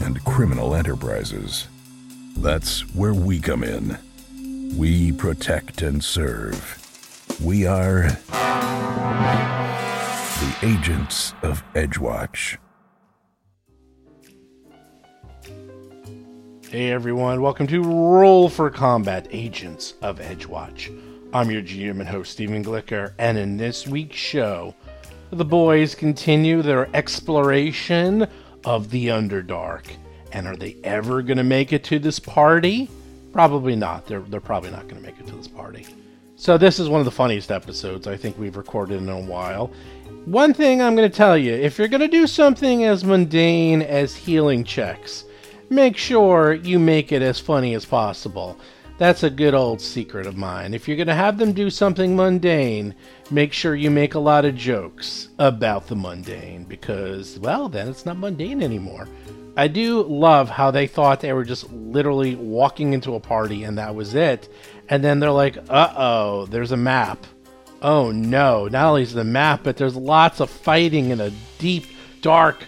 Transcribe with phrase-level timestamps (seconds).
[0.00, 1.68] and criminal enterprises.
[2.36, 3.98] That's where we come in.
[4.76, 6.82] We protect and serve.
[7.42, 8.08] We are
[10.38, 12.58] the agents of Edgewatch.
[16.68, 20.90] Hey everyone, welcome to Roll for Combat Agents of Edgewatch.
[21.32, 24.74] I'm your GM and host, Stephen Glicker, and in this week's show,
[25.30, 28.26] the boys continue their exploration
[28.66, 29.86] of the Underdark.
[30.32, 32.90] And are they ever going to make it to this party?
[33.32, 34.06] Probably not.
[34.06, 35.86] They're, they're probably not going to make it to this party.
[36.38, 39.70] So, this is one of the funniest episodes I think we've recorded in a while.
[40.26, 43.80] One thing I'm going to tell you if you're going to do something as mundane
[43.80, 45.24] as healing checks,
[45.70, 48.58] make sure you make it as funny as possible.
[48.98, 50.72] That's a good old secret of mine.
[50.72, 52.94] If you're going to have them do something mundane,
[53.30, 58.06] make sure you make a lot of jokes about the mundane because, well, then it's
[58.06, 59.06] not mundane anymore.
[59.54, 63.76] I do love how they thought they were just literally walking into a party and
[63.76, 64.48] that was it.
[64.88, 67.26] And then they're like, uh oh, there's a map.
[67.82, 71.86] Oh no, not only is the map, but there's lots of fighting in a deep,
[72.22, 72.64] dark,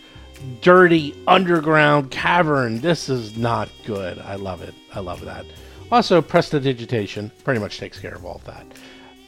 [0.60, 2.80] dirty underground cavern.
[2.80, 4.18] This is not good.
[4.18, 4.74] I love it.
[4.94, 5.46] I love that.
[5.90, 8.66] Also, prestidigitation pretty much takes care of all of that.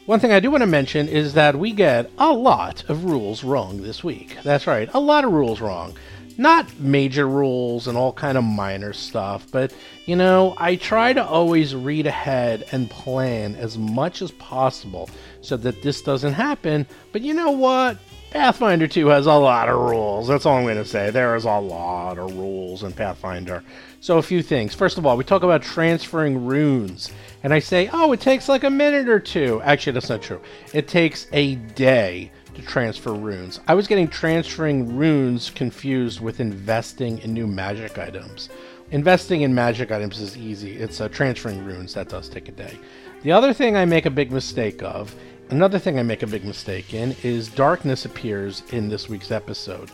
[0.07, 3.45] One thing I do want to mention is that we get a lot of rules
[3.45, 4.37] wrong this week.
[4.43, 5.97] That's right, a lot of rules wrong.
[6.37, 9.73] Not major rules and all kind of minor stuff, but
[10.07, 15.09] you know, I try to always read ahead and plan as much as possible
[15.43, 16.87] so that this doesn't happen.
[17.13, 17.99] But you know what?
[18.31, 20.29] Pathfinder 2 has a lot of rules.
[20.29, 21.11] That's all I'm going to say.
[21.11, 23.63] There is a lot of rules in Pathfinder.
[24.01, 24.75] So, a few things.
[24.75, 27.11] First of all, we talk about transferring runes.
[27.43, 29.61] And I say, oh, it takes like a minute or two.
[29.63, 30.41] Actually, that's not true.
[30.73, 33.61] It takes a day to transfer runes.
[33.69, 38.49] I was getting transferring runes confused with investing in new magic items.
[38.91, 42.77] Investing in magic items is easy, it's uh, transferring runes that does take a day.
[43.23, 45.15] The other thing I make a big mistake of
[45.51, 49.91] Another thing I make a big mistake in is darkness appears in this week's episode.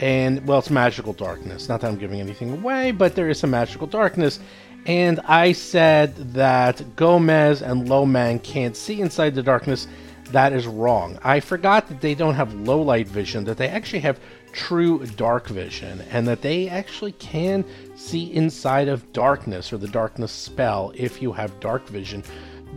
[0.00, 1.68] And, well, it's magical darkness.
[1.68, 4.38] Not that I'm giving anything away, but there is some magical darkness.
[4.86, 9.88] And I said that Gomez and Lomang can't see inside the darkness.
[10.30, 11.18] That is wrong.
[11.22, 14.20] I forgot that they don't have low light vision, that they actually have
[14.52, 17.64] true dark vision, and that they actually can
[17.96, 22.22] see inside of darkness or the darkness spell if you have dark vision.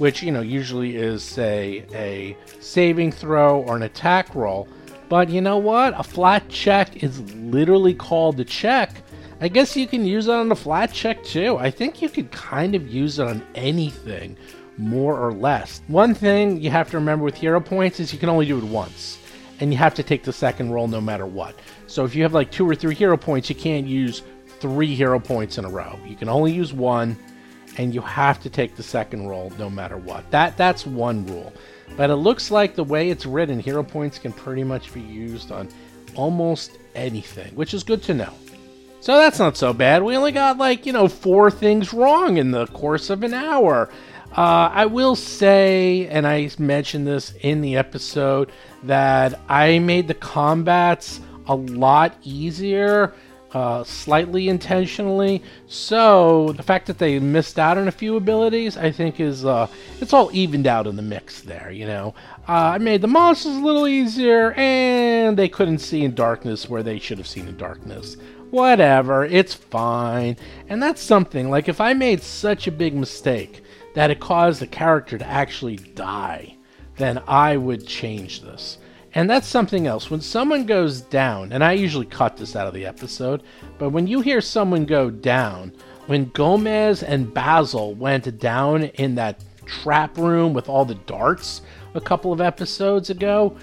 [0.00, 4.66] which you know usually is say a saving throw or an attack roll.
[5.10, 5.92] But you know what?
[5.98, 9.02] A flat check is literally called a check.
[9.42, 11.58] I guess you can use it on a flat check too.
[11.58, 14.38] I think you could kind of use it on anything,
[14.78, 15.82] more or less.
[15.88, 18.64] One thing you have to remember with hero points is you can only do it
[18.64, 19.18] once,
[19.60, 21.58] and you have to take the second roll no matter what.
[21.86, 24.22] So if you have like two or three hero points, you can't use
[24.60, 25.98] three hero points in a row.
[26.06, 27.18] You can only use one,
[27.78, 30.30] and you have to take the second roll no matter what.
[30.30, 31.52] That that's one rule.
[31.96, 35.50] But it looks like the way it's written, hero points can pretty much be used
[35.50, 35.68] on
[36.14, 38.32] almost anything, which is good to know.
[39.00, 40.02] So that's not so bad.
[40.02, 43.90] We only got like, you know, four things wrong in the course of an hour.
[44.36, 48.52] Uh, I will say, and I mentioned this in the episode,
[48.84, 53.14] that I made the combats a lot easier,
[53.52, 55.42] uh, slightly intentionally.
[55.66, 59.66] So the fact that they missed out on a few abilities, I think, is uh,
[60.00, 61.70] it's all evened out in the mix there.
[61.70, 62.14] You know,
[62.48, 66.82] uh, I made the monsters a little easier, and they couldn't see in darkness where
[66.82, 68.16] they should have seen in darkness
[68.50, 70.36] whatever, it's fine.
[70.68, 73.62] And that's something, like if I made such a big mistake
[73.94, 76.56] that it caused the character to actually die,
[76.96, 78.78] then I would change this.
[79.14, 80.10] And that's something else.
[80.10, 83.42] When someone goes down, and I usually cut this out of the episode,
[83.78, 85.72] but when you hear someone go down,
[86.06, 91.62] when Gomez and Basil went down in that trap room with all the darts
[91.94, 93.56] a couple of episodes ago,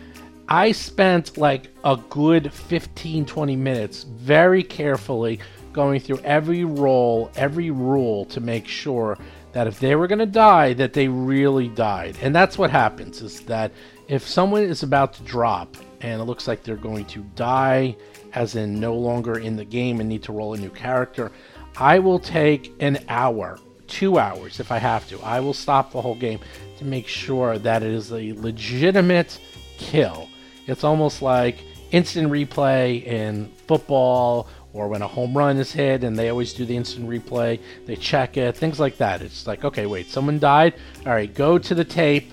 [0.49, 5.39] I spent like a good 15 20 minutes very carefully
[5.73, 9.17] going through every roll, every rule to make sure
[9.51, 12.17] that if they were going to die that they really died.
[12.21, 13.71] And that's what happens is that
[14.07, 17.95] if someone is about to drop and it looks like they're going to die
[18.33, 21.31] as in no longer in the game and need to roll a new character,
[21.77, 25.19] I will take an hour, 2 hours if I have to.
[25.21, 26.39] I will stop the whole game
[26.77, 29.39] to make sure that it is a legitimate
[29.77, 30.27] kill
[30.67, 36.19] it's almost like instant replay in football or when a home run is hit and
[36.19, 39.21] they always do the instant replay, they check it, things like that.
[39.21, 40.75] It's like, okay, wait, someone died.
[41.05, 42.31] All right, go to the tape,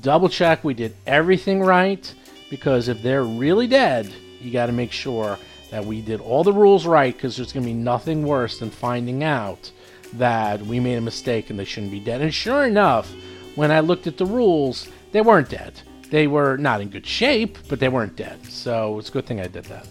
[0.00, 2.12] double check we did everything right
[2.50, 5.38] because if they're really dead, you got to make sure
[5.70, 8.70] that we did all the rules right because there's going to be nothing worse than
[8.70, 9.70] finding out
[10.14, 12.20] that we made a mistake and they shouldn't be dead.
[12.20, 13.12] And sure enough,
[13.56, 15.80] when I looked at the rules, they weren't dead.
[16.10, 18.44] They were not in good shape, but they weren't dead.
[18.46, 19.88] So it's a good thing I did that.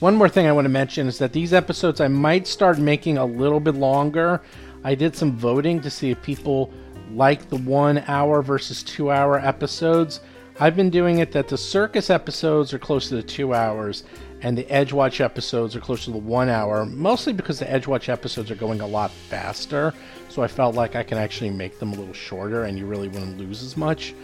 [0.00, 3.16] One more thing I want to mention is that these episodes I might start making
[3.16, 4.42] a little bit longer.
[4.84, 6.70] I did some voting to see if people
[7.16, 10.20] like the one hour versus two hour episodes.
[10.60, 14.04] I've been doing it that the circus episodes are close to the two hours
[14.42, 18.50] and the Edgewatch episodes are close to the one hour, mostly because the Edgewatch episodes
[18.50, 19.94] are going a lot faster.
[20.28, 23.08] So I felt like I can actually make them a little shorter and you really
[23.08, 24.14] wouldn't lose as much.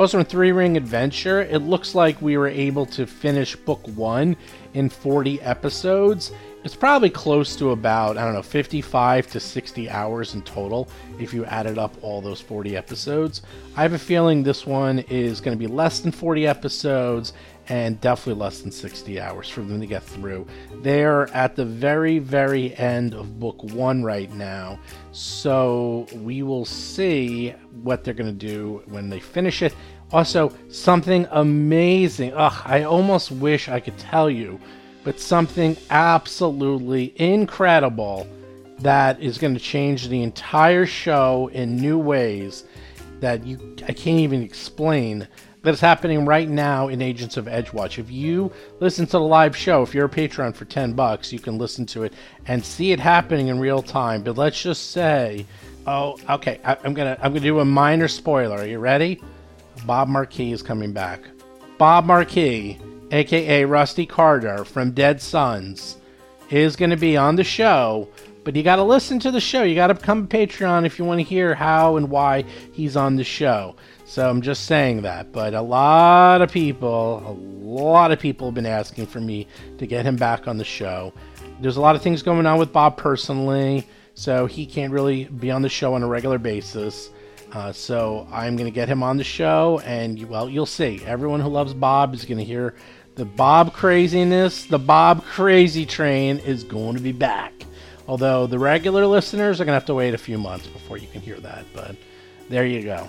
[0.00, 4.34] Also, in Three Ring Adventure, it looks like we were able to finish book one
[4.72, 6.32] in 40 episodes.
[6.62, 11.32] It's probably close to about, I don't know, 55 to 60 hours in total if
[11.32, 13.40] you added up all those 40 episodes.
[13.76, 17.32] I have a feeling this one is going to be less than 40 episodes
[17.70, 20.46] and definitely less than 60 hours for them to get through.
[20.82, 24.78] They're at the very, very end of book one right now,
[25.12, 29.74] so we will see what they're going to do when they finish it.
[30.12, 32.34] Also, something amazing.
[32.34, 34.60] Ugh, I almost wish I could tell you,
[35.04, 38.26] but something absolutely incredible
[38.80, 42.64] that is going to change the entire show in new ways
[43.20, 45.28] that you I can't even explain
[45.62, 47.98] that is happening right now in Agents of Edgewatch.
[47.98, 51.38] If you listen to the live show, if you're a patron for 10 bucks, you
[51.38, 52.14] can listen to it
[52.46, 54.22] and see it happening in real time.
[54.22, 55.44] But let's just say,
[55.86, 58.56] oh, okay, I, am gonna I'm gonna do a minor spoiler.
[58.56, 59.20] Are you ready?
[59.84, 61.20] Bob Marquis is coming back.
[61.78, 62.78] Bob Marquis,
[63.10, 65.96] aka Rusty Carter from Dead Suns,
[66.50, 68.08] is going to be on the show.
[68.42, 69.62] But you got to listen to the show.
[69.62, 72.96] You got to become a Patreon if you want to hear how and why he's
[72.96, 73.76] on the show.
[74.06, 75.30] So I'm just saying that.
[75.30, 79.46] But a lot of people, a lot of people have been asking for me
[79.78, 81.12] to get him back on the show.
[81.60, 85.50] There's a lot of things going on with Bob personally, so he can't really be
[85.50, 87.10] on the show on a regular basis.
[87.52, 91.02] Uh, so I'm going to get him on the show, and well, you'll see.
[91.04, 92.74] Everyone who loves Bob is going to hear
[93.14, 94.64] the Bob craziness.
[94.64, 97.52] The Bob crazy train is going to be back.
[98.08, 101.06] Although the regular listeners are going to have to wait a few months before you
[101.08, 101.64] can hear that.
[101.74, 101.96] But
[102.48, 103.08] there you go.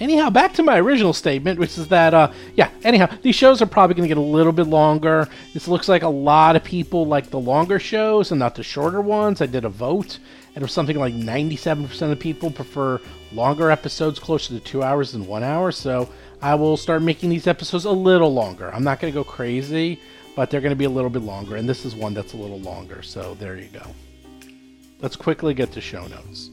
[0.00, 3.66] Anyhow, back to my original statement, which is that, uh, yeah, anyhow, these shows are
[3.66, 5.28] probably going to get a little bit longer.
[5.52, 9.00] This looks like a lot of people like the longer shows and not the shorter
[9.00, 9.40] ones.
[9.40, 13.00] I did a vote, and it was something like 97% of people prefer
[13.32, 16.08] longer episodes closer to two hours than one hour, so
[16.42, 18.72] I will start making these episodes a little longer.
[18.72, 20.00] I'm not going to go crazy,
[20.36, 22.36] but they're going to be a little bit longer, and this is one that's a
[22.36, 23.86] little longer, so there you go.
[25.00, 26.50] Let's quickly get to show notes.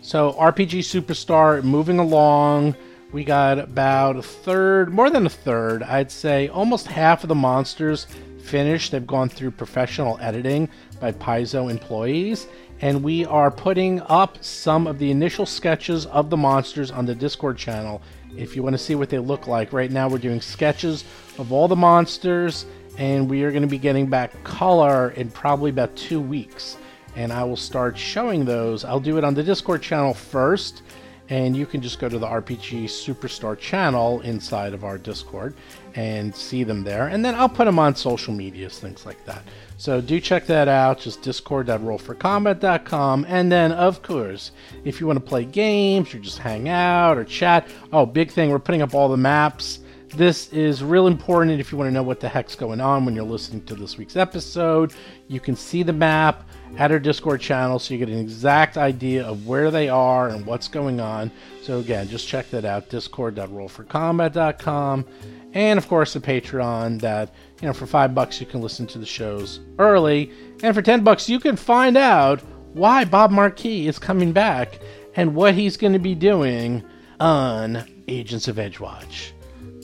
[0.00, 2.74] So, RPG Superstar moving along.
[3.12, 7.34] We got about a third, more than a third, I'd say almost half of the
[7.34, 8.06] monsters
[8.42, 8.92] finished.
[8.92, 12.46] They've gone through professional editing by Paizo employees,
[12.82, 17.14] and we are putting up some of the initial sketches of the monsters on the
[17.14, 18.02] Discord channel.
[18.36, 21.04] If you want to see what they look like, right now we're doing sketches
[21.38, 22.66] of all the monsters,
[22.98, 26.76] and we are going to be getting back color in probably about two weeks.
[27.14, 28.84] And I will start showing those.
[28.84, 30.82] I'll do it on the Discord channel first,
[31.28, 35.54] and you can just go to the RPG Superstar channel inside of our Discord
[35.94, 37.08] and see them there.
[37.08, 39.42] And then I'll put them on social medias, things like that.
[39.76, 41.00] So do check that out.
[41.00, 43.26] Just discord.rollforcombat.com.
[43.28, 44.52] And then, of course,
[44.84, 48.50] if you want to play games or just hang out or chat, oh, big thing,
[48.50, 49.80] we're putting up all the maps.
[50.14, 53.16] This is real important if you want to know what the heck's going on when
[53.16, 54.92] you're listening to this week's episode.
[55.26, 59.24] You can see the map at our Discord channel so you get an exact idea
[59.24, 61.30] of where they are and what's going on.
[61.62, 65.06] So, again, just check that out discord.rollforcombat.com.
[65.54, 68.98] And, of course, the Patreon that, you know, for five bucks you can listen to
[68.98, 70.32] the shows early.
[70.62, 72.40] And for 10 bucks you can find out
[72.72, 74.78] why Bob Marquis is coming back
[75.14, 76.82] and what he's going to be doing
[77.20, 79.32] on Agents of Edgewatch.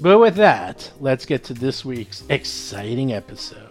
[0.00, 3.67] But with that, let's get to this week's exciting episode.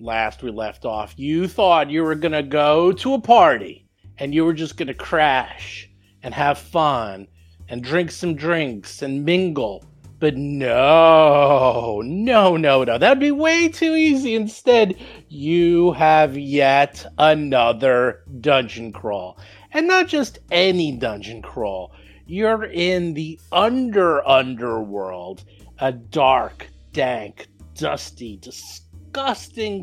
[0.00, 3.84] Last we left off, you thought you were going to go to a party
[4.18, 5.90] and you were just going to crash
[6.22, 7.26] and have fun
[7.68, 9.84] and drink some drinks and mingle.
[10.20, 12.98] But no, no, no, no.
[12.98, 14.36] That'd be way too easy.
[14.36, 14.96] Instead,
[15.28, 19.38] you have yet another dungeon crawl.
[19.72, 21.92] And not just any dungeon crawl.
[22.26, 25.44] You're in the under underworld,
[25.78, 28.87] a dark, dank, dusty, disgusting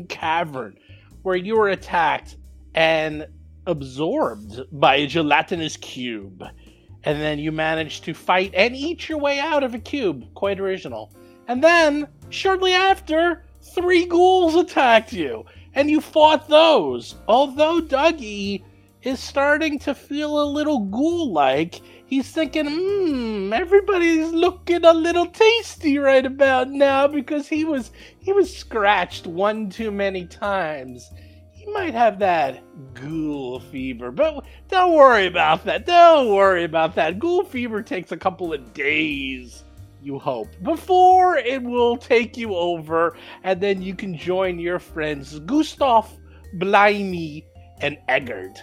[0.08, 0.76] cavern
[1.22, 2.36] where you were attacked
[2.74, 3.26] and
[3.66, 6.42] absorbed by a gelatinous cube
[7.06, 10.26] and then you managed to fight and eat your way out of a cube.
[10.34, 11.12] Quite original.
[11.46, 17.14] And then, shortly after, three ghouls attacked you, and you fought those.
[17.28, 18.64] Although Dougie
[19.02, 25.26] is starting to feel a little ghoul like, he's thinking, hmm, everybody's looking a little
[25.26, 31.10] tasty right about now because he was he was scratched one too many times
[31.52, 32.62] He might have that
[32.94, 34.10] ghoul fever.
[34.12, 35.86] But don't worry about that.
[35.86, 37.18] Don't worry about that.
[37.18, 39.64] Ghoul fever takes a couple of days,
[40.02, 45.38] you hope, before it will take you over, and then you can join your friends
[45.40, 46.10] Gustav,
[46.54, 47.44] Blimey,
[47.80, 48.62] and Eggert.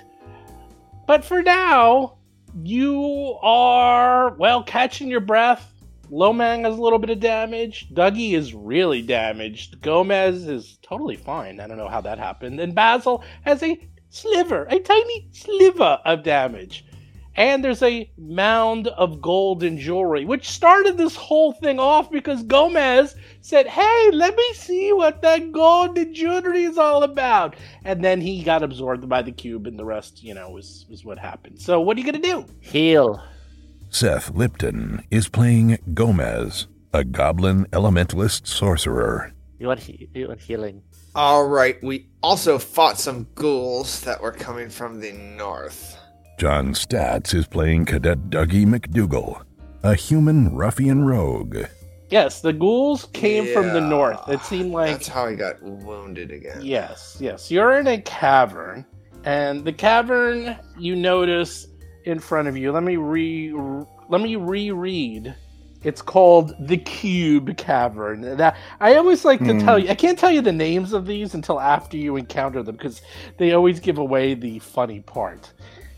[1.08, 2.18] But for now,
[2.62, 5.74] you are, well, catching your breath
[6.14, 7.88] Lomang has a little bit of damage.
[7.92, 9.82] Dougie is really damaged.
[9.82, 11.60] Gomez is totally fine.
[11.60, 12.60] I don't know how that happened.
[12.60, 13.80] And Basil has a
[14.10, 16.86] sliver, a tiny sliver of damage.
[17.36, 22.44] And there's a mound of gold and jewelry, which started this whole thing off because
[22.44, 27.56] Gomez said, Hey, let me see what that gold and jewelry is all about.
[27.84, 31.04] And then he got absorbed by the cube, and the rest, you know, was, was
[31.04, 31.60] what happened.
[31.60, 32.46] So, what are you going to do?
[32.60, 33.22] Heal.
[33.90, 39.34] Seth Lipton is playing Gomez, a goblin elementalist sorcerer.
[39.60, 40.84] You want, he- you want healing?
[41.16, 45.98] All right, we also fought some ghouls that were coming from the north.
[46.38, 49.44] John Statz is playing Cadet Dougie McDougal,
[49.84, 51.66] a human ruffian rogue.
[52.10, 54.28] Yes, the ghouls came from the north.
[54.28, 56.60] It seemed like That's how he got wounded again.
[56.62, 57.50] Yes, yes.
[57.50, 58.86] You're in a cavern,
[59.24, 61.68] and the cavern you notice
[62.06, 62.72] in front of you.
[62.72, 63.54] Let me re
[64.10, 65.36] let me reread.
[65.84, 68.38] It's called the Cube Cavern.
[68.38, 69.86] That I always like to tell hmm.
[69.86, 69.92] you.
[69.92, 73.02] I can't tell you the names of these until after you encounter them because
[73.38, 75.52] they always give away the funny part.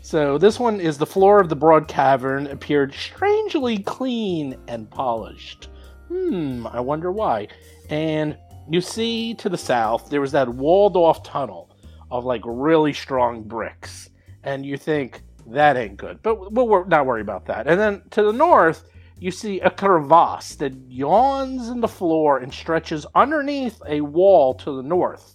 [0.06, 5.68] So this one is the floor of the broad cavern appeared strangely clean and polished.
[6.06, 7.48] Hmm, I wonder why.
[7.90, 8.38] And
[8.70, 11.76] you see to the south there was that walled off tunnel
[12.08, 14.10] of like really strong bricks.
[14.44, 16.22] And you think that ain't good.
[16.22, 17.66] But we'll not worry about that.
[17.66, 22.54] And then to the north, you see a crevasse that yawns in the floor and
[22.54, 25.34] stretches underneath a wall to the north.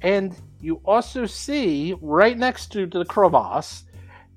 [0.00, 3.82] And you also see right next to the crevasse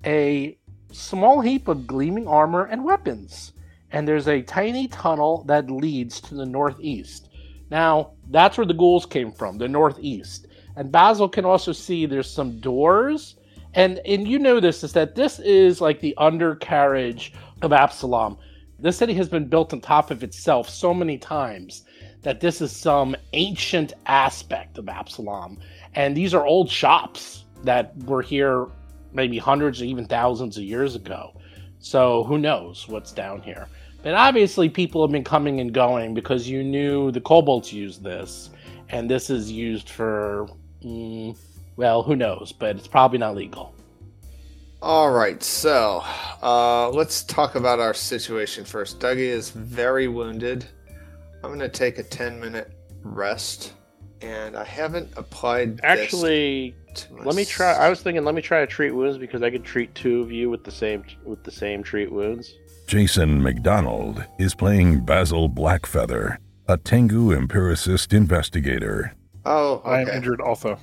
[0.05, 0.57] a
[0.91, 3.53] small heap of gleaming armor and weapons.
[3.91, 7.29] and there's a tiny tunnel that leads to the northeast.
[7.71, 10.47] Now, that's where the ghouls came from, the northeast.
[10.75, 13.35] And Basil can also see there's some doors.
[13.73, 18.37] And and you know this is that this is like the undercarriage of Absalom.
[18.79, 21.83] This city has been built on top of itself so many times
[22.21, 25.59] that this is some ancient aspect of Absalom.
[25.95, 28.67] And these are old shops that were here
[29.13, 31.33] maybe hundreds or even thousands of years ago.
[31.79, 33.67] So who knows what's down here?
[34.01, 38.49] But obviously, people have been coming and going because you knew the kobolds used this,
[38.89, 40.47] and this is used for,
[40.83, 41.37] mm,
[41.75, 42.53] well, who knows?
[42.53, 43.73] But it's probably not legal.
[44.81, 46.01] All right, so
[46.41, 49.01] uh, let's talk about our situation first.
[49.01, 50.65] Dougie is very wounded.
[51.43, 52.71] I'm going to take a 10 minute
[53.03, 53.73] rest,
[54.21, 55.77] and I haven't applied.
[55.77, 57.73] this Actually, to let me try.
[57.73, 60.31] I was thinking, let me try to treat wounds because I could treat two of
[60.31, 62.55] you with the same with the same treat wounds.
[62.87, 69.13] Jason McDonald is playing Basil Blackfeather, a Tengu empiricist investigator.
[69.45, 70.79] Oh, I am injured also.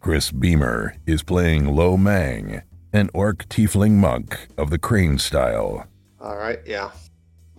[0.00, 2.62] Chris Beamer is playing Lo Mang,
[2.92, 5.86] an orc tiefling monk of the crane style.
[6.20, 6.90] All right, yeah.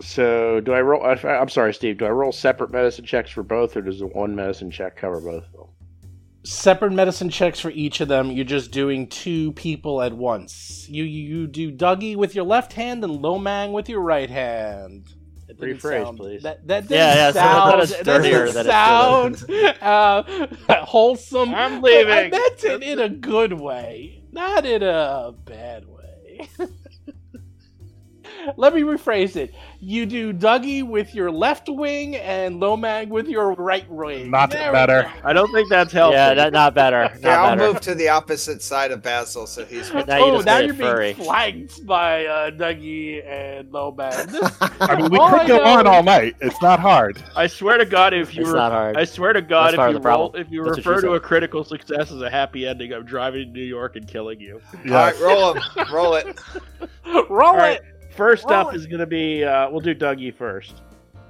[0.00, 1.04] So, do I roll?
[1.04, 1.98] I'm sorry, Steve.
[1.98, 5.20] Do I roll separate medicine checks for both, or does the one medicine check cover
[5.20, 5.68] both of them?
[6.44, 8.30] Separate medicine checks for each of them.
[8.32, 10.86] You're just doing two people at once.
[10.88, 15.06] You you, you do Dougie with your left hand and Lomang with your right hand.
[15.48, 16.42] It didn't Rephrase, sound- please.
[16.42, 19.44] That that didn't Yeah, yeah, so sound, that is that dirtier didn't sound
[19.80, 20.46] uh,
[20.84, 21.54] wholesome.
[21.54, 22.30] I'm but I leaving.
[22.30, 26.48] meant it in a good way, not in a bad way.
[28.56, 29.54] Let me rephrase it.
[29.80, 34.30] You do Dougie with your left wing and Lomang with your right wing.
[34.30, 35.10] Not There better.
[35.24, 36.14] I don't think that's helpful.
[36.18, 37.02] Yeah, that, not better.
[37.04, 37.72] Not Yeah, I'll better.
[37.72, 39.92] move to the opposite side of Basil so he's.
[39.92, 41.12] Now you oh, just now made you're furry.
[41.14, 44.12] being flanked by uh, Dougie and Lomang.
[44.32, 46.36] This- I mean, we All I could go know on all night.
[46.40, 47.22] It's not hard.
[47.36, 48.96] I swear to God, if you It's were, not hard.
[48.96, 51.64] I swear to God, That's if you roll, if you That's refer to a critical
[51.64, 54.60] success as a happy ending, I'm driving to New York and killing you.
[54.86, 55.62] All right, roll him.
[55.92, 56.40] Roll it.
[57.28, 57.80] Roll All right.
[58.12, 58.16] It.
[58.16, 58.76] First Roll up it.
[58.76, 60.82] is going to be uh, we'll do Dougie first.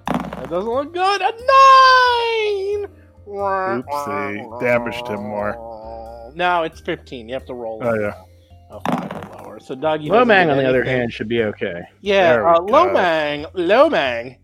[0.07, 1.21] That doesn't look good.
[1.21, 2.91] A nine.
[3.27, 4.61] Oopsie.
[4.61, 6.33] Damaged him more.
[6.35, 7.29] No, it's fifteen.
[7.29, 7.81] You have to roll.
[7.83, 8.01] Oh, it.
[8.01, 8.23] yeah.
[8.71, 9.61] A five or lower.
[9.61, 10.09] So Dougie.
[10.09, 11.83] Lomang, on the other hand, should be okay.
[12.01, 12.67] Yeah, There we uh, go.
[12.67, 14.39] Lomang, Lomang.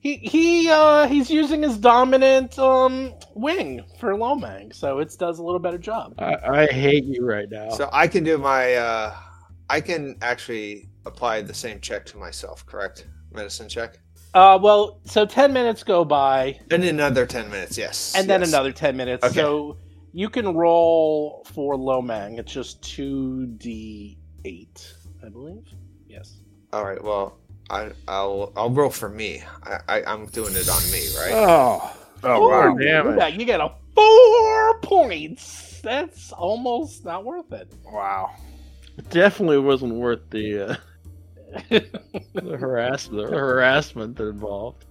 [0.00, 5.42] He he uh he's using his dominant um wing for Lomang, so it does a
[5.42, 6.14] little better job.
[6.18, 7.70] I, I hate you right now.
[7.70, 8.74] So I can do my.
[8.74, 9.14] Uh,
[9.70, 13.06] I can actually apply the same check to myself, correct?
[13.32, 13.98] Medicine check.
[14.34, 18.14] Uh well, so 10 minutes go by And another 10 minutes, yes.
[18.16, 18.48] and then yes.
[18.50, 19.24] another 10 minutes.
[19.24, 19.34] Okay.
[19.34, 19.76] So
[20.12, 22.38] you can roll for Lomang.
[22.38, 24.92] It's just 2d8,
[25.24, 25.64] I believe.
[26.06, 26.34] Yes.
[26.72, 27.38] All right, well,
[27.70, 29.42] I, I'll I'll roll for me.
[29.64, 31.32] I, I, I'm doing it on me, right?
[31.34, 32.74] oh, Oh, wow.
[32.74, 33.16] Ooh, damage.
[33.18, 35.80] yeah, You get a 4 points.
[35.82, 37.72] That's almost not worth it.
[37.84, 38.30] Wow.
[38.96, 40.76] it definitely wasn't worth the uh,
[41.70, 44.84] the harassment, the harassment involved.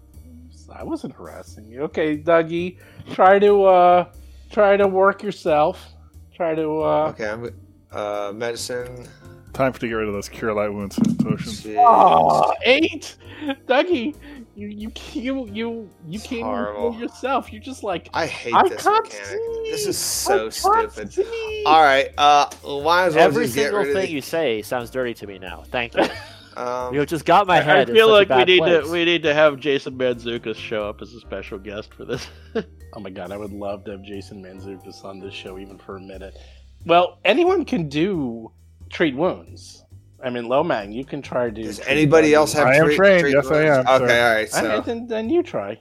[0.73, 1.81] I wasn't harassing you.
[1.83, 2.77] Okay, Dougie,
[3.13, 4.05] try to uh
[4.51, 5.85] try to work yourself.
[6.33, 7.49] Try to uh Okay, I'm
[7.91, 9.07] uh medicine.
[9.53, 11.61] Time for to get rid of those cure light wounds potions.
[11.65, 11.75] Jeez.
[11.77, 13.17] Aw, eight.
[13.67, 14.15] Dougie,
[14.55, 16.89] you you you you you It's can't horrible.
[16.91, 17.51] even yourself.
[17.51, 19.27] You're just like I hate I this can't mechanic.
[19.27, 19.71] see.
[19.71, 21.11] This is so I stupid.
[21.11, 21.63] see.
[21.65, 24.21] All right, uh, might as well Every just get single rid of thing the- you
[24.21, 25.63] say sounds dirty to me now.
[25.69, 26.05] Thank you.
[26.57, 27.89] Um, you just got my I- head.
[27.89, 28.85] I feel like we need place.
[28.85, 32.27] to we need to have Jason Mantzoukas show up as a special guest for this.
[32.93, 35.95] Oh my god, I would love to have Jason Mantzoukas on this show even for
[35.95, 36.37] a minute.
[36.85, 38.51] Well, anyone can do
[38.89, 39.85] treat wounds.
[40.21, 41.63] I mean, Lomang, you can try to.
[41.63, 42.33] does treat anybody Dougie.
[42.33, 43.87] else have I am trained, treat yes, I wounds?
[43.87, 43.87] am.
[43.87, 44.19] Okay, all right.
[44.19, 45.79] All right, So then, then you try.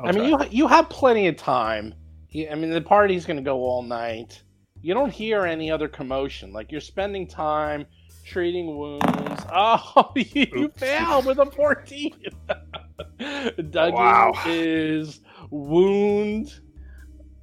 [0.00, 0.46] I'll I mean, try.
[0.46, 1.94] you you have plenty of time.
[2.34, 4.42] I mean, the party's going to go all night.
[4.80, 6.52] You don't hear any other commotion.
[6.52, 7.86] Like you're spending time
[8.32, 9.08] treating wounds.
[9.54, 10.80] Oh, you, you Oops.
[10.80, 12.14] failed with a fourteen.
[13.20, 14.32] Dougie Wow.
[14.46, 16.54] is wound.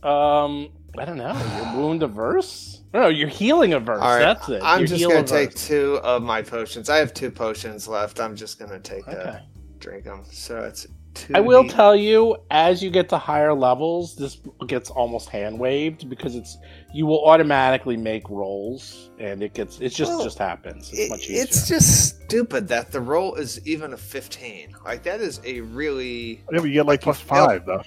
[0.02, 1.40] Um, I don't know.
[1.56, 2.82] You're wound averse.
[2.94, 4.02] No, you're healing averse.
[4.02, 4.62] all right, That's it.
[4.64, 6.90] I'm You're just gonna take two of my potions.
[6.90, 8.20] I have two potions left.
[8.20, 9.18] I'm just gonna take Okay.
[9.18, 9.44] a
[9.80, 10.24] drink them.
[10.32, 10.94] So it's two.
[11.34, 15.60] I will D- tell you, as you get to higher levels, this gets almost hand
[15.60, 16.58] waved because it's
[16.94, 20.90] you will automatically make rolls, and it gets it just Well, just happens.
[20.92, 21.44] It's It- much easier.
[21.44, 24.76] it's just stupid that the roll is even a 15.
[24.86, 27.82] Like that is a really Yeah, but you get like plus five, though.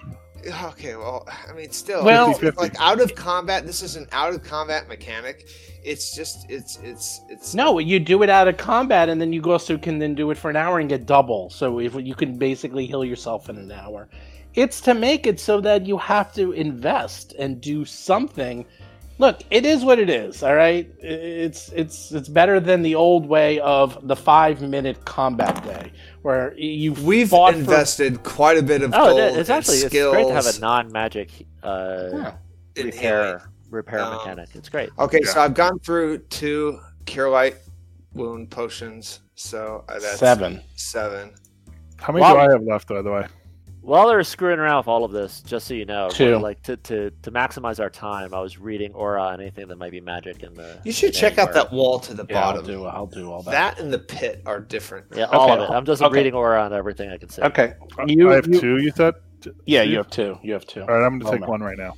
[0.69, 2.57] okay, well, I mean, still, Well- 50-50.
[2.61, 3.67] like out of combat.
[3.67, 5.47] This is an out of combat mechanic.
[5.85, 7.55] It's just, it's, it's, it's.
[7.55, 10.31] No, you do it out of combat, and then you go also can then do
[10.31, 11.51] it for an hour and get double.
[11.51, 14.09] So if you can basically heal yourself in an hour,
[14.55, 18.65] it's to make it so that you have to invest and do something.
[19.19, 20.43] Look, it is what it is.
[20.43, 25.63] All right, it's it's it's better than the old way of the five minute combat
[25.65, 25.93] day,
[26.23, 29.79] where you We've fought for- invested quite a bit of Oh, gold it- it's actually
[29.79, 31.31] it's great to have a non-magic
[31.63, 32.33] uh, Yeah.
[32.77, 33.43] repair.
[33.73, 34.51] Repair Um, mechanic.
[34.55, 34.91] It's great.
[34.99, 37.57] Okay, so I've gone through two cure light
[38.15, 39.21] wound potions.
[39.35, 40.63] So uh, that's seven.
[40.77, 41.35] Seven.
[41.97, 42.35] How many Wow.
[42.35, 43.27] do I have left, by the way?
[43.81, 46.39] While they're screwing around with all of this, just so you know, Two.
[46.39, 49.91] like to, to to maximize our time, I was reading aura and anything that might
[49.91, 50.79] be magic in the.
[50.85, 52.67] You should in check out that wall to the Yeah, I'll bottom.
[52.67, 52.85] do.
[52.85, 53.51] I'll do all that.
[53.51, 55.07] That and the pit are different.
[55.17, 55.73] Yeah, all of it.
[55.73, 56.15] I'm just Okay.
[56.17, 57.43] reading aura on everything I can see.
[57.43, 57.73] Okay.
[58.07, 59.15] You, I have you- two, you said?
[59.67, 60.39] Yeah, you have two.
[60.45, 60.83] You have two.
[60.83, 61.51] All right, I'm going Oh, to take no.
[61.51, 61.95] one right now.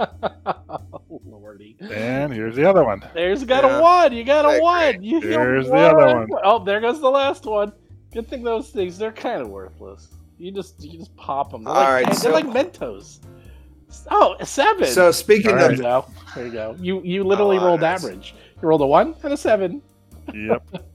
[1.24, 1.76] Lordy.
[1.80, 3.02] And here's the other one.
[3.14, 3.78] There's got Yeah.
[3.78, 4.12] a one.
[4.12, 4.60] You got a agree.
[4.60, 5.02] one.
[5.02, 6.28] You got Here's the other one.
[6.44, 7.72] Oh, there goes the last one.
[8.12, 10.08] Good thing those things they're kind of worthless.
[10.38, 11.64] You just you just pop them.
[11.64, 13.20] They're All like, right, they're so- like Mentos.
[14.10, 14.86] Oh, a seven.
[14.86, 16.04] So speaking All there of you go.
[16.36, 16.76] There you go.
[16.78, 18.02] You you literally Oh, rolled nice.
[18.04, 18.34] average.
[18.62, 19.82] You rolled a one and a seven.
[20.34, 20.62] Yep.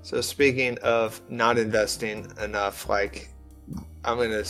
[0.00, 3.28] So speaking of not investing enough, like
[4.06, 4.42] I'm gonna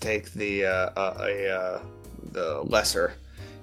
[0.00, 1.82] take the uh, uh, a uh,
[2.32, 3.14] the lesser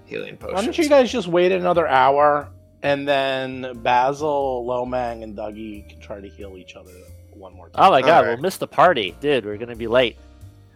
[0.06, 0.56] healing potion.
[0.56, 2.50] Why don't you guys just wait another hour
[2.84, 6.92] and then Basil, Lomang, and Dougie can try to heal each other
[7.32, 7.86] one more time.
[7.88, 8.28] Oh my god, Alright.
[8.36, 9.46] we'll miss the party, dude.
[9.46, 10.18] We're gonna be late.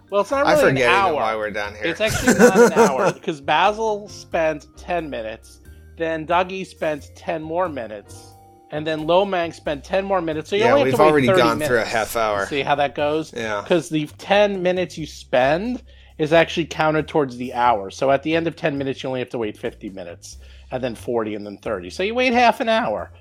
[0.09, 1.13] Well, it's not I really forget an hour.
[1.15, 1.85] why we're down here.
[1.87, 5.59] It's actually not an hour because Basil spent 10 minutes,
[5.97, 8.31] then Dougie spent 10 more minutes,
[8.71, 10.49] and then Lomang spent 10 more minutes.
[10.49, 12.45] So you yeah, only have we've to wait already 30 gone through a half hour.
[12.45, 13.33] See how that goes?
[13.35, 13.61] Yeah.
[13.61, 15.83] Because the 10 minutes you spend
[16.17, 17.89] is actually counted towards the hour.
[17.91, 20.37] So at the end of 10 minutes, you only have to wait 50 minutes,
[20.71, 21.89] and then 40, and then 30.
[21.89, 23.11] So you wait half an hour.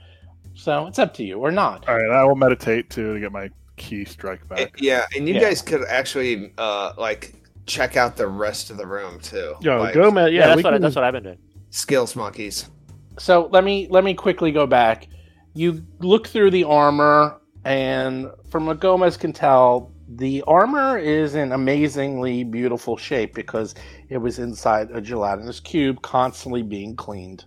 [0.54, 1.86] So it's up to you, or not.
[1.88, 4.74] All right, I will meditate too to get my ki strike back.
[4.80, 5.40] Yeah, and you Yeah.
[5.40, 7.34] guys could actually uh, like
[7.66, 9.54] check out the rest of the room too.
[9.60, 10.32] Yo, like, Gomez.
[10.32, 11.38] Yeah, Yeah, that's we what I, that's what I've been doing.
[11.70, 12.70] skills monkeys.
[13.18, 15.08] So let me let me quickly go back.
[15.52, 21.52] You look through the armor, and from what Gomez can tell, the armor is in
[21.52, 23.74] amazingly beautiful shape because
[24.08, 27.44] it was inside a gelatinous cube, constantly being cleaned.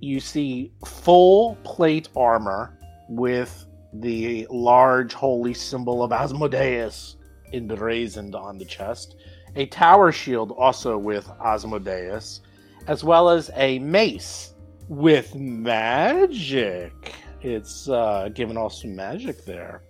[0.00, 7.16] You see full plate armor with the large holy symbol of Asmodeus
[7.52, 9.16] emblazoned on the chest,
[9.54, 12.40] a tower shield also with Asmodeus,
[12.86, 14.54] as well as a mace
[14.88, 17.14] with magic.
[17.42, 19.82] It's uh, giving off some magic there.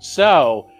[0.00, 0.70] So,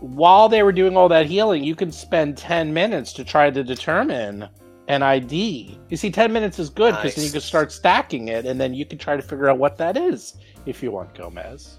[0.00, 3.64] while they were doing all that healing, you can spend 10 minutes to try to
[3.64, 4.48] determine
[4.86, 5.78] an ID.
[5.88, 8.74] You see, 10 minutes is good because then you can start stacking it and then
[8.74, 10.34] you can try to figure out what that is
[10.66, 11.78] if you want Gomez.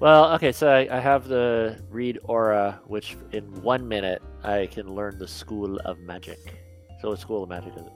[0.00, 4.94] Well, okay, so I, I have the read aura, which in one minute I can
[4.94, 6.38] learn the school of magic.
[7.02, 7.92] So what school of magic is it?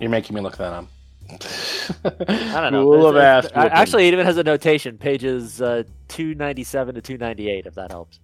[0.00, 0.86] You're making me look that up.
[1.30, 2.82] I don't know.
[2.82, 3.46] School of ass.
[3.54, 8.20] Actually, it even has a notation, pages uh, 297 to 298, if that helps.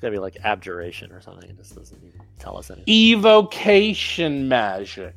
[0.00, 1.50] It's gotta be like abjuration or something.
[1.50, 2.86] It just doesn't even tell us anything.
[2.90, 5.14] Evocation magic.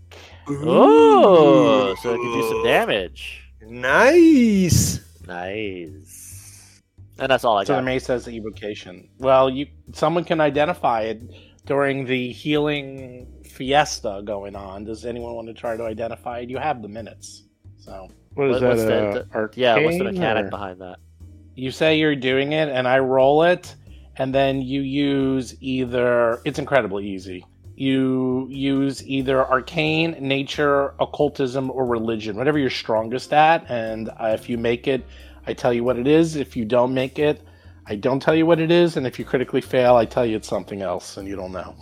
[0.49, 3.49] Oh, so it can do some damage.
[3.65, 4.99] Nice.
[5.25, 6.81] Nice.
[7.17, 7.67] And that's all I got.
[7.67, 7.85] So the got.
[7.85, 9.07] mace says evocation.
[9.19, 11.21] Well, you someone can identify it
[11.65, 14.83] during the healing fiesta going on.
[14.83, 16.49] Does anyone want to try to identify it?
[16.49, 17.43] You have the minutes.
[17.77, 18.67] So What is What- that?
[18.67, 20.97] what's the- uh, the- arcane yeah, what's the mechanic or- behind that?
[21.55, 23.75] you say you're doing it and I roll it
[24.17, 27.45] and then you use either it's incredibly easy.
[27.75, 33.69] You use either arcane, nature, occultism, or religion, whatever you're strongest at.
[33.69, 35.03] And uh, if you make it,
[35.47, 36.35] I tell you what it is.
[36.35, 37.41] If you don't make it,
[37.87, 38.95] I don't tell you what it is.
[38.95, 41.75] And if you critically fail, I tell you it's something else and you don't know.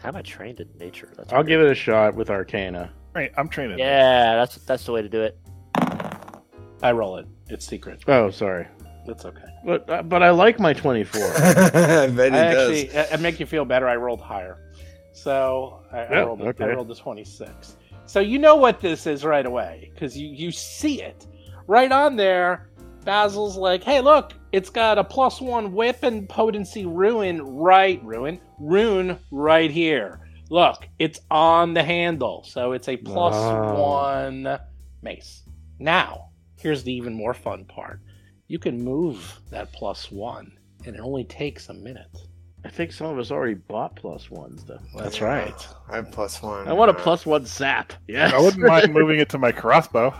[0.00, 1.12] How am I trained in nature?
[1.16, 1.48] That's I'll weird.
[1.48, 2.90] give it a shot with Arcana.
[3.14, 3.78] Right, I'm training.
[3.78, 5.38] Yeah, that's that's the way to do it.
[6.82, 7.26] I roll it.
[7.48, 8.02] It's secret.
[8.06, 8.66] Oh, sorry.
[9.06, 9.46] It's okay.
[9.66, 11.20] But uh, but I like my 24.
[11.36, 12.84] I bet I does.
[12.84, 13.88] actually, I- I make you feel better.
[13.88, 14.58] I rolled higher,
[15.12, 16.40] so I, I rolled.
[16.40, 16.64] a- I okay.
[16.66, 17.76] rolled a twenty-six.
[18.06, 21.26] So you know what this is right away because you you see it
[21.66, 22.68] right on there.
[23.04, 28.40] Basil's like, "Hey, look, it's got a plus one whip and potency ruin right ruin
[28.60, 30.20] rune right here.
[30.48, 33.74] Look, it's on the handle, so it's a plus Wow.
[33.74, 34.58] one
[35.02, 35.42] mace.
[35.80, 38.00] Now, here's the even more fun part:
[38.48, 40.52] you can move that plus one,
[40.84, 42.08] and it only takes a minute."
[42.64, 44.80] I think some of us already bought plus ones though.
[44.96, 45.68] That's Yeah, right.
[45.88, 46.66] I have plus one.
[46.66, 47.92] I want a Uh, plus one zap.
[48.08, 48.32] Yes.
[48.32, 50.12] I wouldn't mind moving it to my crossbow.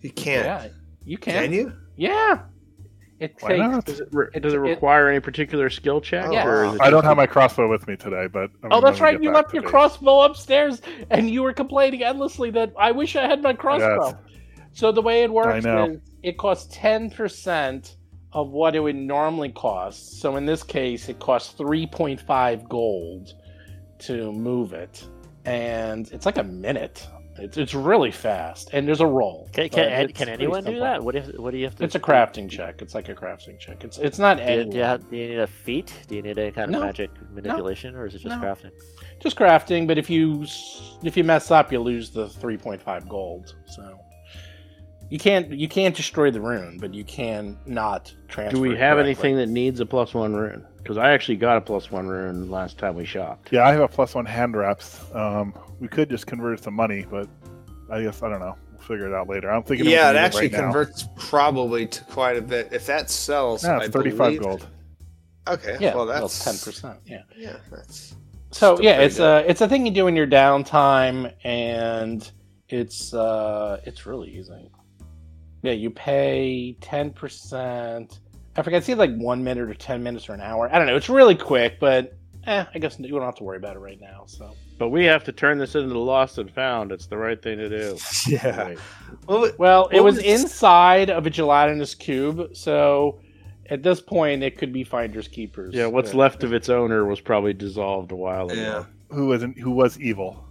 [0.00, 0.44] You can't.
[0.44, 0.68] Yeah,
[1.04, 1.44] you can.
[1.44, 1.72] Can you?
[1.96, 2.40] Yeah.
[3.20, 3.60] It Why takes.
[3.60, 3.84] not?
[3.84, 6.26] Does it, re- It- does it it- require any particular skill check?
[6.26, 6.44] Oh, Yeah.
[6.46, 9.22] or I don't have my crossbow with me today, but I'm Oh, that's right.
[9.22, 9.70] You left to your base.
[9.70, 14.18] crossbow upstairs, and you were complaining endlessly that I wish I had my crossbow.
[14.74, 17.96] So the way it works is it costs ten percent
[18.32, 20.20] of what it would normally cost.
[20.20, 23.32] So in this case, it costs three point five gold
[24.00, 25.06] to move it,
[25.44, 27.06] and it's like a minute.
[27.36, 29.48] It's it's really fast, and there's a roll.
[29.52, 31.02] Can, can, it's can anyone do that?
[31.02, 31.26] What if?
[31.36, 31.84] What do you have to?
[31.84, 32.80] It's a crafting check.
[32.80, 33.82] It's like a crafting check.
[33.82, 35.92] It's it's not Do you, do, you have, do you need a feat?
[36.06, 36.86] Do you need any kind of No.
[36.86, 38.42] magic manipulation, or is it just No.
[38.44, 38.70] crafting?
[39.20, 39.86] just crafting.
[39.88, 40.44] But if you
[41.02, 43.56] if you mess up, you lose the three point five gold.
[43.66, 43.98] So
[45.10, 48.56] you can't you can't destroy the rune, but you can not transfer.
[48.56, 49.10] Do we it have correctly.
[49.10, 50.64] anything that needs a plus one rune?
[50.78, 53.50] Because I actually got a plus one rune last time we shopped.
[53.52, 55.00] Yeah, I have a plus one hand wraps.
[55.14, 57.28] Um, we could just convert it to money, but
[57.90, 58.54] I guess I don't know.
[58.72, 59.50] We'll figure it out later.
[59.50, 59.86] I'm thinking.
[59.86, 60.58] Yeah, it anyone actually right now.
[60.60, 62.68] converts probably to quite a bit.
[62.72, 64.66] If that sells, Yeah, I it's thirty-five believe- gold.
[65.46, 66.98] Okay, Yeah, well well, that's ten percent.
[67.06, 67.22] Yeah.
[67.36, 68.16] Yeah, that's
[68.50, 72.30] So yeah, pretty it's a it's a thing you do in your downtime, and
[72.68, 74.70] it's uh it's really easy.
[75.64, 78.20] Yeah, you pay ten percent.
[78.56, 80.68] I forget, it's either like one minute or ten minutes or an hour.
[80.72, 80.94] I don't know.
[80.96, 84.00] It's really quick, but eh, I guess you don't have to worry about it right
[84.00, 84.24] now.
[84.26, 86.92] So But we have to turn this into the lost and found.
[86.92, 87.96] It's the right thing to do.
[88.28, 88.60] yeah.
[88.62, 88.78] Right.
[89.26, 93.20] Well, it- well, it was was- inside of a gelatinous cube, so
[93.70, 95.74] at this point it could be finders keepers.
[95.74, 98.60] Yeah, what's left of its owner was probably dissolved a while ago.
[98.60, 98.84] yeah.
[99.16, 99.58] Who wasn't?
[99.58, 100.44] Who was evil?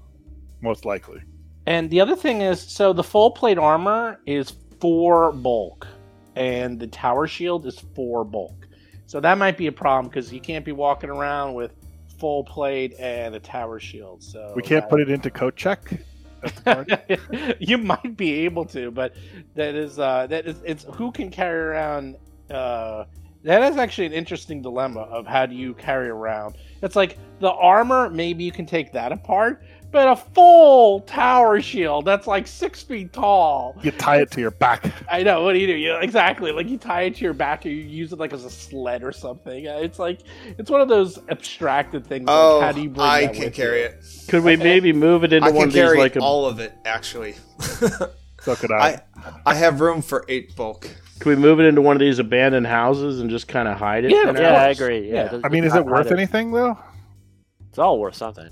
[0.62, 1.22] Most likely.
[1.66, 4.52] And the other thing is, so the full plate armor is
[4.84, 5.88] four bulk,
[6.36, 8.68] and the tower shield is four bulk.
[9.06, 11.72] So that might be a problem because you can't be walking around with
[12.20, 14.22] full plate and a tower shield.
[14.22, 16.02] So We can't put it into coat check.
[16.44, 17.56] At the party?
[17.60, 19.16] you might be able to, but
[19.56, 22.18] that is uh, that is it's who can carry around.
[22.52, 23.06] Uh,
[23.44, 26.58] that is actually an interesting dilemma of how do you carry around.
[26.82, 29.64] It's like the armor, maybe you can take that apart,
[29.94, 33.78] but a full tower shield that's like six feet tall.
[33.84, 34.92] you tie it to your back.
[35.10, 35.44] I know.
[35.44, 35.74] What do you do?
[35.76, 36.52] You, exactly.
[36.52, 39.04] Like you tie it to your back, or you use it like as a sled
[39.04, 39.68] or something.
[39.68, 40.20] Uh, It's like
[40.58, 42.26] it's one of those abstracted things.
[42.28, 43.86] Oh, like, how do you bring I that can with carry you?
[43.86, 44.04] it.
[44.28, 44.64] Could we Okay.
[44.64, 46.74] maybe move it into I one can of these carry like a all of it
[46.84, 47.36] actually.
[48.42, 49.02] So could I.
[49.16, 50.90] I I have room for eight bulk.
[51.20, 54.04] Could we move it into one of these abandoned houses and just kind of hide
[54.04, 54.12] it?
[54.12, 54.42] Yeah, for of now?
[54.42, 55.10] Yeah, I agree.
[55.10, 55.40] Yeah, Yeah.
[55.46, 56.78] I mean, is it worth hide anything though?
[57.70, 58.50] It's all worth something.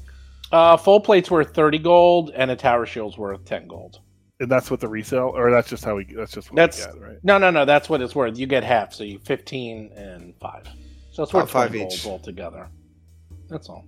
[0.52, 4.00] Uh, full plate's worth thirty gold, and a tower shield's worth ten gold.
[4.40, 6.04] And that's what the resale, or that's just how we.
[6.06, 7.18] That's just what That's- we get, right?
[7.24, 7.64] No, no, no.
[7.66, 8.38] That's what it's worth.
[8.38, 10.68] You get half, so you fifteen and five.
[11.12, 12.06] So it's worth five five gold each.
[12.06, 12.68] altogether.
[13.50, 13.86] That's all.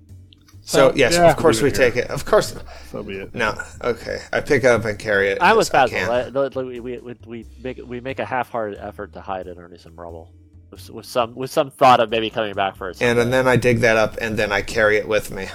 [0.61, 1.29] So So- yes, Yeah.
[1.31, 1.75] of course we here.
[1.77, 2.09] take it.
[2.09, 2.55] Of course.
[2.91, 3.33] So be it.
[3.35, 3.53] No.
[3.83, 4.19] Okay.
[4.31, 5.37] I pick up and carry it.
[5.41, 5.97] I'm Yes, with I Basil.
[5.99, 6.09] can.
[6.11, 9.57] I- the- the- we, we, we make we make a half-hearted effort to hide it
[9.57, 10.31] underneath some rubble,
[10.71, 13.01] with, with some with some thought of maybe coming back for it.
[13.01, 15.47] And, and then I dig that up and then I carry it with me.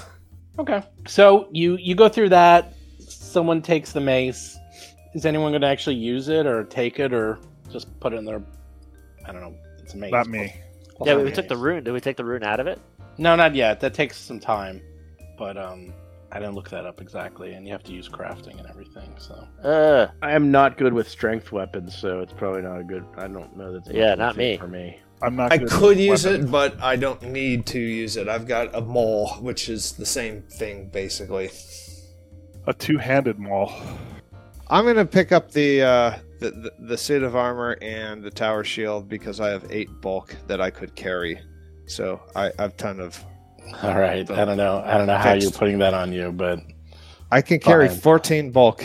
[0.58, 0.82] Okay.
[1.06, 2.74] So you you go through that.
[2.98, 4.56] Someone takes the mace.
[5.14, 7.38] Is anyone going to actually use it or take it or
[7.70, 8.42] just put it in their?
[9.26, 9.54] I don't know.
[9.82, 10.12] It's a mace.
[10.12, 10.54] Not me.
[10.96, 11.84] Plus yeah, not we, a took the rune.
[11.84, 12.80] Did we take the rune out of it?
[13.18, 13.80] No, not yet.
[13.80, 14.80] That takes some time,
[15.38, 15.92] but um,
[16.30, 19.14] I didn't look that up exactly, and you have to use crafting and everything.
[19.18, 23.04] So Uh, I am not good with strength weapons, so it's probably not a good.
[23.16, 24.56] I don't know that's Yeah, much of a not me.
[24.56, 24.98] for me.
[25.22, 25.52] I'm not.
[25.52, 26.44] I could use weapons.
[26.46, 28.28] it, but I don't need to use it.
[28.28, 31.50] I've got a maul, which is the same thing basically.
[32.66, 33.72] A two-handed maul.
[34.68, 38.62] I'm gonna pick up the, uh, the the the suit of armor and the tower
[38.64, 41.40] shield because I have eight bulk that I could carry.
[41.86, 43.22] So I, I've ton of.
[43.82, 44.30] all right.
[44.30, 44.82] I don't know.
[44.84, 45.42] I don't know how Fixed.
[45.42, 46.60] you're putting that on you, but
[47.30, 47.98] I can carry Fine.
[47.98, 48.84] 14 bulk.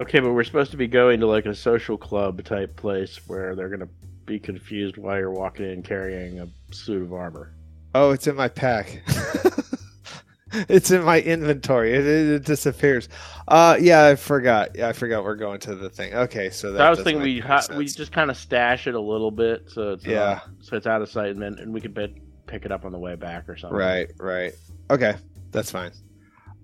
[0.00, 3.54] Okay, but we're supposed to be going to like a social club type place where
[3.54, 3.88] they're gonna
[4.26, 7.54] be confused why you're walking in carrying a suit of armor.
[7.94, 9.02] Oh, it's in my pack.
[10.52, 11.92] it's in my inventory.
[11.92, 13.08] It, it, it disappears.
[13.46, 14.70] Uh, yeah, I forgot.
[14.74, 16.14] Yeah, I forgot we're going to the thing.
[16.14, 19.00] Okay, so that I was thinking we ha- we just kind of stash it a
[19.00, 20.20] little bit, so it's Yeah.
[20.22, 22.14] uh, so it's out of sight, and then and we could bit,
[22.46, 23.76] pick it up on the way back or something.
[23.78, 24.54] right, right.
[24.90, 25.14] Okay,
[25.50, 25.92] that's fine.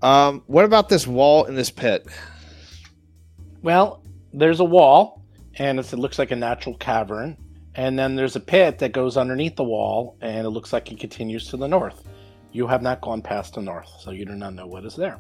[0.03, 2.07] Um, what about this wall in this pit?
[3.63, 5.23] Well, there's a wall,
[5.57, 7.37] and it's, it looks like a natural cavern.
[7.81, 11.01] And then there's a pit that goes underneath the wall, and it looks like it
[11.01, 12.05] continues to the north.
[12.53, 15.19] You have not gone past the north, so you do not know what is there.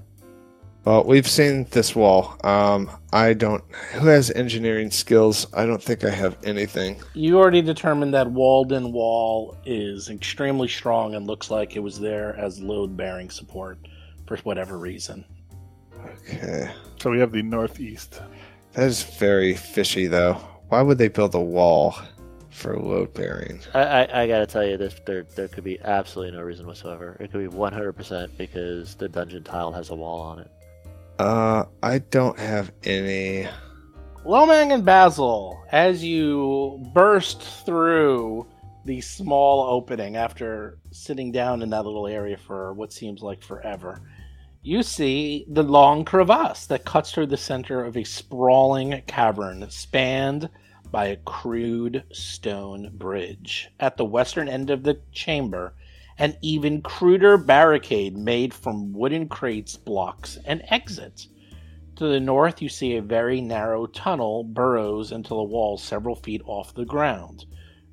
[0.84, 2.36] Well, we've seen this wall.
[2.44, 3.64] Um, I don't.
[3.94, 5.46] Who has engineering skills?
[5.54, 7.00] I don't think I have anything.
[7.14, 12.36] You already determined that Walden Wall is extremely strong and looks like it was there
[12.36, 13.78] as load bearing support
[14.26, 15.24] for whatever reason.
[16.28, 16.70] Okay.
[17.00, 18.20] So we have the northeast.
[18.74, 20.34] That is very fishy, though.
[20.68, 21.96] Why would they build a wall
[22.50, 23.60] for load bearing?
[23.74, 27.16] I, I, I gotta tell you, this there there could be absolutely no reason whatsoever.
[27.20, 30.50] It could be 100% because the dungeon tile has a wall on it.
[31.18, 33.46] Uh, I don't have any.
[34.24, 38.46] Lomang and Basil, as you burst through
[38.84, 44.00] the small opening after sitting down in that little area for what seems like forever,
[44.62, 50.48] you see the long crevasse that cuts through the center of a sprawling cavern spanned
[50.90, 53.68] by a crude stone bridge.
[53.78, 55.74] At the western end of the chamber,
[56.18, 61.26] an even cruder barricade made from wooden crates blocks an exit.
[61.96, 66.42] To the north, you see a very narrow tunnel burrows into the wall several feet
[66.44, 67.44] off the ground.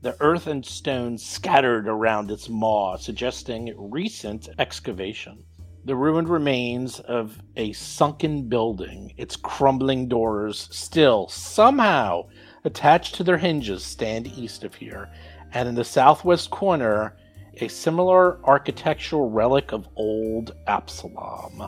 [0.01, 5.43] The earth and stone scattered around its maw, suggesting recent excavation.
[5.85, 12.27] The ruined remains of a sunken building, its crumbling doors still somehow
[12.67, 15.09] attached to their hinges, stand east of here,
[15.53, 17.15] and in the southwest corner,
[17.55, 21.67] a similar architectural relic of old Absalom.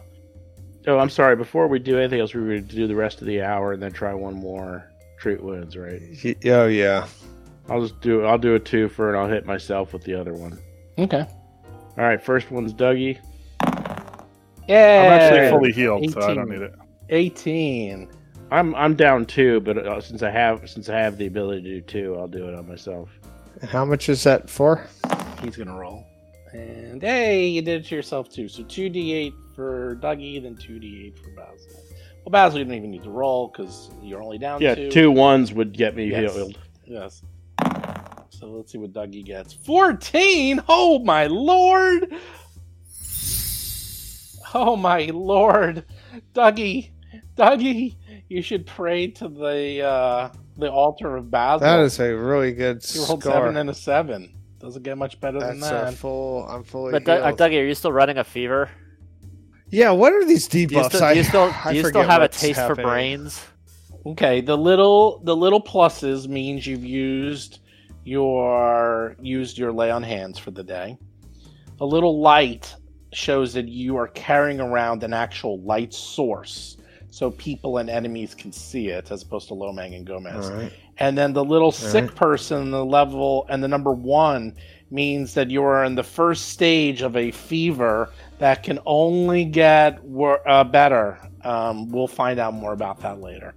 [0.88, 1.36] Oh, I'm sorry.
[1.36, 3.74] Before we do anything else, we were going to do the rest of the hour
[3.74, 6.02] and then try one more treat wounds, right?
[6.46, 7.08] Oh yeah.
[7.70, 8.24] I'll just do.
[8.26, 10.60] I'll do a twofer and I'll hit myself with the other one.
[10.98, 11.26] Okay.
[11.98, 13.20] All right, first one's Dougie.
[14.68, 15.04] Yeah.
[15.04, 16.74] I'm actually fully healed, so I don't need it.
[17.10, 18.10] 18.
[18.52, 21.70] I'm I'm down two, but uh, since I have since I have the ability to
[21.76, 23.10] do two, I'll do it on myself.
[23.64, 24.88] How much is that for?
[25.42, 26.06] He's gonna roll.
[26.54, 28.48] And hey, you did it to yourself too.
[28.48, 31.84] So 2d8 for Dougie, then 2d8 for Basil.
[32.26, 34.90] Well, Basil, you don't even need to roll because you're only down Yeah, two.
[34.90, 36.34] two ones would get me Yes.
[36.34, 36.58] healed.
[36.86, 37.22] Yes.
[38.32, 39.54] So let's see what Dougie gets.
[39.54, 40.62] 14!
[40.68, 42.12] Oh my lord!
[44.54, 45.86] Oh my lord!
[46.34, 46.90] Dougie!
[47.38, 47.96] Dougie!
[48.28, 51.60] You should pray to the uh, the altar of Basil.
[51.66, 53.34] That is a really good You rolled score.
[53.34, 54.34] seven and a seven.
[54.60, 55.94] Doesn't get much better than That's that.
[55.94, 56.46] a full.
[56.48, 57.40] I'm fully But Doug- uh, healed.
[57.40, 58.70] Dougie, are you still running a fever?
[59.70, 59.92] yeah.
[59.92, 60.68] What are these debuffs?
[60.68, 62.60] Do you still, I, do you still, I do you still have a what's taste
[62.60, 63.42] for brains?
[64.06, 67.60] Okay, the little the little pluses means you've used
[68.04, 70.98] your used your lay on hands for the day.
[71.82, 72.76] A little light
[73.14, 76.78] shows that you are carrying around an actual light source,
[77.20, 80.50] so people and enemies can see it, as opposed to Lomang and Gomez.
[80.50, 80.72] All right.
[81.00, 82.16] And then the little sick right.
[82.16, 84.56] person, the level and the number one
[84.90, 90.02] means that you are in the first stage of a fever that can only get
[90.02, 91.20] wor- uh, better.
[91.44, 93.54] Um, we'll find out more about that later.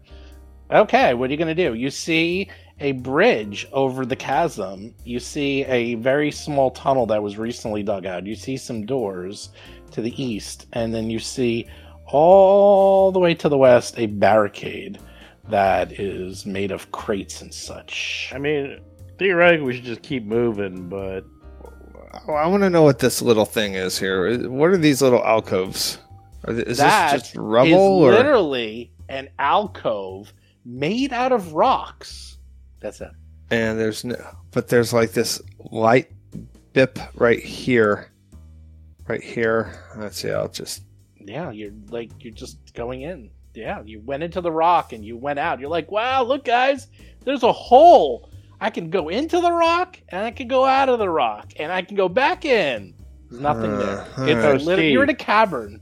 [0.73, 1.75] Okay, what are you going to do?
[1.75, 4.93] You see a bridge over the chasm.
[5.05, 8.27] You see a very small tunnel that was recently dug out.
[8.27, 9.51] You see some doors
[9.93, 11.69] to the east, and then you see
[12.13, 14.99] all the way to the west a barricade
[15.49, 18.31] that is made of crates and such.
[18.35, 18.81] I mean,
[19.19, 21.25] theoretically, we should just keep moving, but
[22.29, 24.49] Oh, I want to know what this little thing is here.
[24.49, 25.99] What are these little alcoves?
[26.47, 28.13] Is That this just rubble is or?
[28.13, 30.33] literally an alcove
[30.65, 32.37] made out of rocks.
[32.81, 33.11] That's it.
[33.51, 34.17] And there's no,
[34.51, 36.11] but there's like this light
[36.75, 38.13] bip right here,
[39.09, 39.83] right here.
[39.97, 40.31] Let's see.
[40.31, 40.83] I'll just.
[41.27, 43.31] Yeah, you're like you're just going in.
[43.55, 45.61] Yeah, you went into the rock and you went out.
[45.61, 46.89] You're like, wow, look, guys,
[47.25, 48.31] there's a hole.
[48.61, 51.71] I can go into the rock and I can go out of the rock and
[51.73, 52.95] I can go back in.
[53.29, 54.01] There's nothing Uh, there.
[54.19, 54.61] all It's right.
[54.79, 55.81] lit- you're in a cavern.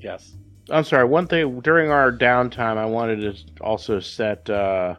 [0.00, 0.34] Yes.
[0.70, 1.04] I'm sorry.
[1.06, 4.96] One thing during our downtime, I wanted to also set uh,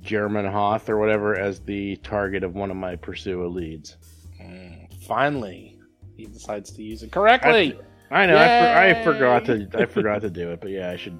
[0.00, 3.96] German Hoth or whatever as the target of one of my Pursue a leads.
[4.40, 5.78] Mm, finally,
[6.16, 7.74] he decides to use it correctly.
[7.74, 7.84] I
[8.26, 8.36] know.
[8.36, 9.68] I, for, I forgot to.
[9.74, 11.18] I forgot to do it, but yeah, I should.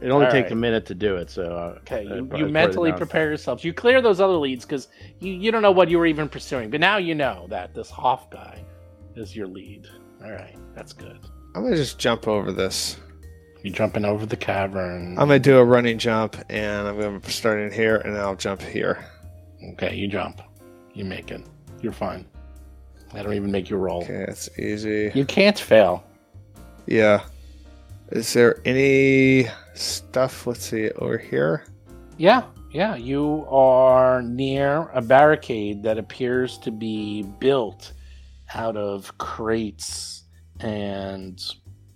[0.00, 0.52] It only All takes right.
[0.52, 1.42] a minute to do it, so.
[1.56, 3.64] Uh, Okay, you, as you part of the mentally prepare yourselves.
[3.64, 4.88] You clear those other leads because
[5.20, 6.70] you, you don't know what you were even pursuing.
[6.70, 8.62] But now you know that this Hoff guy
[9.14, 9.86] is your lead.
[10.22, 11.18] All right, that's good.
[11.54, 12.98] I'm gonna just jump over this.
[13.62, 15.12] You're jumping over the cavern.
[15.18, 18.60] I'm gonna do a running jump, and I'm gonna start in here, and I'll jump
[18.60, 19.04] here.
[19.72, 20.42] Okay, you jump.
[20.92, 21.42] You make it.
[21.80, 22.26] You're fine.
[23.12, 24.02] I don't even make you roll.
[24.02, 25.10] Okay, that's easy.
[25.14, 26.04] You can't fail.
[26.86, 27.24] Yeah.
[28.10, 30.46] Is there any stuff?
[30.46, 31.64] Let's see over here.
[32.18, 32.94] Yeah, yeah.
[32.96, 37.92] You are near a barricade that appears to be built
[38.54, 40.24] out of crates
[40.60, 41.42] and,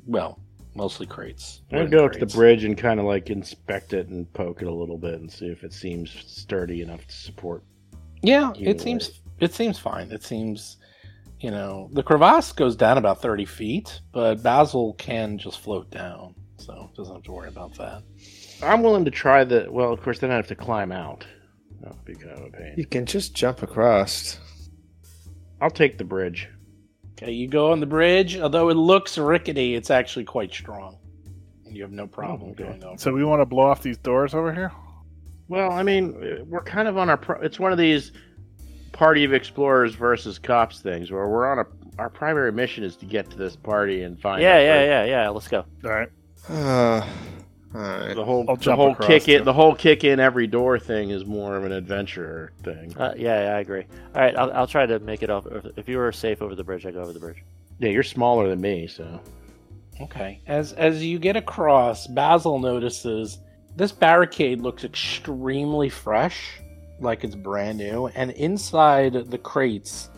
[0.06, 0.40] well,
[0.74, 1.62] Mostly crates.
[1.72, 4.68] I'm gonna go to the bridge and kind of like inspect it and poke it
[4.68, 7.64] a little bit and see if it seems sturdy enough to support.
[8.22, 10.12] Yeah, it seems it seems fine.
[10.12, 10.76] It seems,
[11.40, 16.34] you know, the crevasse goes down about thirty feet, but Basil can just float down,
[16.58, 18.02] so doesn't have to worry about that.
[18.62, 19.66] I'm willing to try the.
[19.70, 21.26] Well, of course, then I have to climb out.
[21.80, 22.74] That would be kind of a pain.
[22.76, 24.38] You can just jump across.
[25.62, 26.48] I'll take the bridge.
[27.12, 28.36] Okay, you go on the bridge.
[28.36, 30.98] Although it looks rickety, it's actually quite strong,
[31.64, 32.64] and you have no problem okay.
[32.64, 32.98] going over.
[32.98, 34.72] So we want to blow off these doors over here.
[35.48, 37.16] Well, I mean, we're kind of on our.
[37.16, 38.12] Pro- it's one of these
[39.00, 41.64] party of explorers versus cops things where we're on a.
[41.98, 44.42] Our primary mission is to get to this party and find.
[44.42, 45.28] Yeah, yeah, yeah, yeah.
[45.30, 45.64] Let's go.
[45.84, 46.08] All right.
[46.48, 47.06] Uh,
[47.74, 48.14] all right.
[48.14, 51.10] The whole, I'll the whole across, kick in, the whole kick in every door thing
[51.10, 52.94] is more of an adventure thing.
[52.96, 53.86] Uh, yeah, yeah, I agree.
[54.14, 55.72] All right, I'll, I'll try to make it over.
[55.76, 57.42] If you were safe over the bridge, I go over the bridge.
[57.78, 59.20] Yeah, you're smaller than me, so
[60.00, 60.40] Okay.
[60.46, 63.38] As as you get across, Basil notices
[63.76, 66.60] this barricade looks extremely fresh,
[67.00, 70.10] like it's brand new, and inside the crates,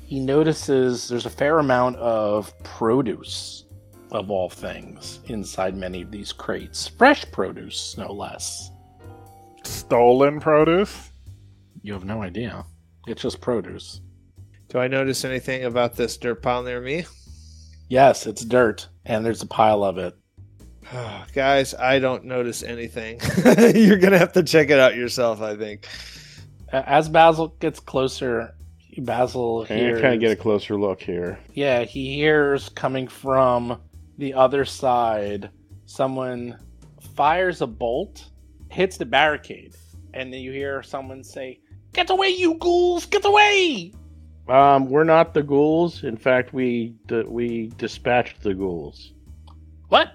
[0.00, 3.64] he notices there's a fair amount of produce
[4.10, 6.86] of all things inside many of these crates.
[6.86, 8.70] Fresh produce, no less.
[9.64, 11.10] Stolen produce.
[11.82, 12.64] You have no idea.
[13.06, 14.00] It's just produce.
[14.68, 17.06] Do I notice anything about this dirt pile near me?
[17.88, 20.16] Yes, it's dirt, and there's a pile of it.
[21.34, 23.20] Guys, I don't notice anything.
[23.74, 25.40] You're gonna have to check it out yourself.
[25.40, 25.86] I think.
[26.74, 28.52] As Basil gets closer,
[28.98, 30.00] Basil I'm hears.
[30.00, 31.38] kind of get a closer look here.
[31.52, 33.80] Yeah, he hears coming from
[34.18, 35.50] the other side.
[35.86, 36.58] Someone
[37.14, 38.30] fires a bolt,
[38.70, 39.76] hits the barricade,
[40.14, 41.60] and then you hear someone say,
[41.92, 43.06] "Get away, you ghouls!
[43.06, 43.92] Get away!"
[44.48, 46.02] Um, we're not the ghouls.
[46.02, 46.96] In fact, we
[47.26, 49.12] we dispatched the ghouls.
[49.88, 50.08] What?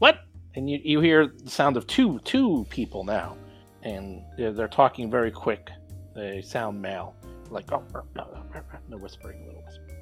[0.00, 0.20] What?
[0.54, 3.38] And you, you hear the sound of two two people now,
[3.82, 5.70] and they're, they're talking very quick.
[6.14, 7.14] They sound male,
[7.50, 9.98] like oh, no, no, no, no, whispering, a little whispering.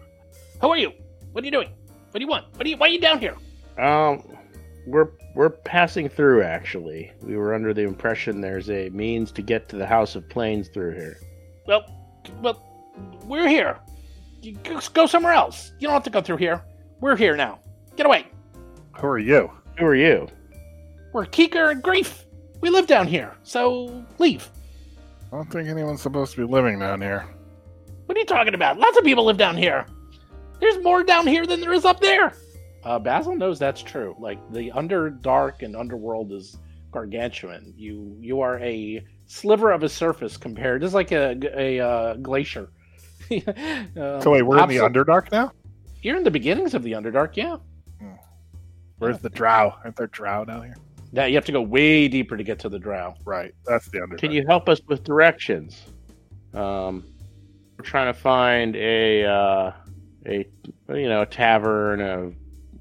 [0.60, 0.92] Who are you?
[1.32, 1.70] What are you doing?
[2.10, 2.46] What do you want?
[2.56, 2.76] What are you?
[2.76, 3.36] Why are you down here?
[3.78, 4.22] Um,
[4.86, 6.42] we're we're passing through.
[6.42, 10.28] Actually, we were under the impression there's a means to get to the House of
[10.28, 11.16] Plains through here.
[11.66, 11.84] Well,
[12.42, 12.62] well,
[13.24, 13.78] we're here.
[14.42, 15.72] You go- go somewhere else.
[15.78, 16.62] You don't have to go through here.
[17.00, 17.60] We're here now.
[17.96, 18.26] Get away.
[18.98, 19.50] Who are you?
[19.78, 20.28] Who are you?
[21.12, 22.26] We're Keeker and Grief.
[22.60, 24.50] We live down here, so leave.
[25.32, 27.26] I don't think anyone's supposed to be living down here.
[28.06, 28.78] What are you talking about?
[28.78, 29.86] Lots of people live down here.
[30.60, 32.34] There's more down here than there is up there.
[32.84, 34.14] Uh, Basil knows that's true.
[34.18, 36.58] Like the Underdark and Underworld is
[36.90, 37.72] gargantuan.
[37.76, 40.84] You you are a sliver of a surface compared.
[40.84, 42.70] It's like a a, uh, glacier.
[43.30, 45.52] Um, So wait, we're in the absol- Underdark now.
[46.02, 47.56] You're in the beginnings of the Underdark, yeah.
[48.98, 49.74] Where's the Drow?
[49.82, 50.76] Aren't there Drow down here?
[51.12, 53.14] Yeah, you have to go way deeper to get to the Drow.
[53.24, 54.18] Right, that's the Underdark.
[54.18, 55.82] Can you help us with directions?
[56.54, 57.04] Um,
[57.76, 59.72] we're trying to find a uh,
[60.26, 60.48] a
[60.88, 62.32] you know a tavern, a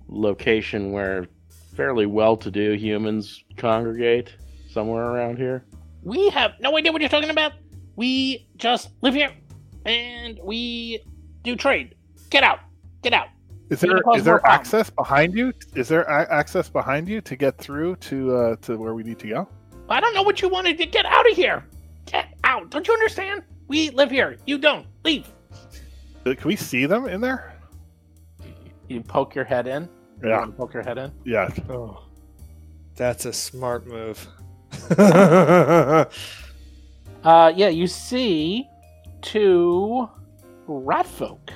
[0.08, 1.28] location where
[1.76, 4.36] fairly well-to-do humans congregate
[4.70, 5.66] somewhere around here.
[6.04, 7.54] We have no idea what you're talking about.
[7.96, 9.34] We just live here,
[9.86, 11.04] and we
[11.44, 11.96] do trade.
[12.30, 12.60] Get out.
[13.02, 13.28] Get out.
[13.72, 14.60] Is You're there gonna cause is more there problems.
[14.68, 15.54] access behind you?
[15.76, 19.18] Is there a- access behind you to get through to uh, to where we need
[19.20, 19.48] to go?
[19.90, 21.66] I don't know what you wanted to get out of here.
[22.06, 22.70] Get out.
[22.70, 23.44] Don't you understand?
[23.68, 24.38] We live here.
[24.46, 24.86] You don't.
[25.06, 25.28] Leave.
[26.26, 27.54] Uh, Can we see them in there?
[28.90, 29.88] You poke your head in.
[30.24, 31.12] Yeah, wanna poke your head in.
[31.26, 31.50] yeah.
[31.70, 32.04] Oh,
[32.96, 34.28] that's a smart move.
[37.24, 38.68] Uh, yeah, you see
[39.22, 40.10] two
[40.66, 41.52] rat folk.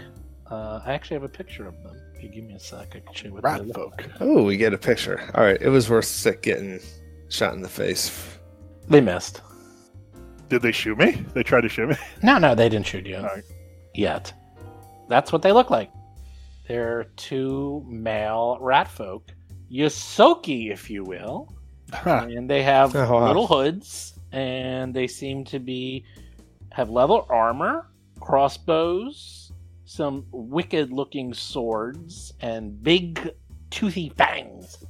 [0.51, 1.99] Uh, I actually have a picture of them.
[2.25, 3.97] If you give me a sec, I can show you what they Rat look folk.
[3.97, 4.11] like.
[4.19, 5.21] oh, we get a picture.
[5.35, 6.79] All right, it was worth sick getting
[7.29, 8.37] shot in the face.
[8.87, 9.41] They missed.
[10.49, 11.23] Did they shoot me?
[11.35, 11.95] They tried to shoot me.
[12.23, 13.43] No, no, they didn't shoot you Alright.
[13.93, 14.33] yet.
[15.07, 15.91] That's what they look like.
[16.67, 19.31] They're two male rat folk,
[19.71, 21.53] Ysoki, if you will,
[21.93, 22.25] Huh.
[22.27, 23.27] and they have Oh, wow.
[23.27, 26.03] little hoods, and they seem to be
[26.71, 27.87] have leather armor,
[28.19, 29.44] crossbows,
[29.95, 33.31] some wicked-looking swords, and big
[33.69, 34.83] toothy fangs.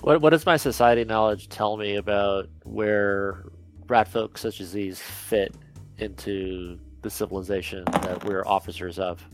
[0.00, 3.44] What What does my society knowledge tell me about where
[3.88, 5.54] rat folk such as these fit
[5.98, 9.26] into the civilization that we're officers of?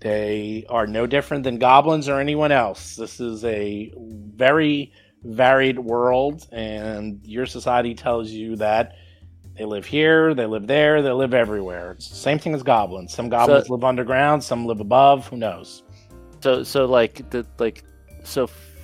[0.00, 2.96] They are no different than goblins or anyone else.
[2.96, 4.92] This is a very
[5.22, 8.96] varied world, and your society tells you that
[9.56, 11.92] they live here, they live there, they live everywhere.
[11.92, 13.12] It's the same thing as goblins.
[13.14, 15.26] Some goblins So- live underground, some live above.
[15.28, 15.82] Who knows?
[16.40, 17.82] So so like the like
[18.22, 18.76] so f-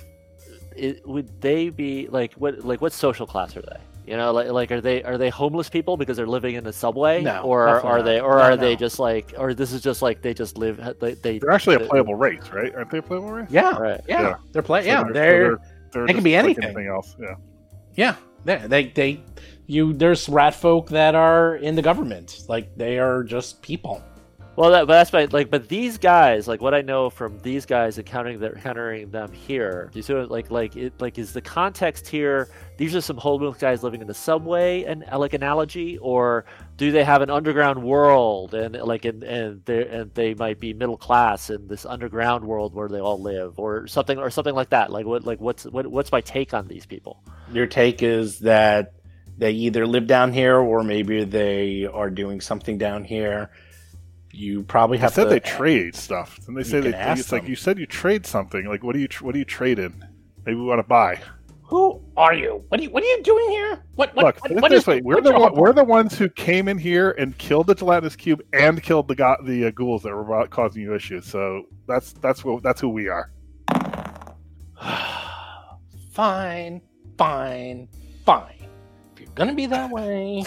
[0.75, 3.77] it, would they be like what like what social class are they?
[4.11, 6.73] You know, like like are they are they homeless people because they're living in the
[6.73, 8.03] subway, No, or are not.
[8.05, 10.77] they or No, are they just like or this is just like they just live
[10.99, 12.73] they they, They're actually a playable race, right?
[12.75, 13.47] Aren't they a playable race?
[13.49, 14.01] Yeah, Right.
[14.07, 14.35] yeah, Yeah.
[14.51, 14.81] they're play.
[14.81, 15.57] So Yeah, so they're,
[15.93, 16.63] they're they can just be like anything.
[16.65, 17.15] anything else.
[17.19, 17.35] Yeah.
[17.95, 19.23] yeah, they, they they
[19.73, 19.93] you.
[19.93, 22.45] There's rat folk that are in the government.
[22.47, 24.03] Like they are just people.
[24.55, 25.49] Well, that, but that's my like.
[25.49, 29.89] But these guys, like what I know from these guys encountering their encountering them here,
[29.95, 32.49] you see what, like like it like is the context here?
[32.77, 36.45] These are some homeless guys living in the subway, and like analogy, or
[36.77, 40.71] do they have an underground world and like and and they and they might be
[40.75, 44.69] middle class in this underground world where they all live, or something or something like
[44.69, 44.91] that?
[44.91, 47.23] Like what like what's what, what's my take on these people?
[47.51, 48.93] Your take is that
[49.37, 53.49] they either live down here or maybe they are doing something down here.
[54.31, 55.29] You probably I have said to.
[55.29, 56.97] they trade stuff, and they You say can they.
[56.97, 58.65] ask It's like you said you trade something.
[58.65, 59.93] Like what do you tr- what do you trade in?
[60.45, 61.19] Maybe we want to buy.
[61.61, 62.63] Who are you?
[62.69, 62.89] What are you?
[62.89, 63.83] What are you doing here?
[63.95, 64.15] What?
[64.15, 64.25] What?
[64.25, 66.67] Look, what, put what this is- way: we're the one, we're the ones who came
[66.67, 70.09] in here and killed the gelatinous cube and killed the go- the uh, ghouls that
[70.11, 71.25] were about causing you issues.
[71.25, 73.31] So that's that's what that's who we are.
[76.11, 76.81] fine,
[77.17, 77.87] fine,
[78.25, 78.62] fine.
[79.23, 80.43] You're gonna be that way,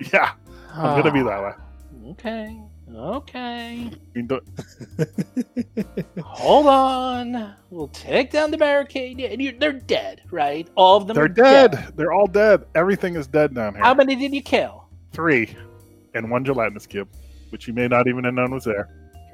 [0.12, 0.32] Yeah,
[0.72, 1.52] I'm gonna be that way.
[2.10, 2.60] Okay,
[2.92, 3.88] okay.
[3.88, 4.42] I mean, don't-
[6.24, 7.54] Hold on.
[7.70, 9.20] We'll take down the barricade.
[9.20, 10.68] And you, they're dead, right?
[10.74, 11.14] All of them.
[11.14, 11.92] they're are dead.
[11.96, 12.64] They're all dead.
[12.74, 13.84] Everything is dead down here.
[13.84, 14.88] How many did you kill?
[15.12, 15.54] Three,
[16.14, 17.08] and one gelatinous cube,
[17.50, 18.88] which you may not even have known was there.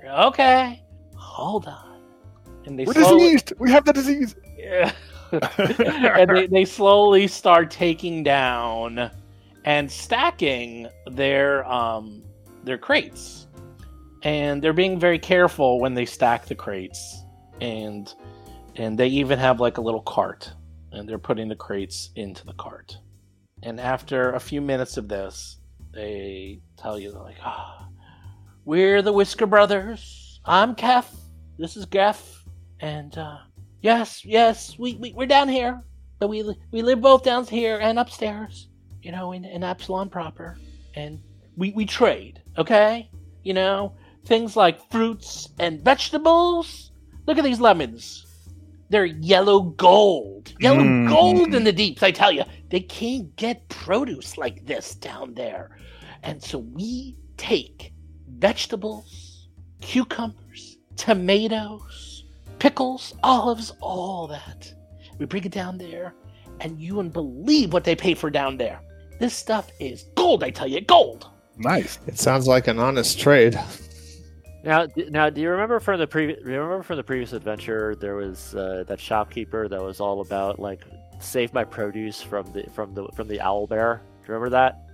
[0.07, 0.83] Okay.
[1.15, 2.03] Hold on.
[2.67, 3.55] And they We're slowly, diseased.
[3.59, 4.35] We have the disease.
[4.59, 4.93] Yeah.
[5.33, 9.11] and they, they slowly start taking down
[9.65, 12.23] and stacking their um
[12.65, 13.47] their crates.
[14.23, 17.23] And they're being very careful when they stack the crates.
[17.61, 18.13] And
[18.77, 20.53] and they even have like a little cart.
[20.93, 22.97] And they're putting the crates into the cart.
[23.63, 25.59] And after a few minutes of this
[25.93, 27.89] they tell you they're like ah
[28.65, 30.41] we're the whisker brothers.
[30.45, 31.07] I'm kef
[31.59, 32.45] this is geff
[32.81, 33.39] and uh
[33.87, 35.81] Yes, yes, we, we we're down here,
[36.19, 38.67] but we we live both down here and upstairs.
[39.01, 40.59] You know, in, in Absalom proper,
[40.97, 41.21] and
[41.57, 42.43] we we trade.
[42.59, 43.09] Okay,
[43.45, 46.91] you know things like fruits and vegetables.
[47.27, 48.27] Look at these lemons.
[48.91, 51.09] They're yellow gold, yellow Mm.
[51.09, 52.03] gold in the deeps.
[52.03, 55.79] I tell you, they can't get produce like this down there,
[56.25, 57.93] and so we take
[58.27, 59.47] vegetables,
[59.81, 62.16] cucumbers, tomatoes
[62.59, 64.73] pickles, olives, all that.
[65.19, 66.15] We bring it down there,
[66.61, 68.81] and you wouldn't believe what they pay for down there.
[69.19, 71.29] This stuff is gold, I tell you, gold.
[71.57, 71.99] Nice.
[72.07, 73.59] It sounds like an honest trade.
[74.63, 76.45] Now, now, do you remember from the previous?
[76.45, 80.81] Remember from the previous adventure, there was uh, that shopkeeper that was all about like
[81.21, 84.03] save my produce from the from the from the owl bear.
[84.05, 84.86] Do you remember that?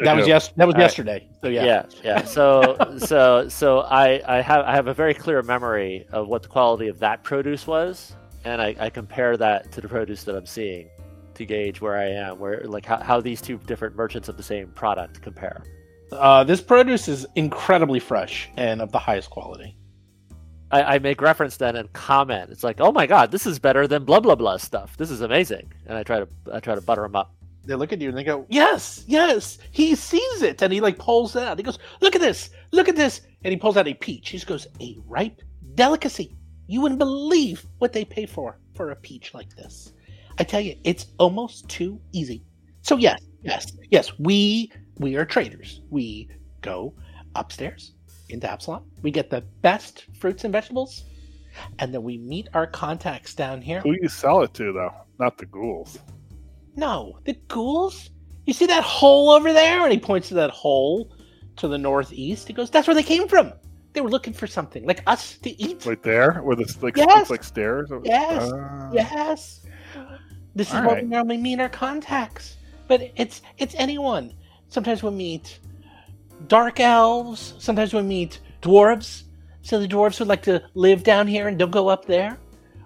[0.00, 0.48] That was yes.
[0.56, 0.84] That was All right.
[0.84, 1.28] yesterday.
[1.40, 1.64] So yeah.
[1.64, 2.24] yeah, yeah.
[2.24, 6.48] So, so, so I, I have, I have a very clear memory of what the
[6.48, 10.46] quality of that produce was, and I, I compare that to the produce that I'm
[10.46, 10.88] seeing
[11.34, 14.42] to gauge where I am, where like how, how these two different merchants of the
[14.42, 15.62] same product compare.
[16.12, 19.76] Uh, this produce is incredibly fresh and of the highest quality.
[20.70, 22.50] I, I make reference then and comment.
[22.50, 24.96] It's like, oh my god, this is better than blah blah blah stuff.
[24.96, 27.34] This is amazing, and I try to, I try to butter them up.
[27.68, 30.98] They look at you and they go, "Yes, yes." He sees it and he like
[30.98, 31.58] pulls it out.
[31.58, 32.48] He goes, "Look at this!
[32.72, 34.30] Look at this!" And he pulls out a peach.
[34.30, 35.42] He just goes, "A ripe
[35.74, 36.34] delicacy.
[36.66, 39.92] You wouldn't believe what they pay for for a peach like this."
[40.38, 42.42] I tell you, it's almost too easy.
[42.80, 44.18] So yes, yes, yes.
[44.18, 45.82] We we are traders.
[45.90, 46.30] We
[46.62, 46.94] go
[47.34, 47.92] upstairs
[48.30, 48.84] into Absalom.
[49.02, 51.04] We get the best fruits and vegetables,
[51.80, 53.82] and then we meet our contacts down here.
[53.82, 54.94] Who you sell it to though?
[55.18, 55.98] Not the ghouls.
[56.78, 58.10] No, the ghouls.
[58.46, 59.82] You see that hole over there?
[59.82, 61.10] And he points to that hole
[61.56, 62.46] to the northeast.
[62.46, 63.52] He goes, "That's where they came from.
[63.94, 67.30] They were looking for something like us to eat." Right there, where this like Yes.
[67.30, 67.90] like stairs.
[68.04, 68.52] Yes.
[68.52, 69.66] Uh, Yes.
[70.54, 71.02] This is All what right.
[71.02, 72.56] we normally meet our contacts.
[72.86, 74.32] But it's it's anyone.
[74.68, 75.58] Sometimes we meet
[76.46, 77.54] dark elves.
[77.58, 79.24] Sometimes we meet dwarves.
[79.62, 82.38] So the dwarves would like to live down here and don't go up there.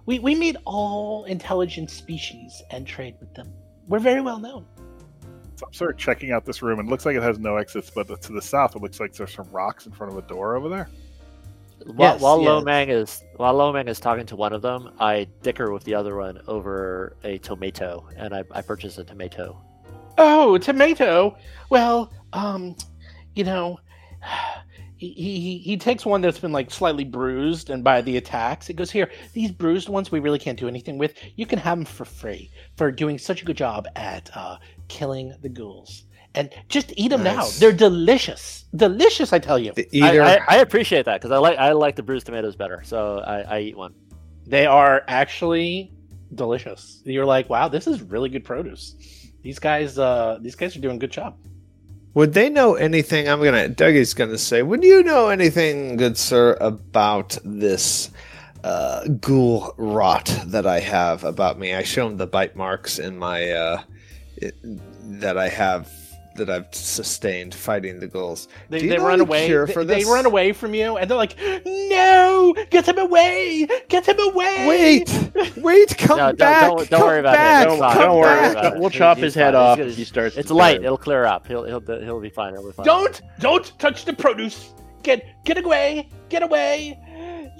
[0.07, 3.53] We we meet all intelligent species and trade with them.
[3.89, 4.66] We're very well known.
[5.57, 7.57] So I'm sort of checking out this room, and it looks like it has no
[7.57, 7.91] exits.
[7.91, 10.57] But to the south, it looks like there's some rocks in front of a door
[10.57, 10.89] over there.
[11.85, 12.49] While, Yes, while yes.
[12.49, 16.16] Lomang is while Lomang is talking to one of them, I dicker with the other
[16.16, 19.61] one over a tomato, and I, I purchase a tomato.
[20.18, 21.37] Oh, tomato.
[21.70, 22.76] Well, um,
[23.35, 23.80] you know,
[25.09, 28.71] he, he he takes one that's been like slightly bruised and by the attacks.
[28.71, 29.11] It goes here.
[29.33, 31.15] These bruised ones we really can't do anything with.
[31.37, 34.57] You can have them for free for doing such a good job at uh,
[34.89, 36.05] killing the ghouls.
[36.35, 37.47] And just eat them now.
[37.59, 39.33] They're delicious, delicious.
[39.35, 40.19] I tell you, The I.
[40.19, 43.41] I, I appreciate that because I like I like the bruised tomatoes better, so I,
[43.43, 43.95] I eat one.
[44.47, 45.93] they are actually
[46.35, 47.03] delicious.
[47.05, 48.97] You're like, wow, this is really good produce.
[49.43, 51.37] These guys, uh, these guys are doing a good job.
[52.15, 53.29] Would they know anything?
[53.29, 53.69] I'm gonna.
[53.69, 54.63] Dougie's gonna say.
[54.63, 58.11] Would you know anything, good sir, about this
[58.63, 61.75] uh, ghoul rot that I have about me?
[61.75, 63.83] I show him the bite marks in my uh,
[64.37, 64.55] it,
[65.21, 65.91] that I have
[66.37, 68.49] that I've sustained fighting the ghouls.
[68.70, 69.47] They, Do you they know run any away.
[69.47, 70.09] cure They, for they this?
[70.09, 73.66] run away from you, and they're like, "No, get him away!
[73.89, 76.62] Get him away!" Wait, wait, come No, don't- back!
[76.62, 77.37] don't- don't come worry about it.
[77.37, 78.55] back, Don't- Don't worry.
[78.55, 78.72] back.
[78.74, 78.78] it.
[78.80, 79.62] We'll He- chop he's his head fine.
[79.62, 80.37] Off gonna- if he starts.
[80.37, 80.76] It's light.
[80.76, 80.85] turn.
[80.85, 81.47] It'll clear up.
[81.47, 82.55] He'll he'll he'll be fine.
[82.55, 82.87] He'll be fine.
[82.87, 84.72] Don't, don't touch the produce.
[85.03, 86.09] Get, get away!
[86.28, 86.99] Get away!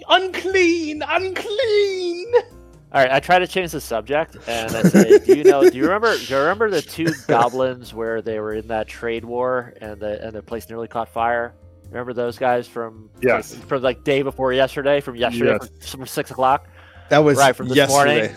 [0.09, 2.33] Unclean, unclean.
[2.95, 5.69] All right, I try to change the subject, and I say, "Do you know?
[5.69, 6.15] Do you remember?
[6.15, 10.23] Do you remember the two goblins where they were in that trade war and the
[10.23, 11.55] and the place nearly caught fire?
[11.89, 13.55] Remember those guys from Yes.
[13.55, 15.91] from, from like day before yesterday, from yesterday, Yes.
[15.91, 16.69] from, from six o'clock.
[17.09, 18.29] That was Right, from this yesterday.
[18.29, 18.37] morning.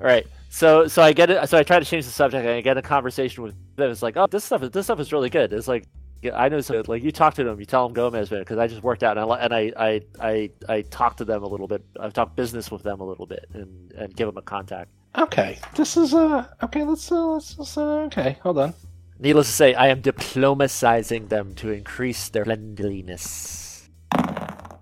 [0.00, 0.26] All right.
[0.48, 1.46] So so I get it.
[1.50, 3.90] So I try to change the subject, and I get a conversation with them.
[3.90, 5.52] It's like, oh, this stuff is this stuff is really good.
[5.52, 5.84] It's like.
[6.30, 8.68] I know, so like you talk to them, you tell them Gomez man because I
[8.68, 11.66] just worked out and I and I, I I I talk to them a little
[11.66, 11.84] bit.
[11.98, 14.90] I've talked business with them a little bit and and give them a contact.
[15.18, 16.46] Okay, this is uh.
[16.62, 18.38] Okay, let's uh, let's, let's uh, okay.
[18.42, 18.74] Hold on.
[19.18, 23.88] Needless to say, I am diplomatizing them to increase their friendliness.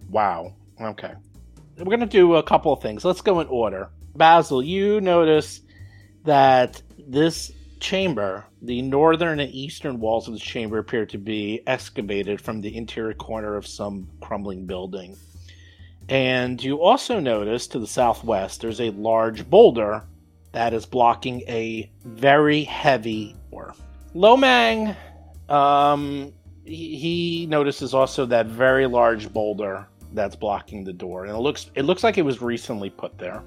[0.08, 0.54] Wow.
[0.80, 1.12] Okay.
[1.76, 3.04] We're going to do a couple of things.
[3.04, 3.90] Let's go in order.
[4.14, 5.60] Basil, you notice
[6.24, 12.40] that this chamber, the northern and eastern walls of the chamber appear to be excavated
[12.40, 15.16] from the interior corner of some crumbling building.
[16.08, 20.02] And you also notice to the southwest there's a large boulder
[20.52, 23.74] that is blocking a very heavy door.
[24.14, 24.96] Lomang,
[25.48, 26.32] um,
[26.64, 31.84] he, notices also that very large boulder that's blocking the door, and it looks it
[31.84, 33.42] looks like it was recently put there.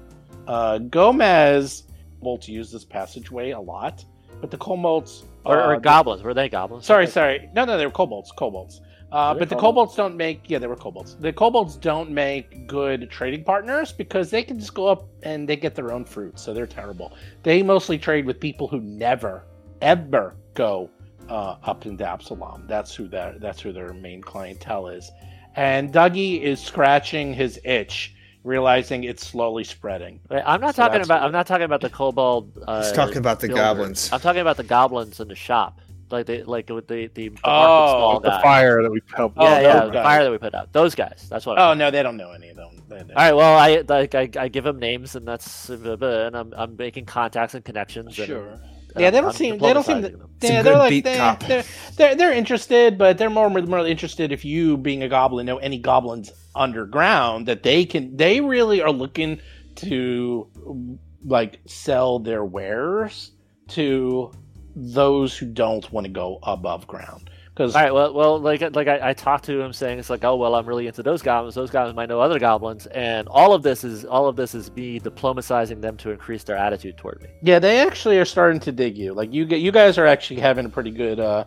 [0.46, 1.84] Uh, Gomez
[2.20, 4.04] will use this passageway a lot,
[4.40, 6.22] but the kobolds Or, uh, or goblins?
[6.22, 6.86] Were they goblins?
[6.86, 7.48] Sorry, sorry.
[7.54, 8.32] No, no, they were kobolds.
[8.32, 8.80] Kobolds.
[9.12, 9.94] Uh, but the kobolds?
[9.94, 10.42] kobolds don't make.
[10.48, 11.16] Yeah, they were kobolds.
[11.20, 15.56] The kobolds don't make good trading partners because they can just go up and they
[15.56, 17.12] get their own fruit, so they're terrible.
[17.44, 19.44] They mostly trade with people who never,
[19.82, 20.90] ever go
[21.28, 22.64] uh, up into Absalom.
[22.66, 25.12] That's who their that's who their main clientele is.
[25.56, 28.13] And Dougie is scratching his itch,
[28.44, 30.20] realizing it's slowly spreading.
[30.30, 31.20] Wait, I'm not So talking that's about.
[31.22, 32.58] what- I'm not talking about the kobold.
[32.66, 33.62] Uh, He's talking about the builders.
[33.64, 34.12] goblins.
[34.12, 35.80] I'm talking about the goblins in the shop,
[36.10, 38.42] like they like with the the, the Oh, market The guy.
[38.42, 39.36] fire that we helped.
[39.38, 40.04] Oh, yeah, yeah, those the guys.
[40.04, 40.72] fire that we put out.
[40.72, 41.26] Those guys.
[41.30, 41.58] That's what.
[41.58, 42.82] Oh no, they don't know any of them.
[42.88, 43.32] They- they- All right.
[43.32, 47.54] Well, I like I, I give them names, and that's and I'm I'm making contacts
[47.54, 48.18] and connections.
[48.18, 48.46] And, Sure.
[48.48, 48.60] and
[48.98, 49.58] Yeah, they don't I'm seem.
[49.58, 50.02] They don't seem.
[50.02, 50.30] diplomatizing To, them.
[50.40, 51.40] It's a yeah, they're like they, cop.
[51.44, 51.64] They're,
[51.96, 55.78] they're they're interested, but they're more more interested if you, being a goblin, know any
[55.78, 58.16] goblins underground that they can.
[58.16, 59.40] They really are looking
[59.76, 63.32] to like sell their wares
[63.68, 64.30] to
[64.76, 67.30] those who don't want to go above ground.
[67.54, 67.94] Because All right.
[67.94, 70.66] Well, well, like like I, I talked to him saying it's like, oh well, I'm
[70.66, 71.54] really into those goblins.
[71.54, 74.72] Those goblins might know other goblins, and all of this is all of this is
[74.72, 77.28] me diplomatizing them to increase their attitude toward me.
[77.42, 79.14] Yeah, they actually are starting to dig you.
[79.14, 81.20] Like you, get, you guys are actually having a pretty good.
[81.20, 81.44] uh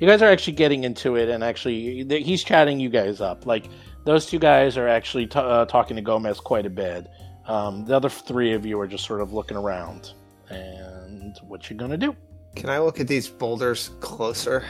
[0.00, 3.44] You guys are actually getting into it, and actually, he's chatting you guys up.
[3.44, 3.66] Like
[4.04, 7.06] those two guys are actually t- uh, talking to Gomez quite a bit.
[7.46, 10.12] Um, the other three of you are just sort of looking around,
[10.50, 12.14] and what you gonna do?
[12.54, 14.64] Can I look at these boulders closer?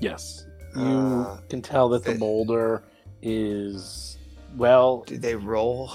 [0.00, 0.46] Yes,
[0.76, 2.84] you Uh, can tell that the they- boulder
[3.22, 4.16] is
[4.56, 5.02] well.
[5.06, 5.90] Do they roll?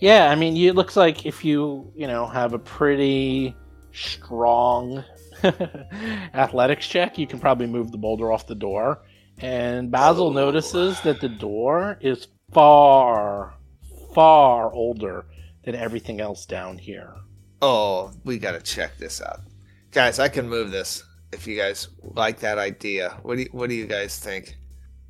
[0.00, 3.54] Yeah, I mean, it looks like if you, you know, have a pretty
[3.92, 5.02] strong
[6.34, 9.02] athletics check, you can probably move the boulder off the door.
[9.38, 10.32] And Basil Oh.
[10.32, 13.54] notices that the door is far,
[14.14, 15.26] far older
[15.64, 17.12] than everything else down here.
[17.62, 19.40] Oh, we gotta check this out,
[19.90, 20.18] guys.
[20.18, 23.18] I can move this if you guys like that idea.
[23.22, 24.56] What do you, What do you guys think?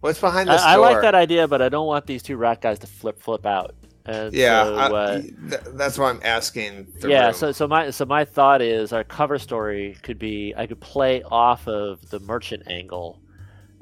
[0.01, 2.61] What's behind this I, I like that idea, but I don't want these two rat
[2.61, 3.75] guys to flip flip out.
[4.07, 6.87] And Yeah, so, I- uh, th- that's why I'm asking.
[7.01, 7.25] The yeah.
[7.27, 7.35] room.
[7.35, 11.22] So so my so my thought is our cover story could be I could play
[11.25, 13.18] off of the merchant angle.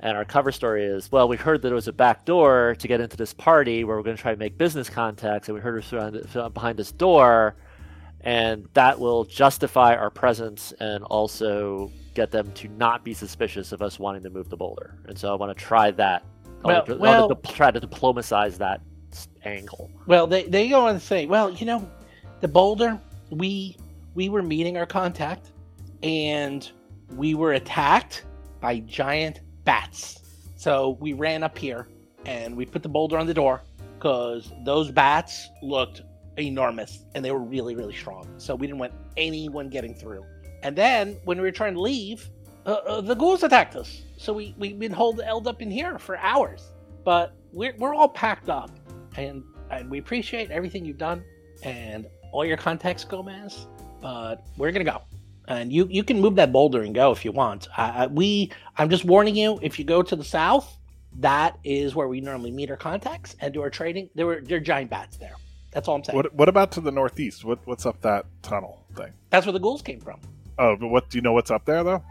[0.03, 2.89] And our cover story is well, we heard that it was a back door to
[2.89, 5.61] get into this party where we're going to try to make business contacts, and we
[5.61, 7.55] heard it was behind this door,
[8.23, 13.81] and that will justify our presence and also get them to not be suspicious of
[13.81, 14.99] us wanting to move the boulder.
[15.07, 16.25] And so I want to try that
[16.65, 18.81] I Well- wanted to, I well- to try to diplomatize that
[19.45, 19.89] angle.
[20.07, 21.89] Well, they, they go on to say, well, you know,
[22.41, 23.01] the boulder,
[23.31, 23.77] we
[24.15, 25.53] we were meeting our contact,
[26.03, 26.69] and
[27.17, 28.25] we were attacked
[28.61, 30.21] by giant bats.
[30.57, 31.89] So we ran up here
[32.27, 33.63] and we put the boulder on the door
[33.99, 36.03] because those bats looked
[36.39, 38.27] enormous and they were really really strong.
[38.39, 40.25] So we didn't want anyone getting through.
[40.63, 42.31] And then when we were trying to leave,
[42.65, 44.03] uh, uh, the ghouls attacked us.
[44.17, 46.71] So we we've been held up in here for hours.
[47.05, 48.71] But we're we're all packed up,
[49.17, 51.25] and and we appreciate everything you've done
[51.65, 53.67] and all your contacts, Gomez.
[54.01, 55.03] But we're gonna go,
[55.49, 57.69] and you you can move that boulder and go if you want.
[58.11, 59.59] We I'm just warning you.
[59.63, 60.77] If you go to the south,
[61.19, 64.09] that is where we normally meet our contacts and do our trading.
[64.15, 65.35] There were there are giant bats there.
[65.73, 66.17] That's all I'm saying.
[66.17, 67.45] What what about to the northeast?
[67.45, 69.13] What what's up that tunnel thing?
[69.31, 70.21] That's where the ghouls came from.
[70.59, 71.33] Oh, but what do you know?
[71.33, 72.05] What's up there though?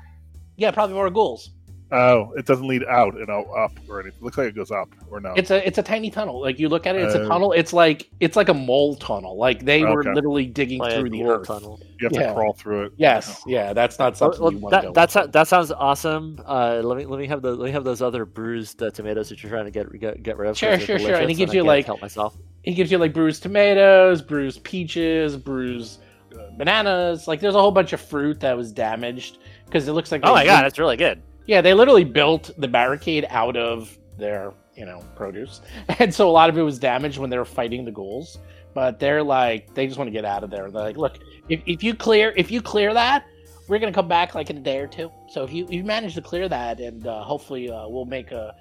[0.57, 1.51] Yeah, probably more ghouls.
[1.93, 4.19] Oh, it doesn't lead out and out up or anything.
[4.23, 5.33] Looks like it goes up or no?
[5.35, 6.39] It's a it's a tiny tunnel.
[6.39, 7.27] Like you look at it, it's a Oh.
[7.27, 7.51] tunnel.
[7.51, 9.35] It's like it's like a mole tunnel.
[9.37, 11.47] Like they were literally digging Like through the earth.
[11.47, 11.79] tunnel.
[11.99, 12.27] you have yeah.
[12.27, 12.93] to crawl through it.
[12.97, 14.93] Yes, yeah, that's not something well, you want to that go.
[14.93, 16.39] that's that sounds awesome.
[16.45, 19.27] Uh, let me let me have the let me have those other bruised uh, tomatoes
[19.29, 20.57] that you're trying to get get, get rid of.
[20.57, 21.15] Sure, sure, sure.
[21.15, 22.37] And he gives I you, like- help myself.
[22.63, 25.99] He gives you like bruised tomatoes, bruised peaches, bruised
[26.33, 27.27] uh, bananas.
[27.27, 30.21] Like there's a whole bunch of fruit that was damaged because it looks like.
[30.23, 31.21] Oh my god, that's really good.
[31.45, 35.61] Yeah, they literally built the barricade out of their, you know, produce.
[35.99, 38.37] And so a lot of it was damaged when they were fighting the ghouls.
[38.73, 40.71] But they're like, they just want to get out of there.
[40.71, 41.19] They're like, look,
[41.49, 43.25] if, if you clear, if you clear that,
[43.67, 45.09] we're gonna come back like in a day or two.
[45.29, 48.31] So if you if you manage to clear that, and uh, hopefully uh, we'll make
[48.31, 48.53] a,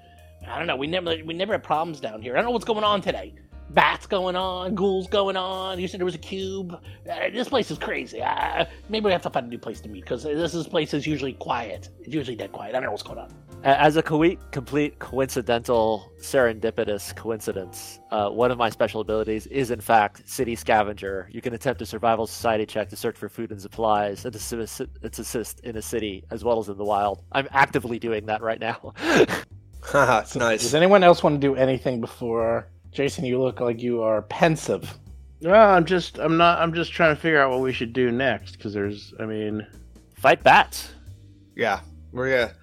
[0.47, 2.33] I don't know, we never we never have problems down here.
[2.33, 3.33] I don't know what's going on today.
[3.73, 5.79] Bats going on, ghouls going on.
[5.79, 6.73] You said there was a cube.
[6.73, 8.21] Uh, this place is crazy.
[8.21, 10.93] Uh, maybe we have to find a new place to meet because this is place
[10.93, 11.89] is usually quiet.
[12.01, 12.69] It's usually dead quiet.
[12.69, 13.33] I don't know what's going on.
[13.63, 19.79] As a co- complete coincidental, serendipitous coincidence, uh, one of my special abilities is, in
[19.79, 21.29] fact, City Scavenger.
[21.31, 24.39] You can attempt a survival society check to search for food and supplies and to
[24.59, 27.23] assist, to assist in a city as well as in the wild.
[27.31, 28.93] I'm actively doing that right now.
[29.83, 30.61] Haha, it's nice.
[30.63, 33.25] Does anyone else want to do anything before Jason?
[33.25, 34.97] You look like you are pensive.
[35.41, 38.11] No, I'm just I'm not I'm just trying to figure out what we should do
[38.11, 39.65] next because there's I mean
[40.17, 40.91] Fight bats.
[41.55, 41.79] Yeah,
[42.11, 42.53] we're gonna.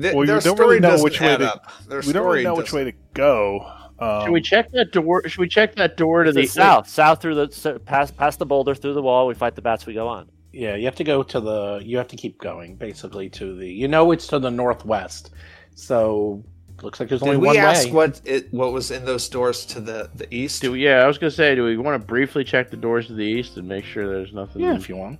[0.00, 2.54] Th- Well, you their don't story really know which way to- we don't really know
[2.54, 3.60] which doesn't- way to go.
[3.98, 5.26] Um, should we check that door?
[5.26, 8.14] Should we check that door to To the the south, south through the so- past
[8.18, 9.26] past the boulder through the wall.
[9.26, 9.86] We fight the bats.
[9.86, 10.28] We go on.
[10.52, 11.80] Yeah, you have to go to the.
[11.82, 13.66] You have to keep going, basically to the.
[13.66, 15.30] You know, it's to the northwest.
[15.74, 16.44] So
[16.82, 17.92] looks like there's only Did we one ask way.
[17.92, 20.62] what it what was in those doors to the the east?
[20.62, 23.06] Do we, yeah, I was gonna say, do we want to briefly check the doors
[23.08, 24.62] to the east and make sure there's nothing?
[24.62, 25.18] Yeah, if you want.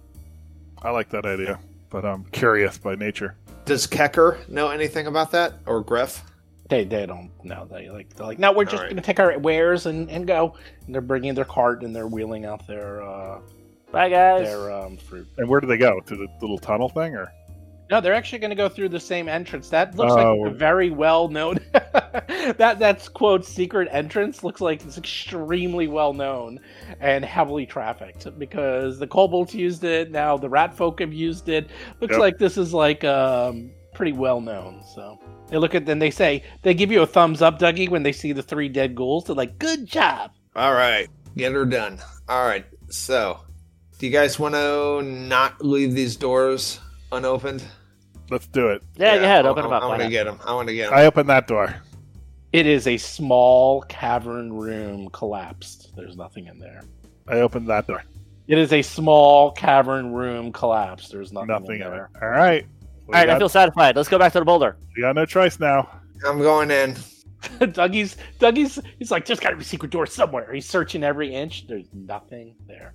[0.82, 1.59] I like that idea,
[1.90, 3.36] but I'm curious by nature.
[3.64, 6.22] Does Kecker know anything about that or Griff?
[6.68, 7.66] They they don't know.
[7.70, 8.90] They like they're like no, we're just Alright.
[8.90, 10.54] gonna take our wares and, and go.
[10.84, 13.38] And they're bringing their cart and they're wheeling out their uh,
[13.92, 14.46] Bye, guys.
[14.46, 15.26] their um, fruit.
[15.38, 16.00] And where do they go?
[16.00, 17.32] To the little tunnel thing, or
[17.91, 19.68] No, they're actually going to go through the same entrance.
[19.68, 21.59] That looks Oh, like a very well known.
[21.72, 26.59] that that's quote secret entrance looks like it's extremely well known
[27.01, 30.11] and heavily trafficked because the kobolds used it.
[30.11, 31.70] Now the rat folk have used it.
[32.01, 32.20] Looks Yep.
[32.20, 34.82] like this is like um pretty well known.
[34.95, 35.18] So
[35.49, 38.12] they look at then they say they give you a thumbs up, Dougie, when they
[38.12, 39.24] see the three dead ghouls.
[39.26, 41.99] They're like, "Good job." All right, get her done.
[42.28, 43.39] All right, so
[43.99, 46.80] do you guys want to not leave these doors
[47.12, 47.62] unopened?
[48.31, 48.83] Let's do it.
[48.97, 49.47] yeah, go ahead.
[49.47, 49.83] I- Open them I, up.
[49.83, 50.39] I want to get them.
[50.47, 50.99] I want to get them.
[50.99, 51.74] I open that door.
[52.53, 55.93] It is a small cavern room collapsed.
[55.97, 56.83] There's nothing in there.
[57.29, 58.03] I open that door.
[58.47, 61.11] It is a small cavern room collapsed.
[61.11, 61.91] There's nothing, Nothing in in it.
[61.91, 62.11] there.
[62.22, 62.64] All right.
[63.07, 63.97] We, All right, I feel satisfied.
[63.97, 64.77] Let's go back to the boulder.
[64.95, 65.89] we got no choice now.
[66.27, 66.97] I'm going in.
[67.72, 70.53] Dougie's Dougie's he's like, just gotta be a secret door somewhere.
[70.53, 71.66] He's searching every inch.
[71.66, 72.95] There's nothing there.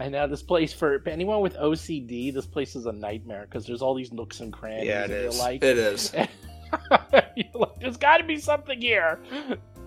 [0.00, 3.82] I know this place for anyone with OCD, this place is a nightmare because there's
[3.82, 4.86] all these nooks and crannies.
[4.86, 5.38] Yeah, it is.
[5.38, 6.12] Like, it is.
[6.90, 9.20] like, there's got to be something here.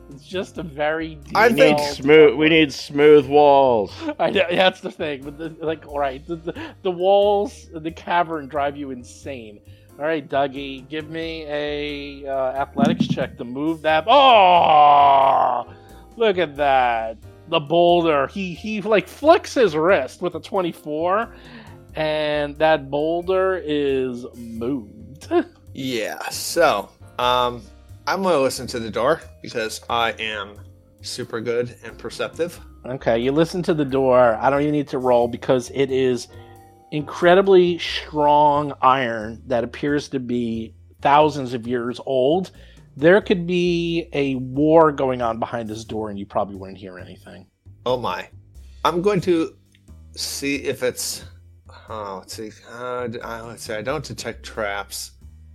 [0.09, 1.19] It's just a very.
[1.35, 2.35] I think- need smooth.
[2.35, 3.93] We need smooth walls.
[4.19, 7.91] I know that's the thing, but the, like, all right, the, the the walls, the
[7.91, 9.59] cavern drive you insane.
[9.99, 14.05] All right, Dougie, give me a uh, athletics check to move that.
[14.07, 15.73] Oh,
[16.15, 17.17] look at that!
[17.49, 18.27] The boulder.
[18.27, 21.33] He he like flicks his wrist with a twenty-four,
[21.95, 25.31] and that boulder is moved.
[25.73, 26.29] Yeah.
[26.29, 26.89] So,
[27.19, 27.61] um,
[28.07, 30.55] I'm gonna listen to the door because I am
[31.01, 32.59] super good and perceptive.
[32.83, 34.39] Okay, you listen to the door.
[34.41, 36.29] I don't even need to roll because it is
[36.91, 42.51] incredibly strong iron that appears to be thousands of years old.
[42.97, 46.97] There could be a war going on behind this door and you probably wouldn't hear
[46.97, 47.45] anything.
[47.85, 48.27] Oh my.
[48.83, 49.55] I'm going to
[50.15, 51.23] see if it's.
[51.89, 52.49] Oh, let's see.
[52.69, 53.73] Uh, d- uh, let's see.
[53.73, 55.11] I don't detect traps.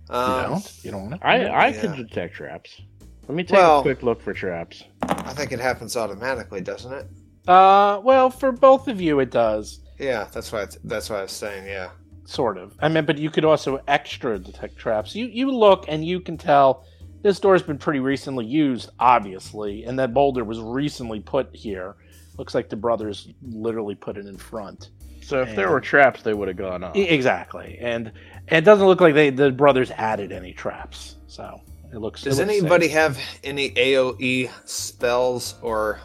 [0.09, 0.79] You Um, don't?
[0.83, 1.17] You don't know?
[1.21, 1.81] I I Yeah.
[1.81, 2.81] could detect traps.
[3.27, 4.83] Let me take Well- a quick look for traps.
[5.01, 7.05] I think it happens automatically, doesn't it?
[7.47, 9.81] Uh, well, for both of you, it does.
[9.99, 10.65] Yeah, that's why.
[10.85, 11.65] That's why I was saying.
[11.67, 11.89] Yeah.
[12.25, 12.73] Sort of.
[12.79, 15.13] I mean, but you could also extra detect traps.
[15.13, 16.85] You you look and you can tell
[17.23, 21.95] this door's been pretty recently used, obviously, and that boulder was recently put here.
[22.37, 24.89] Looks like the brothers literally put it in front.
[25.21, 26.95] So if there were traps, they would have gone off.
[26.95, 28.11] E- Exactly, and,
[28.49, 31.15] and it doesn't look like they the brothers added any traps.
[31.27, 31.61] So
[31.93, 32.21] it looks.
[32.23, 32.95] Does it looks anybody safe.
[32.95, 36.01] have any AOE spells or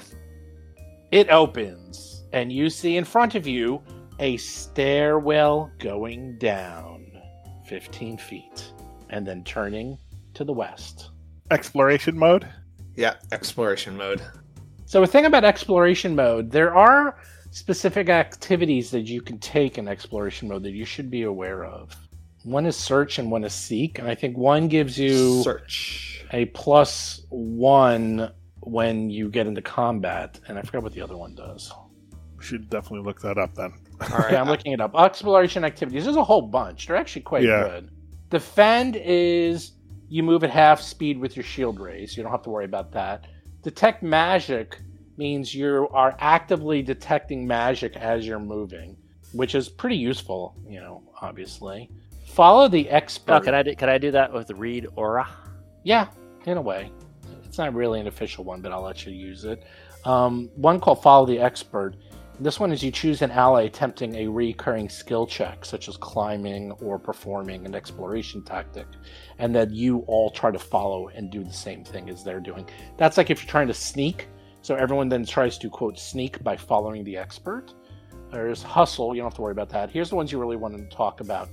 [1.11, 3.81] It opens, and you see in front of you
[4.19, 7.05] a stairwell going down
[7.65, 8.71] 15 feet
[9.09, 9.97] and then turning
[10.35, 11.09] to the west.
[11.49, 12.47] Exploration mode.
[12.95, 14.21] Yeah, exploration mode.
[14.91, 17.15] So, a thing about exploration mode, there are
[17.51, 21.95] specific activities that you can take in exploration mode that you should be aware of.
[22.43, 26.25] One is search and one is seek, and I think one gives you Search.
[26.33, 31.35] a plus one when you get into combat, and I forgot what the other one
[31.35, 31.71] does.
[32.37, 33.71] We should definitely look that up then.
[34.01, 34.33] All right.
[34.33, 34.93] Yeah, I'm looking it up.
[34.93, 36.03] Exploration activities.
[36.03, 36.87] There's a whole bunch.
[36.87, 37.63] They're actually quite Yeah.
[37.63, 37.91] good.
[38.29, 39.71] Defend is
[40.09, 42.17] you move at half speed with your shield raise.
[42.17, 43.27] You don't have to worry about that.
[43.61, 44.79] Detect magic
[45.17, 48.97] means you are actively detecting magic as you're moving,
[49.33, 51.89] which is pretty useful, you know, obviously.
[52.25, 53.33] Follow the expert.
[53.33, 55.27] Oh, can I do, can I do that with read aura?
[55.83, 56.07] Yeah,
[56.45, 56.91] in a way.
[57.43, 59.63] It's not really an official one, but I'll let you use it.
[60.05, 61.95] Um, one called Follow the Expert.
[62.41, 66.71] This one is you choose an ally attempting a recurring skill check, such as climbing
[66.81, 68.87] or performing an exploration tactic,
[69.37, 72.67] and then you all try to follow and do the same thing as they're doing.
[72.97, 74.27] That's like if you're trying to sneak,
[74.63, 77.75] so everyone then tries to, quote, sneak by following the expert.
[78.31, 79.91] There's Hustle, you don't have to worry about that.
[79.91, 81.47] Here's the ones you really want to talk about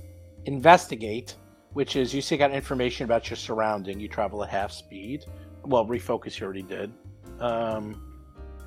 [0.45, 1.35] Investigate,
[1.73, 3.99] which is you seek out information about your surrounding.
[3.99, 5.25] You travel at half speed.
[5.63, 6.91] Well, refocus you already did.
[7.39, 8.08] Um,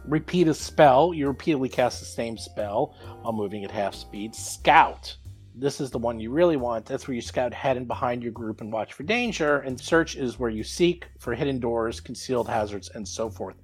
[0.04, 1.12] repeat a spell.
[1.14, 4.34] You repeatedly cast the same spell while moving at half speed.
[4.34, 5.16] Scout.
[5.54, 6.86] This is the one you really want.
[6.86, 9.58] That's where you scout ahead and behind your group and watch for danger.
[9.58, 13.56] And search is where you seek for hidden doors, concealed hazards, and so forth.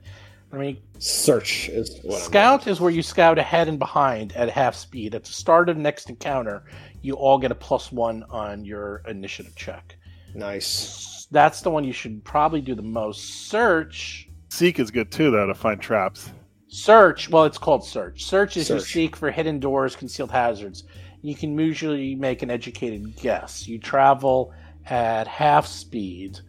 [0.52, 5.14] I mean, Search is Scout is where you scout ahead and behind at half speed.
[5.14, 6.64] At the start of the next encounter,
[7.02, 9.96] you all get a plus one on your initiative check.
[10.34, 11.26] Nice.
[11.30, 13.48] That's the one you should probably do the most.
[13.48, 14.27] Search.
[14.58, 16.32] Seek is good too, though, to find traps.
[16.66, 17.30] Search.
[17.30, 18.24] Well, it's called search.
[18.24, 18.92] Search is you Search.
[18.92, 20.82] seek for hidden doors, concealed hazards.
[21.22, 23.68] You can usually make an educated guess.
[23.68, 24.52] You travel
[24.86, 26.40] at half speed,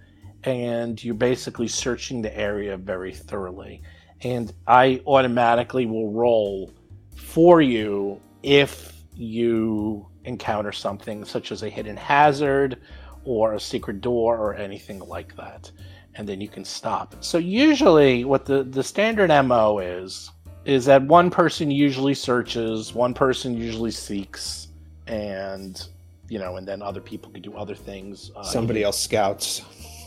[0.43, 3.83] and you're basically searching the area very thoroughly.
[4.21, 6.73] And I automatically will roll
[7.15, 12.81] for you if you encounter something such as a hidden hazard
[13.23, 15.69] or a secret door or anything like that.
[16.15, 17.15] And then you can stop.
[17.23, 20.31] So usually what the, the standard MO is
[20.65, 24.67] is that one person usually searches, one person usually seeks,
[25.07, 25.87] and
[26.27, 28.31] you know, and then other people can do other things.
[28.35, 29.63] Uh, Somebody else scouts.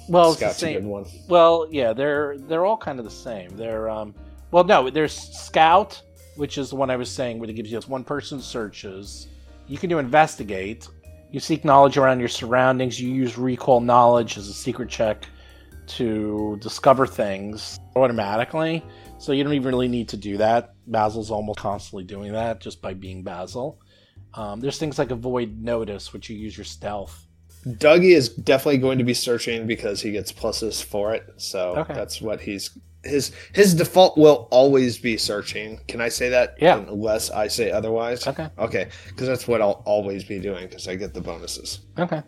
[0.09, 0.81] well, Scout's a same.
[0.83, 1.07] good one.
[1.29, 3.57] Well, yeah, they're they're all kind of the same.
[3.57, 4.15] They're um,
[4.51, 6.01] well, no, there's Scout,
[6.37, 9.29] which is the one I was saying, where it gives you this one person searches.
[9.67, 10.87] You can do investigate.
[11.31, 13.01] You seek knowledge around your surroundings.
[13.01, 15.27] You use recall knowledge as a secret check
[15.87, 18.83] to discover things automatically.
[19.19, 20.75] So you don't even really need to do that.
[20.91, 23.81] Basil's almost constantly doing that just by being Basil.
[24.35, 27.27] Um, there's things like avoid notice, which you use your stealth.
[27.67, 31.25] Dougie is definitely going to be searching because he gets pluses for it.
[31.37, 31.95] So Okay.
[31.95, 35.81] that's what he's his his default will always be searching.
[35.89, 36.57] Can I say that?
[36.61, 36.79] Yeah.
[36.79, 38.27] Unless I say otherwise.
[38.27, 38.49] Okay.
[38.59, 41.81] Okay, because that's what I'll always be doing because I get the bonuses.
[41.99, 42.23] Okay.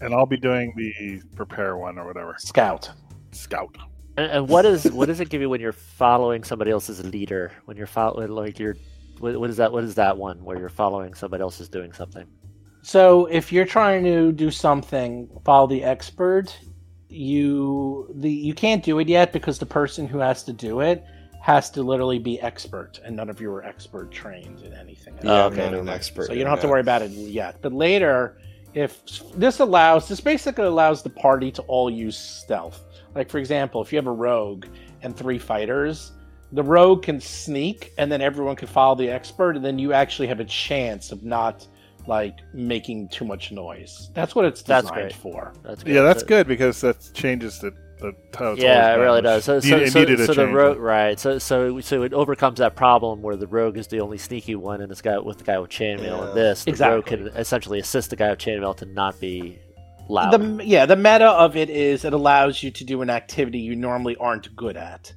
[0.00, 2.36] And I'll be doing the prepare one or whatever.
[2.38, 2.90] Scout.
[3.32, 3.76] Scout.
[4.16, 7.52] And, and what is what does it give you when you're following somebody else's leader?
[7.64, 8.76] When you're following like you're
[9.18, 9.72] what, what is that?
[9.72, 12.26] What is that one where you're following somebody else is doing something?
[12.82, 16.56] So if you're trying to do something, follow the expert.
[17.08, 21.04] You the you can't do it yet because the person who has to do it
[21.40, 25.14] has to literally be expert, and none of you are expert trained in anything.
[25.22, 25.66] Oh, okay.
[25.66, 26.26] I'm not an expert.
[26.26, 27.62] So you don't have to worry about it yet.
[27.62, 28.36] But later,
[28.76, 29.02] if
[29.34, 32.84] this allows, this basically allows the party to all use stealth.
[33.14, 34.66] Like for example, if you have a rogue
[35.02, 36.12] and three fighters,
[36.52, 40.28] the rogue can sneak, and then everyone can follow the expert, and then you actually
[40.28, 41.66] have a chance of not
[42.06, 44.10] like making too much noise.
[44.14, 45.12] That's what it's That's designed great.
[45.14, 45.52] for.
[45.64, 47.85] That's Yeah, that's So- good because that changes the the how it's
[48.56, 49.44] yeah, it really does.
[49.44, 51.18] So, so, need- so, so the rogue, right?
[51.18, 54.80] So, so, so it overcomes that problem where the rogue is the only sneaky one,
[54.80, 56.02] and it's got with the guy with chainmail.
[56.02, 56.28] Yeah.
[56.28, 57.16] And this, the rogue Exactly.
[57.16, 59.58] can essentially assist the guy with chainmail to not be
[60.08, 60.30] loud.
[60.58, 63.74] The yeah, the meta of it is it allows you to do an activity you
[63.74, 65.12] normally aren't good at.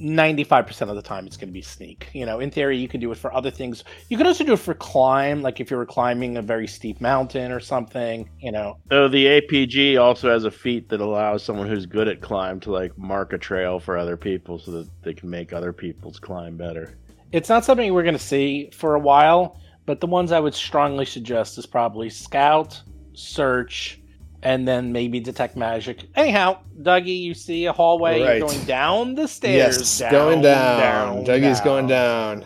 [0.00, 2.08] 95% of the time it's going to be sneak.
[2.12, 3.84] You know, in theory you can do it for other things.
[4.08, 7.00] You can also do it for climb, like if you were climbing a very steep
[7.00, 8.78] mountain or something, you know.
[8.90, 12.70] So the APG also has a feat that allows someone who's good at climb to
[12.70, 16.56] like mark a trail for other people so that they can make other people's climb
[16.56, 16.96] better.
[17.32, 20.54] It's not something we're going to see for a while, but the ones I would
[20.54, 22.80] strongly suggest is probably scout,
[23.14, 24.00] search,
[24.48, 26.08] and then maybe detect magic.
[26.14, 28.40] Anyhow, Dougie, you see a hallway Right.
[28.40, 29.76] going down the stairs.
[29.76, 30.80] Yes, down, going down.
[30.80, 31.64] down, Dougie's down.
[31.66, 32.44] going down.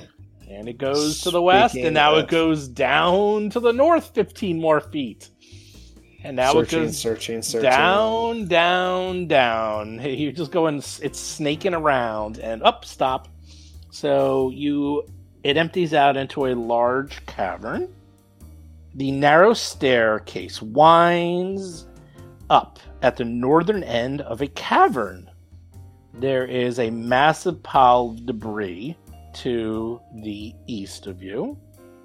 [0.51, 4.61] And it goes to the west, and now it goes down to the north 15
[4.61, 5.31] more feet.
[6.25, 7.71] And now searching, it goes searching, searching.
[7.71, 10.01] down, down, down.
[10.05, 13.29] You're just going, it's snaking around, and up, stop.
[13.91, 15.05] So you,
[15.45, 17.95] it empties out into a large cavern.
[18.97, 21.87] The narrow staircase winds
[22.51, 25.31] up at the northern end of a cavern.
[26.15, 28.97] There is a massive pile of debris
[29.35, 31.59] to the east of you,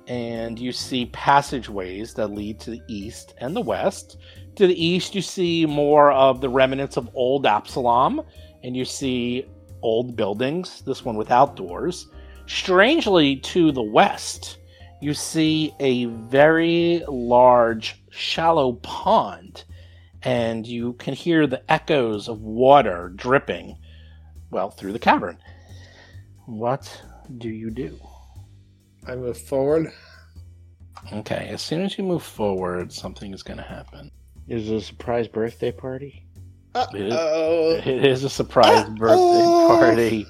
[0.08, 4.18] and you see passageways that lead to the east and the west.
[4.56, 8.22] To the east, you see more of the remnants of old Absalom,
[8.64, 9.46] and you see
[9.82, 12.08] old buildings, this one without doors.
[12.46, 14.60] Strangely, to the west,
[15.02, 19.66] you see a very large, shallow pond,
[20.24, 23.78] and you can hear the echoes of water dripping,
[24.52, 25.38] well, through the cavern.
[26.46, 27.02] What
[27.38, 28.00] do you do?
[29.06, 29.92] I move forward.
[31.14, 34.12] Okay, as soon as you move forward, something is going to happen.
[34.48, 36.26] Is it a surprise birthday party?
[36.76, 37.82] Uh-oh.
[37.86, 38.96] It is a surprise Uh-oh.
[38.96, 40.28] birthday party.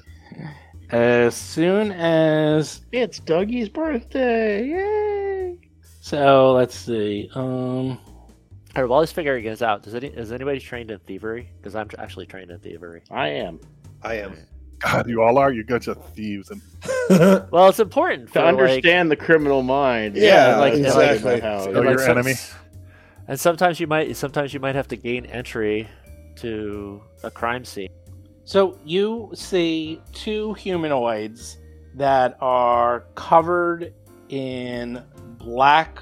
[0.90, 4.66] As soon as It's Dougie's birthday!
[4.66, 5.58] Yay!
[6.00, 7.28] so, let's see.
[7.34, 7.98] Um,
[8.76, 11.50] All right, while he's figuring this out, does any is anybody trained in thievery?
[11.56, 13.02] Because I'm actually trained in thievery.
[13.10, 13.60] I am.
[14.02, 14.36] I am.
[14.80, 15.50] God, you all are.
[15.52, 16.50] You're bunch of thieves.
[16.50, 16.60] And
[17.50, 20.16] Well, it's important To for, like- understand the criminal mind.
[20.16, 21.40] Yeah, like- exactly.
[21.40, 22.34] how it and, your like, enemy?
[23.26, 25.88] And sometimes you might sometimes you might have to gain entry
[26.36, 27.88] to a crime scene.
[28.44, 31.58] so you see two humanoids
[31.96, 33.92] that are covered
[34.28, 35.02] in
[35.38, 35.98] black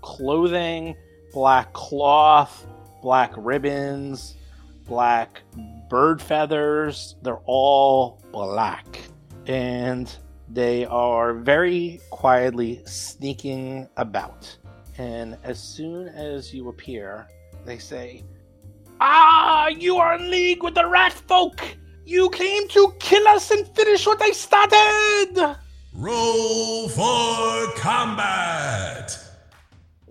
[0.00, 0.96] clothing,
[1.34, 2.64] black cloth,
[3.02, 4.36] black ribbons,
[4.86, 5.42] black
[5.90, 7.16] bird feathers.
[7.22, 8.86] They're all black.
[9.46, 10.16] And
[10.48, 14.56] they are very quietly sneaking about.
[14.96, 17.26] And as soon as you appear,
[17.66, 18.22] they say,
[19.00, 21.60] Ah, you are in league with the rat folk!
[22.06, 25.56] You came to kill us and finish what I started!
[25.94, 29.33] Roll for combat.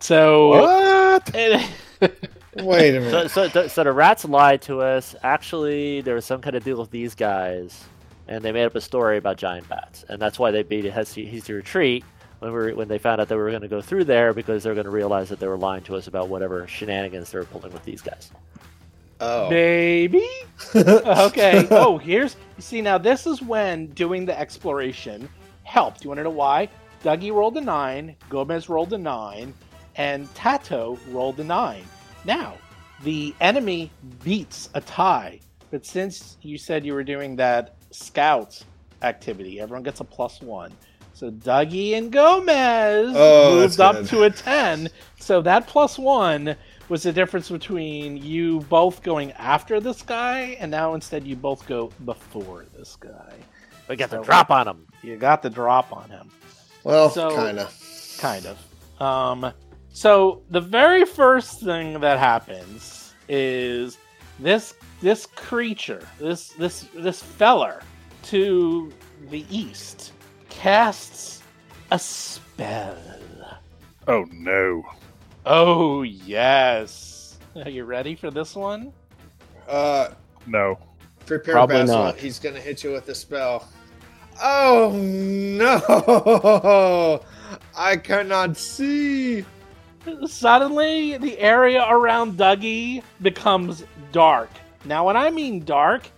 [0.03, 0.49] So.
[0.49, 1.33] What?
[1.33, 3.31] Wait a minute.
[3.31, 5.15] so, th- so the rats lied to us.
[5.23, 7.85] Actually, there was some kind of deal with these guys,
[8.27, 11.25] and they made up a story about giant bats, and that's why they beat Hasty,
[11.25, 12.03] Hasty Retreat
[12.39, 14.33] when we were, when they found out that we were going to go through there
[14.33, 17.31] because they were going to realize that they were lying to us about whatever shenanigans
[17.31, 18.29] they were pulling with these guys.
[19.21, 19.49] oh.
[19.49, 20.27] Baby?
[20.75, 21.65] okay.
[21.71, 22.35] Oh, here's.
[22.57, 25.29] You see, now this is when doing the exploration
[25.63, 26.03] helped.
[26.03, 26.67] You want to know why?
[27.05, 29.53] Dougie rolled a 9, Gomez rolled a 9,
[29.95, 31.83] and Tato rolled a 9.
[32.25, 32.53] Now,
[33.03, 33.91] the enemy
[34.23, 35.39] beats a tie,
[35.71, 38.61] but since you said you were doing that scout
[39.01, 40.71] activity, everyone gets a plus 1.
[41.15, 44.07] So Dougie and Gomez Oh, moved up good.
[44.07, 44.89] to a 10.
[45.19, 46.55] So that plus 1
[46.89, 51.65] was the difference between you both going after this guy and now instead you both
[51.67, 53.33] go before this guy.
[53.87, 54.87] We got the drop on him.
[55.03, 56.31] You got the drop on him,
[56.83, 58.15] Well, So- kind of.
[58.19, 59.01] kind of.
[59.01, 59.53] Um,
[59.93, 63.97] so the very first thing that happens is
[64.39, 67.81] this this creature, this this this feller
[68.23, 68.91] to
[69.29, 70.11] the east
[70.49, 71.41] casts
[71.91, 72.97] a spell.
[74.07, 74.83] Oh no.
[75.45, 77.37] Oh yes.
[77.63, 78.91] Are you ready for this one?
[79.67, 80.09] Uh,
[80.47, 80.77] No.
[81.25, 81.95] prepare Probably Basil.
[81.97, 82.17] not.
[82.17, 83.67] He's going to hit you with a spell.
[84.41, 85.79] Oh no!
[87.77, 89.45] I cannot see.
[90.25, 94.49] Suddenly, the area around Dougie becomes dark.
[94.85, 96.09] Now, when I mean dark,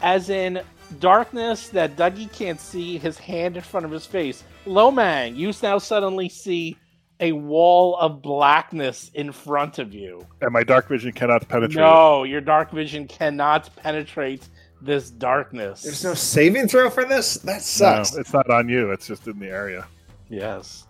[0.00, 0.60] as in
[1.00, 5.78] darkness that Dougie can't see his hand in front of his face, Lomang, you now
[5.78, 6.76] suddenly see
[7.20, 10.26] a wall of blackness in front of you.
[10.40, 11.76] And my dark vision cannot penetrate.
[11.76, 11.80] it.
[11.80, 14.48] No, your dark vision cannot penetrate
[14.80, 15.82] this darkness.
[15.82, 17.34] There's no saving throw for this.
[17.34, 18.16] That No, sucks.
[18.16, 18.90] it's not on you.
[18.90, 19.86] It's just in the area.
[20.28, 20.86] Yes.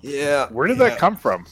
[0.00, 0.46] Yeah.
[0.48, 0.90] Where did yeah.
[0.90, 1.46] that come from?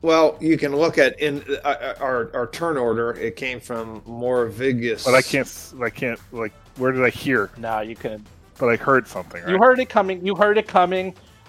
[0.00, 3.12] Well, you can look at in uh, uh, our our turn order.
[3.14, 5.04] It came from Morvigus.
[5.04, 5.46] But I can't.
[5.46, 6.20] s- I can't.
[6.32, 7.50] Like, where did I hear?
[7.56, 8.24] No, you can.
[8.58, 9.42] But I heard something.
[9.42, 9.50] Right?
[9.50, 10.24] You heard it coming.
[10.24, 11.08] You heard it coming.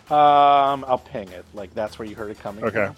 [0.10, 1.46] Um, I'll ping it.
[1.54, 2.64] Like that's where you heard it coming.
[2.64, 2.88] Okay.
[2.88, 2.96] from.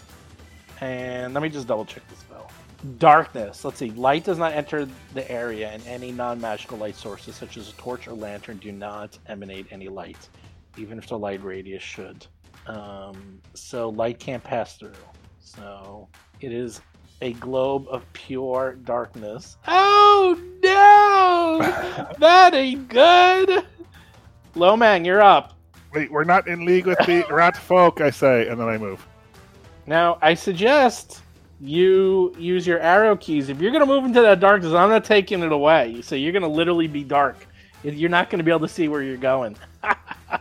[0.88, 2.50] And let me just double check the spell.
[2.98, 3.64] Darkness.
[3.66, 3.92] Let's see.
[3.92, 8.08] Light does not enter the area, and any non-magical light sources, such as a torch
[8.08, 10.30] or lantern, do not emanate any light,
[10.78, 12.26] even if the light radius should.
[12.66, 14.94] Um, so light can't pass through.
[15.42, 16.08] So
[16.40, 16.82] it is
[17.22, 19.58] a globe of pure darkness.
[19.68, 22.16] Oh no!
[22.20, 23.66] that ain't good.
[24.56, 25.58] Lomang, you're up.
[25.94, 28.02] Wait, we're not in league with the rat folk.
[28.02, 29.06] I say, and then I move.
[29.88, 31.22] Now, I suggest
[31.60, 33.50] you use your arrow keys.
[33.50, 36.02] If you're going to move into that darkness, I'm not taking it away.
[36.02, 37.46] So you're going to literally be dark.
[37.84, 39.58] You're not going to be able to see where you're going.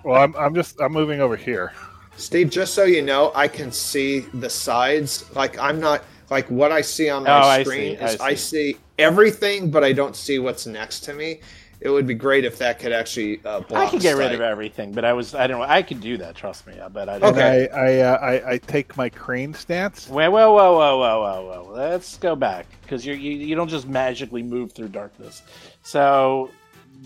[0.05, 0.37] Well, I'm.
[0.37, 0.81] I'm just.
[0.81, 1.73] I'm moving over here.
[2.21, 5.25] Steve, just so you know, I can see the sides.
[5.35, 8.27] Like I'm not like what I see on my Oh, I screen see, is I
[8.27, 8.73] I see.
[8.73, 8.79] see.
[8.99, 11.41] everything, but I don't see what's next to me.
[11.83, 13.87] It would be great if that could actually uh, block.
[13.87, 15.67] I could get rid of everything, but I was I don't know.
[15.67, 16.35] I could do that.
[16.35, 16.75] Trust me.
[16.93, 17.33] But I don't.
[17.33, 17.69] Okay.
[17.71, 17.79] I.
[17.79, 18.53] I, uh, I.
[18.53, 20.07] I take my crane stance.
[20.07, 21.73] Whoa, whoa, whoa, whoa, whoa, whoa, whoa.
[21.73, 25.43] Let's go back because you you don't just magically move through darkness.
[25.83, 26.51] So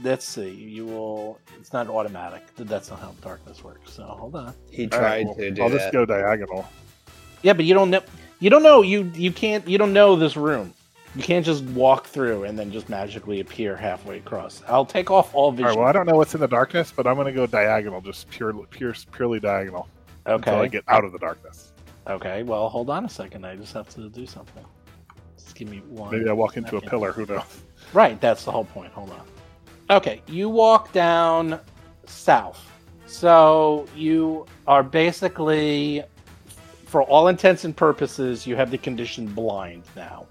[0.02, 0.50] let's see.
[0.50, 1.38] You will.
[1.58, 2.42] It's not automatic.
[2.56, 3.92] That's not how darkness works.
[3.92, 4.54] So hold on.
[4.70, 5.78] He All right, tried well, to do I'll that.
[5.78, 6.66] just go diagonal.
[7.42, 8.02] Yeah, but you don't know.
[8.40, 8.82] You don't know.
[8.82, 9.66] You you can't.
[9.68, 10.74] You don't know this room.
[11.16, 14.62] You can't just walk through and then just magically appear halfway across.
[14.66, 15.66] I'll take off all All vision.
[15.66, 15.78] right.
[15.78, 18.28] Well, I don't know what's in the darkness, but I'm going to go diagonal, just
[18.30, 19.88] pure, pure, purely diagonal
[20.26, 21.72] until I get out of the darkness.
[22.08, 22.42] Okay.
[22.42, 23.46] Well, hold on a second.
[23.46, 24.64] I just have to do something.
[25.38, 26.10] Just give me one.
[26.10, 27.12] Maybe I walk into a pillar.
[27.12, 27.44] Who knows?
[27.92, 28.20] Right.
[28.20, 28.92] That's the whole point.
[28.92, 29.24] Hold on.
[29.90, 30.22] Okay.
[30.26, 31.60] You walk down
[32.06, 32.70] south.
[33.06, 36.02] So you are basically,
[36.86, 40.26] for all intents and purposes, you have the condition blind now.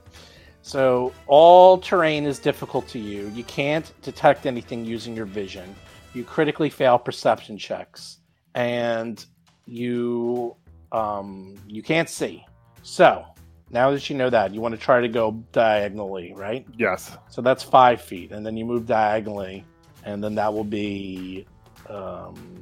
[0.63, 3.29] So all terrain is difficult to you.
[3.35, 5.75] You can't detect anything using your vision.
[6.13, 8.19] You critically fail perception checks,
[8.55, 9.25] and
[9.65, 10.55] you
[10.91, 12.45] um, you can't see.
[12.81, 13.25] So
[13.73, 16.65] now that you know that, you want to try to go diagonally, right?
[16.77, 17.17] Yes.
[17.29, 19.65] So that's five feet, and then you move diagonally,
[20.05, 21.45] and then that will be.
[21.89, 22.59] Um,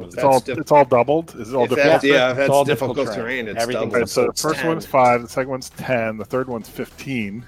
[0.00, 0.40] It's That's all.
[0.40, 1.34] diff- it's all doubled.
[1.36, 1.90] Is it all If different?
[1.90, 3.56] that's, yeah, if It's that's all difficult, difficult terrain, terrain.
[3.56, 4.00] it's Everything's double.
[4.00, 4.68] Right, so the first 10.
[4.68, 7.44] one's five, the second one's ten, the third one's fifteen.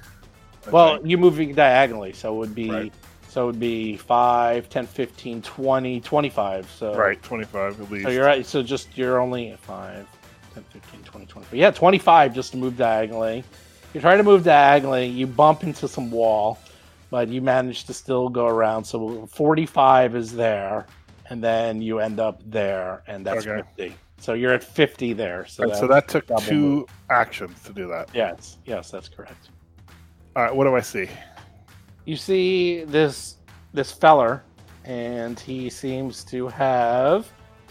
[0.66, 1.08] I Well, think.
[1.08, 2.92] you're moving diagonally, so it would be Right.
[3.28, 6.68] so it would be 5, 10, 15, 20, 25.
[6.76, 8.04] So right, twenty-five at least.
[8.06, 8.44] So you're right.
[8.44, 10.06] So just you're only 5,
[10.54, 11.54] 10, 15, 20, 25.
[11.58, 13.44] Yeah, 25 just to move diagonally.
[13.94, 16.58] You're trying to move diagonally, you bump into some wall,
[17.10, 18.84] but you manage to still go around.
[18.84, 20.86] So 45 is there,
[21.28, 23.62] and then you end up there, and that's Okay.
[23.76, 23.96] 50.
[24.20, 25.46] So you're at 50 there.
[25.46, 26.84] So, Right, so that took two move.
[27.08, 28.10] actions to do that.
[28.14, 29.48] yes, yes, that's correct.
[30.36, 31.08] All right, what do I see?
[32.06, 33.36] you see this
[33.74, 34.42] this feller
[34.84, 37.28] and he seems to have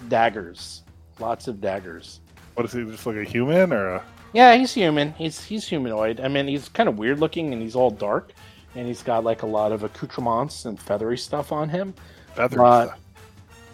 [0.07, 0.83] daggers
[1.19, 2.21] lots of daggers
[2.59, 2.83] What is he?
[2.83, 4.03] Just like a human or a?
[4.33, 7.73] yeah he's human he's he's humanoid i mean he's kind of weird looking and he's
[7.73, 8.33] all dark
[8.75, 11.93] and he's got like a lot of accoutrements and feathery stuff on him
[12.35, 12.99] feather But- stuff?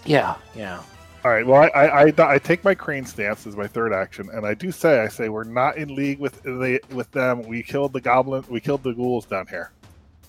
[0.05, 0.81] yeah yeah
[1.25, 1.43] All right.
[1.47, 4.53] Well, I, I, I, I take my crane stance as my third action, and I
[4.53, 7.41] do say I say we're not in league with the with them.
[7.41, 8.43] We killed the goblin.
[8.47, 9.71] We killed the ghouls down here,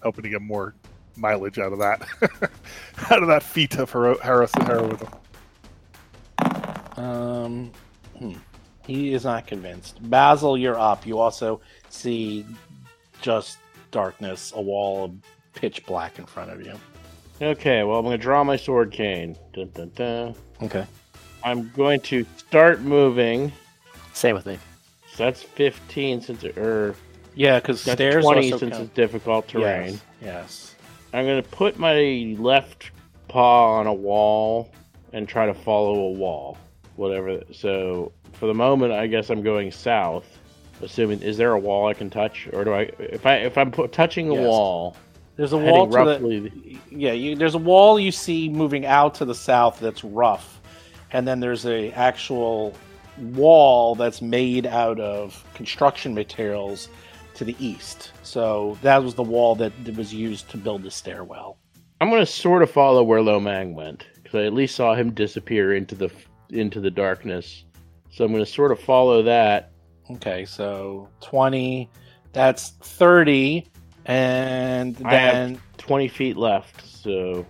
[0.02, 0.74] hoping to get more
[1.14, 2.00] mileage out of that,
[3.10, 5.08] out of that feat of hero, heroism.
[6.96, 7.70] um
[8.18, 8.32] hmm.
[8.86, 11.60] He is not convinced basil you're up you also
[11.90, 12.44] see
[13.22, 13.58] just
[13.90, 15.12] darkness a wall of
[15.54, 16.74] pitch black in front of you
[17.42, 19.36] Okay, well, I'm going to draw my sword cane.
[19.52, 20.34] Dun, dun, dun.
[20.62, 20.86] okay
[21.44, 23.52] I'm going to start moving.
[24.14, 24.58] Same with me.
[25.12, 26.94] So that's 15 since it, or
[27.34, 28.84] Yeah, because that's stairs 20 also since count.
[28.84, 29.92] it's difficult terrain.
[29.92, 30.74] Yes, yes.
[31.12, 32.90] I'm going to put my left
[33.28, 34.70] paw on a wall
[35.12, 36.56] and try to follow a wall.
[36.96, 37.42] Whatever.
[37.52, 40.26] So for the moment, I guess I'm going south.
[40.82, 42.82] Assuming is there a wall I can touch, or do I?
[42.98, 44.46] If I if I'm pu- touching a Yes.
[44.46, 44.94] wall,
[45.36, 46.80] There's a heading wall to the roughly.
[46.90, 47.12] yeah.
[47.12, 50.60] You, there's a wall you see moving out to the south that's rough,
[51.12, 52.74] and then there's a actual
[53.18, 56.90] wall that's made out of construction materials
[57.36, 58.12] to the east.
[58.22, 61.56] So that was the wall that was used to build the stairwell.
[62.02, 65.74] I'm gonna sort of follow where Lomang went because I at least saw him disappear
[65.74, 66.10] into the
[66.50, 67.64] into the darkness.
[68.16, 69.72] So I'm gonna sort of follow that.
[70.10, 71.90] Okay, so 20,
[72.32, 73.66] that's 30,
[74.06, 76.86] and then 20 feet left.
[76.86, 77.44] So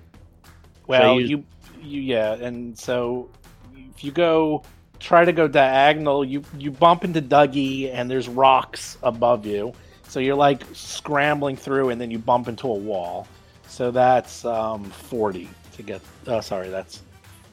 [0.88, 1.44] well, you- you
[1.82, 3.28] you yeah, and so
[3.76, 4.64] if you go
[4.98, 9.72] try to go diagonal, you you bump into Dougie and there's rocks above you.
[10.09, 13.28] So you're like scrambling through and then you bump into a wall.
[13.68, 17.02] So that's um 40 to get oh sorry, that's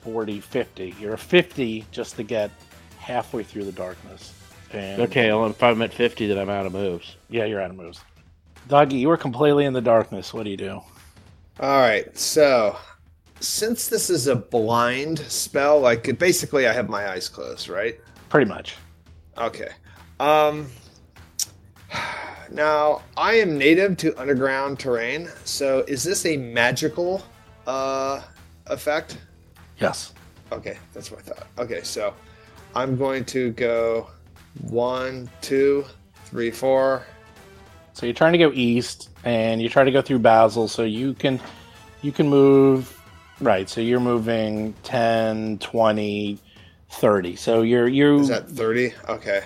[0.02, 0.96] 40 50.
[1.00, 2.50] You're 50 just to get
[3.04, 4.34] halfway through the darkness.
[4.72, 7.18] And okay, well, if I'm at 50, then I'm out of moves.
[7.30, 8.02] Yeah, you're out of moves.
[8.70, 10.34] Dougie, you were completely in the darkness.
[10.34, 10.82] What do you do?
[11.60, 12.78] All right, so
[13.40, 18.00] since this is a blind spell, like basically I have my eyes closed, right?
[18.30, 18.76] Pretty much.
[19.38, 19.70] Okay.
[20.20, 20.68] Um
[22.52, 27.22] now I am native to underground terrain, so is this a magical
[27.68, 28.22] uh
[28.68, 29.18] effect?
[29.80, 30.14] Yes.
[30.52, 31.48] Okay, that's what I thought.
[31.60, 32.14] Okay, so
[32.76, 34.08] I'm going to go
[34.62, 35.86] one, two,
[36.26, 37.06] three, four.
[37.94, 41.14] So you're trying to go east, and you try to go through Basil, so you
[41.14, 41.40] can
[42.02, 43.00] you can move
[43.40, 43.70] right.
[43.70, 46.40] So you're moving 10, 20,
[46.90, 47.36] 30.
[47.36, 48.94] So you're you Is that 30?
[49.10, 49.42] Okay.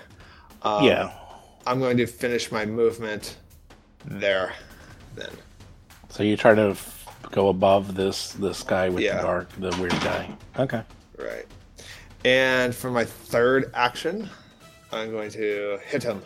[0.64, 1.12] Um, yeah.
[1.66, 3.38] I'm going to finish my movement
[4.06, 4.54] there
[5.16, 5.30] then.
[6.10, 9.18] So you try to f- go above this this guy with Yeah.
[9.18, 10.34] the dark, the weird guy.
[10.58, 10.82] Okay.
[11.18, 11.46] Right.
[12.28, 14.30] And for my third action,
[14.92, 16.22] I'm going to hit him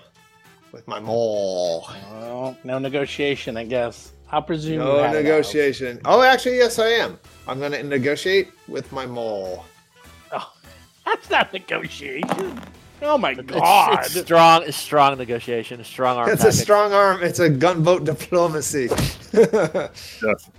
[0.72, 1.88] with my maul.
[2.10, 4.14] Well, no negotiation, I guess.
[4.32, 4.80] I'll presume.
[4.80, 5.22] No had out.
[5.22, 6.02] negotiation.
[6.06, 7.20] Oh, actually, yes, I am.
[7.48, 9.64] I'm going to negotiate with my maul.
[10.32, 10.52] Oh,
[11.06, 12.60] that's not negotiation.
[13.04, 14.00] Oh my It's- god!
[14.06, 16.30] It's, strong, it's strong negotiation, strong arm.
[16.32, 17.22] It's a strong arm.
[17.22, 18.90] It's a gunboat diplomacy.
[19.34, 20.50] Yes.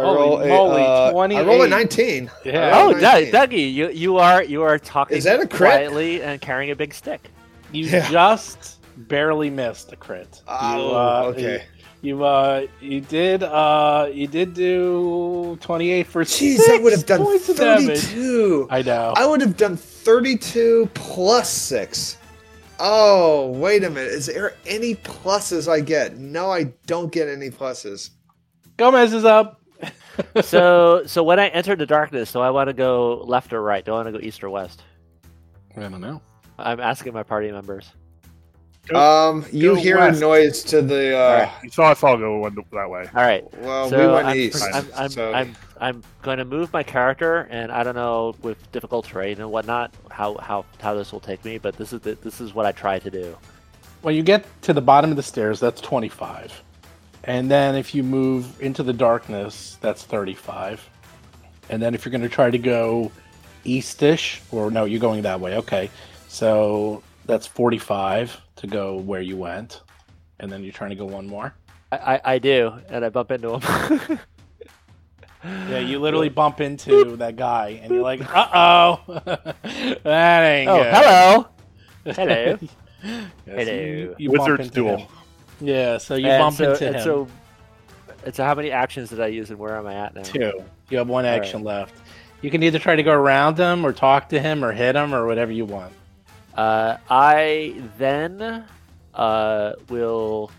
[0.00, 2.30] I Holy roll a, moly, uh, I roll a 19.
[2.44, 2.70] Yeah.
[2.80, 3.32] Roll Oh, Doug, 19.
[3.32, 5.70] Dougie, you you are you are talking Is that a crit?
[5.70, 7.30] quietly and carrying a big stick.
[7.72, 8.08] You Yeah.
[8.10, 10.42] just barely missed a crit.
[10.48, 11.64] Oh, you, uh, okay.
[12.02, 16.78] You, you uh you did uh you did do twenty eight for Jeez, six I
[16.78, 18.00] would have done points of damage.
[18.00, 18.68] 32.
[18.70, 19.12] I know.
[19.16, 22.16] I would have done 32 plus 6.
[22.82, 24.10] Oh, wait a minute.
[24.12, 26.16] Is there any pluses I get?
[26.16, 28.10] No, I don't get any pluses.
[28.78, 29.59] Gomez is up.
[30.42, 33.84] So so when I enter the darkness, do I want to go left or right?
[33.84, 34.82] Do I want to go east or west?
[35.76, 36.20] I don't know.
[36.58, 37.90] I'm asking my party members.
[38.88, 40.18] Go- Um, you hear west.
[40.18, 41.16] a noise to the.
[41.16, 41.64] Uh, Alright.
[41.64, 43.06] You saw us all go one that way.
[43.14, 43.44] All right.
[43.60, 44.62] Well, so we went I'm, east.
[44.74, 48.70] I'm, I'm, so I'm, I'm going to move my character, and I don't know with
[48.72, 52.14] difficult terrain and whatnot how, how, how this will take me, but this is the,
[52.16, 53.36] this is what I try to do.
[54.02, 56.62] When you get to the bottom of the stairs, that's twenty five,
[57.24, 60.86] and then if you move into the darkness, that's thirty five,
[61.68, 63.10] and then if you're going to try to go
[63.64, 65.56] eastish, or no, you're going that way.
[65.56, 65.90] Okay,
[66.28, 69.82] so that's forty five to go where you went,
[70.38, 71.54] and then you're trying to go one more.
[71.92, 74.18] I, I, I do, and I bump into him.
[75.42, 79.00] Yeah, you literally bump into that guy, and you're like, "Uh oh,
[80.04, 81.46] that ain't oh, good." hello.
[82.14, 82.58] Hello.
[83.04, 83.72] Yeah, so Hello.
[83.72, 84.96] you- you bump Wizard's duel.
[84.98, 85.08] him.
[85.60, 87.02] Yeah, so you and bump so, into him.
[87.02, 87.28] So,
[88.24, 90.22] and so, how many actions did I use, and where am I at now?
[90.22, 90.64] Two.
[90.88, 91.94] You have one action left.
[92.42, 95.14] You can either try to go around him, or talk to him, or hit him,
[95.14, 95.92] or whatever you want.
[96.54, 98.64] Uh, I then
[99.14, 100.50] uh, will.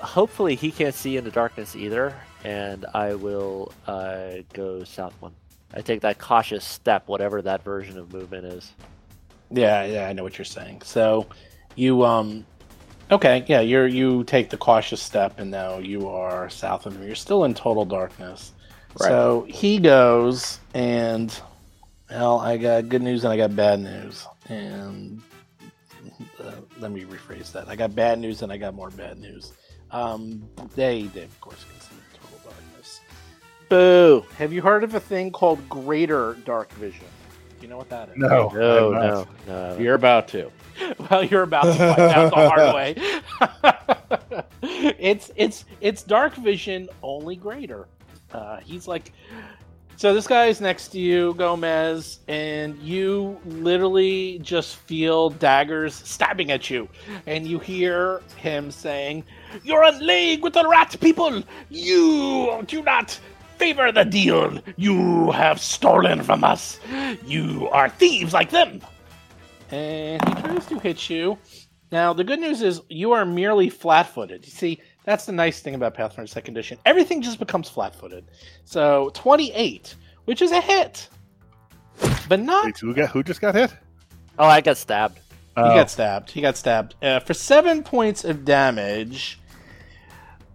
[0.00, 2.14] Hopefully, he can't see in the darkness either,
[2.44, 5.32] and I will uh, go south one.
[5.74, 8.72] I take that cautious step, whatever that version of movement is.
[9.50, 10.82] Yeah, yeah, I know what you're saying.
[10.82, 11.26] So,
[11.76, 12.44] you um,
[13.10, 17.06] okay, yeah, you're you take the cautious step, and now you are south of him.
[17.06, 18.52] You're still in total darkness.
[19.00, 19.08] Right.
[19.08, 21.34] So he goes, and
[22.10, 25.22] well, I got good news and I got bad news, and
[26.42, 27.68] uh, let me rephrase that.
[27.68, 29.52] I got bad news and I got more bad news.
[29.90, 33.00] Um, they, they of course can see total darkness.
[33.68, 34.24] Boo!
[34.36, 37.06] Have you heard of a thing called Greater Dark Vision?
[37.58, 38.16] Do you know what that is?
[38.16, 39.78] No, No, I'm no, no.
[39.78, 40.50] You're about to.
[41.10, 42.94] Well, you're about to find out the hard way.
[44.62, 47.88] it's it's it's dark vision only greater.
[48.32, 49.12] Uh, he's like
[49.96, 56.50] So this guy is next to you, Gomez, and you literally just feel daggers stabbing
[56.50, 56.88] at you.
[57.26, 59.24] And you hear him saying,
[59.62, 61.42] You're in league with the rat people!
[61.70, 63.18] You do not
[63.58, 66.80] favor the deal you have stolen from us!
[67.24, 68.80] You are thieves like them!
[69.72, 71.38] And he tries to hit you.
[71.90, 74.44] Now, the good news is you are merely flat footed.
[74.44, 76.78] You see, that's the nice thing about Pathfinder Second Edition.
[76.86, 78.24] Everything just becomes flat footed.
[78.64, 79.94] So, 28,
[80.26, 81.08] which is a hit.
[82.28, 82.64] But not.
[82.66, 83.74] Wait, who got who just got hit?
[84.38, 85.18] Oh, I got stabbed.
[85.18, 85.22] He
[85.60, 86.30] Oh, got stabbed.
[86.30, 86.94] He got stabbed.
[87.02, 89.38] Uh, for seven points of damage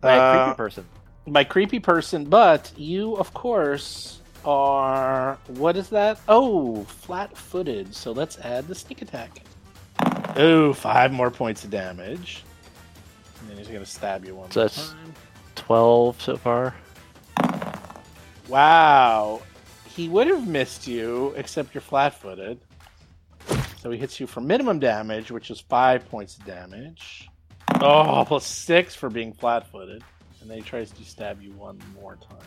[0.02, 0.86] By a uh, creepy person.
[1.28, 4.17] by creepy person, but you, of course,
[4.48, 5.38] are.
[5.48, 6.20] What is that?
[6.28, 7.94] Oh, flat footed.
[7.94, 9.42] So let's add the sneak attack.
[10.36, 12.44] Oh, five more points of damage.
[13.42, 15.14] And then he's going to stab you one So more that's- time.
[15.56, 16.76] Twelve so far.
[18.48, 19.42] Wow.
[19.88, 22.60] He would have missed you, except you're flat footed.
[23.80, 27.28] So he hits you for minimum damage, which is five points of damage.
[27.82, 30.04] Oh, plus six for being flat footed.
[30.42, 32.38] And then he tries to stab you one more time.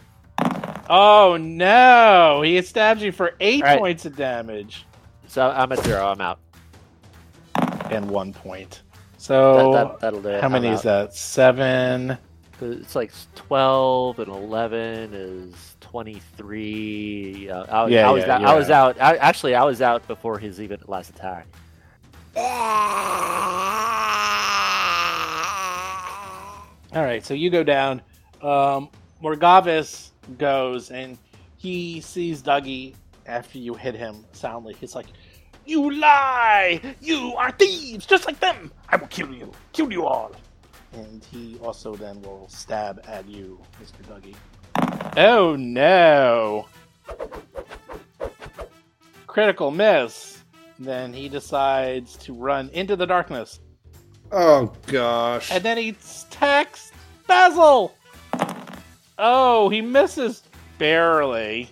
[0.93, 2.43] Oh no!
[2.43, 3.79] He stabs you for eight right.
[3.79, 4.85] points of damage
[5.29, 6.05] So I'm at zero.
[6.09, 6.41] I'm out.
[7.91, 8.83] and one point.
[9.17, 10.41] So that, that, that'll do it.
[10.43, 11.11] how many I'm is out.
[11.11, 11.15] that?
[11.15, 12.19] Seven.
[12.61, 17.49] It's like twelve and eleven is twenty-three.
[17.51, 19.01] Uh, I, was- Yeah, I was yeah, out, I was out.
[19.01, 21.47] I, actually, I was out before his even last attack.
[26.93, 28.03] All right, so you go down.
[28.43, 28.89] Um,
[29.23, 31.19] Morgavis goes and
[31.57, 32.95] he sees Dougie
[33.27, 34.75] after you hit him soundly.
[34.81, 35.07] He's like,
[35.67, 36.81] You lie!
[37.01, 38.73] You are thieves just like them!
[38.89, 39.53] I will kill you!
[39.73, 40.33] Kill you all!
[40.93, 44.03] And he also then will stab at you, Mr.
[44.09, 44.37] Dougie.
[45.17, 46.67] Oh no!
[49.27, 50.43] Critical miss.
[50.79, 53.61] Then he decides to run into the darkness.
[54.33, 55.53] Oh gosh.
[55.53, 56.91] And then he attacks
[57.27, 57.95] Basil.
[59.23, 60.43] Oh, he misses
[60.79, 61.71] barely.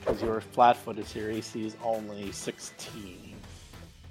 [0.00, 1.30] Because you're flat-footed here.
[1.30, 3.34] AC is only 16.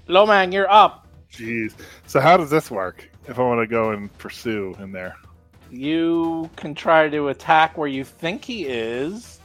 [0.08, 1.06] Lomang, you're up.
[1.32, 1.72] jeez.
[2.06, 3.08] So how does this work?
[3.28, 5.14] If I want to go and pursue in there,
[5.70, 9.38] You can try to attack where you think he is,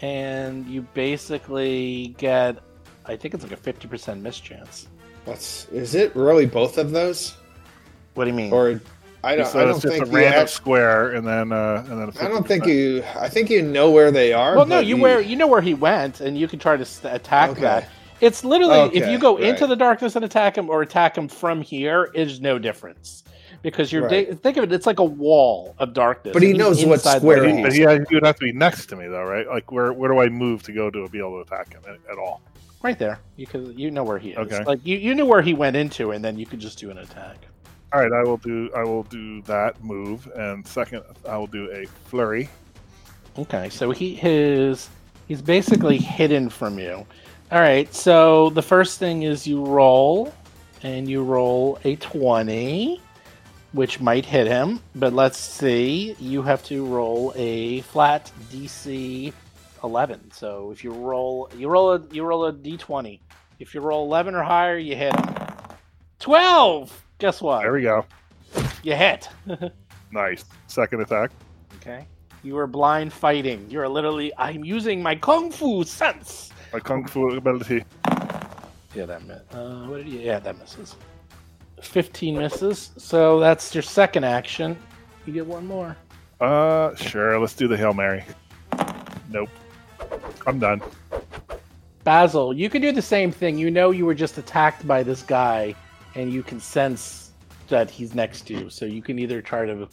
[0.00, 2.58] and you basically get,
[3.06, 4.88] I think it's like a 50% mischance.
[5.24, 7.34] What's is it really both of those?
[8.14, 8.52] What do you mean?
[8.52, 8.80] Or
[9.24, 11.52] I don't so I don't it's just think a you random act- square, and then
[11.52, 12.08] uh, and then.
[12.08, 14.56] a I don't think you I think you know where they are.
[14.56, 16.86] well, no, but you where you know where he went, and you can try to
[17.14, 17.60] attack Okay.
[17.60, 17.88] that.
[18.20, 19.44] It's literally if you go right.
[19.46, 23.24] into the darkness and attack him, or attack him from here, is no difference
[23.62, 24.28] because you're Right.
[24.30, 24.72] da- think of it.
[24.72, 26.32] It's like a wall of darkness.
[26.32, 27.78] But he knows what inside square But he he, but he,
[28.08, 29.46] he would have to be next to me, though, right?
[29.46, 31.94] Like, where where do I move to go to be able to attack him at,
[32.10, 32.40] at all?
[32.82, 33.20] right there.
[33.36, 34.38] You could you know where he is.
[34.38, 34.64] Okay.
[34.64, 36.98] Like you, you knew where he went into, and then you could just do an
[36.98, 37.36] attack.
[37.92, 41.70] All right, I will do I will do that move, and second, I will do
[41.70, 42.48] a flurry.
[43.38, 44.88] Okay, so he his
[45.28, 47.06] he's basically hidden from you.
[47.50, 50.32] All right, so the first thing is you roll,
[50.82, 52.98] and you roll a twenty,
[53.72, 54.80] which might hit him.
[54.94, 59.34] But let's see, you have to roll a flat DC
[59.84, 60.30] eleven.
[60.32, 63.20] So if you roll, you roll a you roll a D twenty.
[63.58, 65.34] If you roll eleven or higher, you hit him.
[66.18, 67.01] Twelve.
[67.22, 67.62] Guess what?
[67.62, 68.04] There we go.
[68.82, 69.28] You hit.
[70.14, 70.44] Nice.
[70.66, 71.30] Second attack.
[71.76, 72.06] Okay.
[72.42, 73.64] You are blind fighting.
[73.70, 74.30] You're literally.
[74.36, 76.50] I'm using my kung fu sense.
[76.70, 77.82] My kung fu ability.
[78.94, 79.40] Yeah, that miss.
[79.52, 80.18] Uh, what did you?
[80.18, 80.96] Yeah, that misses.
[81.80, 82.90] Fifteen misses.
[82.98, 84.76] So that's your second action.
[85.24, 85.96] You get one more.
[86.42, 87.38] Uh, sure.
[87.38, 88.22] Let's do the hail mary.
[89.30, 89.48] Nope.
[90.46, 90.82] I'm done.
[92.04, 93.56] Basil, you can do the same thing.
[93.56, 95.74] You know you were just attacked by this guy,
[96.14, 97.32] and you can sense
[97.68, 98.70] that he's next to you.
[98.70, 99.88] So you can either try to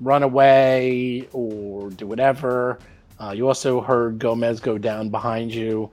[0.00, 2.78] run away or do whatever.
[3.18, 5.90] Uh, you also heard Gomez go down behind you.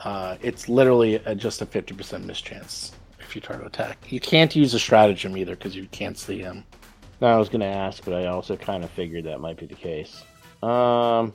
[0.00, 3.98] Uh, it's literally a, just a 50% mischance if you try to attack.
[4.10, 6.64] You can't use a stratagem either because you can't see him.
[7.20, 9.66] No, I was going to ask, but I also kind of figured that might be
[9.66, 10.24] the case.
[10.62, 11.32] Um,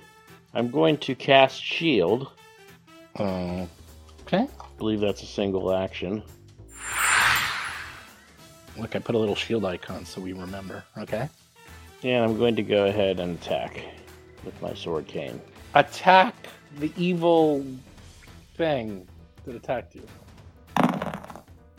[0.54, 2.32] I'm going to cast Shield.
[3.20, 4.48] Okay.
[4.60, 6.22] I believe that's a single action.
[8.80, 10.84] Look, I put a little shield icon so we remember.
[10.98, 11.30] Okay.
[12.04, 13.84] And I'm going to go ahead and attack
[14.46, 15.42] with my sword cane.
[15.76, 16.34] attack
[16.78, 17.66] the evil
[18.56, 19.08] thing
[19.46, 20.04] that attacked you.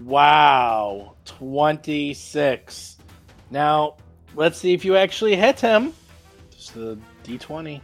[0.02, 2.98] Wow, 26.
[3.50, 3.96] Now,
[4.34, 5.92] let's see if you actually hit him.
[6.50, 7.80] Just the d20.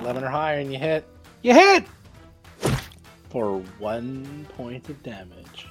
[0.00, 1.06] 11 or higher, and you hit.
[1.42, 1.84] You hit!
[3.36, 5.68] for one point of damage.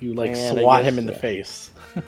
[0.00, 1.20] You like And swat guess him in the so.
[1.20, 1.70] face.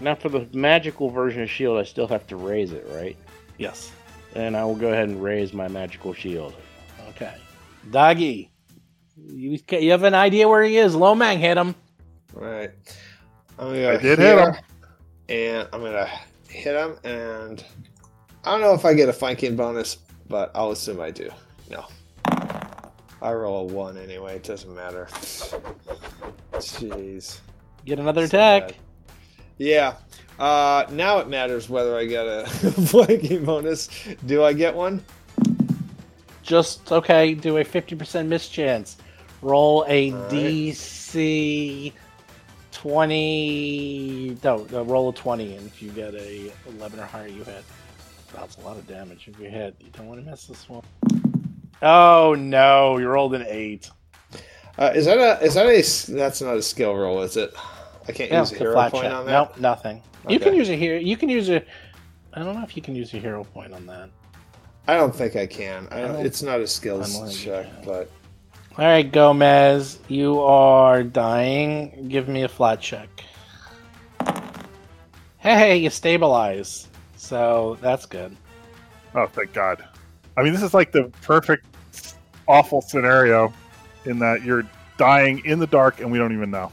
[0.00, 3.16] Now for the magical version of shield, I still have to raise it, right?
[3.58, 3.92] Yes.
[4.34, 6.54] And I will go ahead and raise my magical shield.
[7.10, 7.34] Okay.
[7.90, 8.48] Dougie,
[9.16, 10.94] you, you have an idea where he is.
[10.94, 11.74] Lomang hit him.
[12.32, 12.70] Right.
[13.58, 14.54] I'm gonna I did hit him.
[15.28, 16.08] And I'm gonna
[16.48, 17.62] hit him, and
[18.44, 19.98] I don't know if I get a flanking bonus,
[20.28, 21.28] but I'll assume I do.
[21.70, 21.84] No.
[23.22, 24.36] I roll a one anyway.
[24.36, 25.06] It doesn't matter.
[26.54, 27.40] Jeez.
[27.84, 28.68] Get another So attack.
[28.68, 28.76] bad.
[29.58, 29.94] Yeah.
[30.38, 32.46] Uh, now it matters whether I get a
[32.86, 33.88] flanking bonus.
[34.26, 35.04] Do I get one?
[36.42, 37.34] Just okay.
[37.34, 38.96] Do a fifty percent miss chance.
[39.42, 40.30] Roll a right.
[40.30, 41.92] DC
[42.72, 44.36] twenty.
[44.42, 47.64] No, no, roll a twenty, and if you get a eleven or higher, you hit.
[48.34, 49.74] That's a lot of damage if you hit.
[49.80, 50.82] You don't want to miss this one.
[51.82, 52.98] Oh no!
[52.98, 53.90] You rolled an eight.
[54.78, 55.42] Uh, is that a?
[55.44, 55.78] Is that a?
[55.78, 57.52] s- That's not a skill roll, is it?
[58.08, 59.12] I can't Yeah, use a it's a hero flat point check.
[59.14, 59.32] on that.
[59.32, 60.02] Nope, nothing.
[60.28, 60.98] You can use a hero.
[60.98, 61.62] You can use a.
[62.34, 64.10] I don't know if you can use a hero point on that.
[64.88, 65.86] I don't think I can.
[65.90, 68.10] I I don't, don't- it's not a skills check, but
[68.78, 72.06] All right, Gomez, you are dying.
[72.08, 73.08] Give me a flat check.
[75.38, 76.88] Hey, you stabilize.
[77.16, 78.36] So that's good.
[79.14, 79.84] Oh, thank God.
[80.36, 81.66] I mean, this is like the perfect
[82.50, 83.52] awful scenario
[84.04, 84.64] in that you're
[84.98, 86.70] dying in the dark and we don't even know.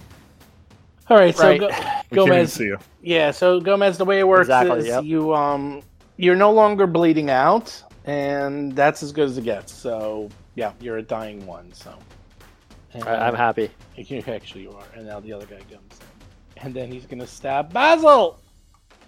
[1.09, 1.59] All right, so Right.
[1.59, 2.77] Go- We can't even Gomez, see you.
[3.01, 3.31] yeah.
[3.31, 5.03] So Gomez, the way it works Exactly, is yep.
[5.03, 5.81] you um
[6.17, 9.71] you're no longer bleeding out, and that's as good as it gets.
[9.73, 11.71] So yeah, you're a dying one.
[11.73, 11.93] So
[12.93, 13.69] and, I, I'm happy.
[13.97, 17.25] You actually you are, and now the other guy comes in, and then he's gonna
[17.27, 18.39] stab Basil.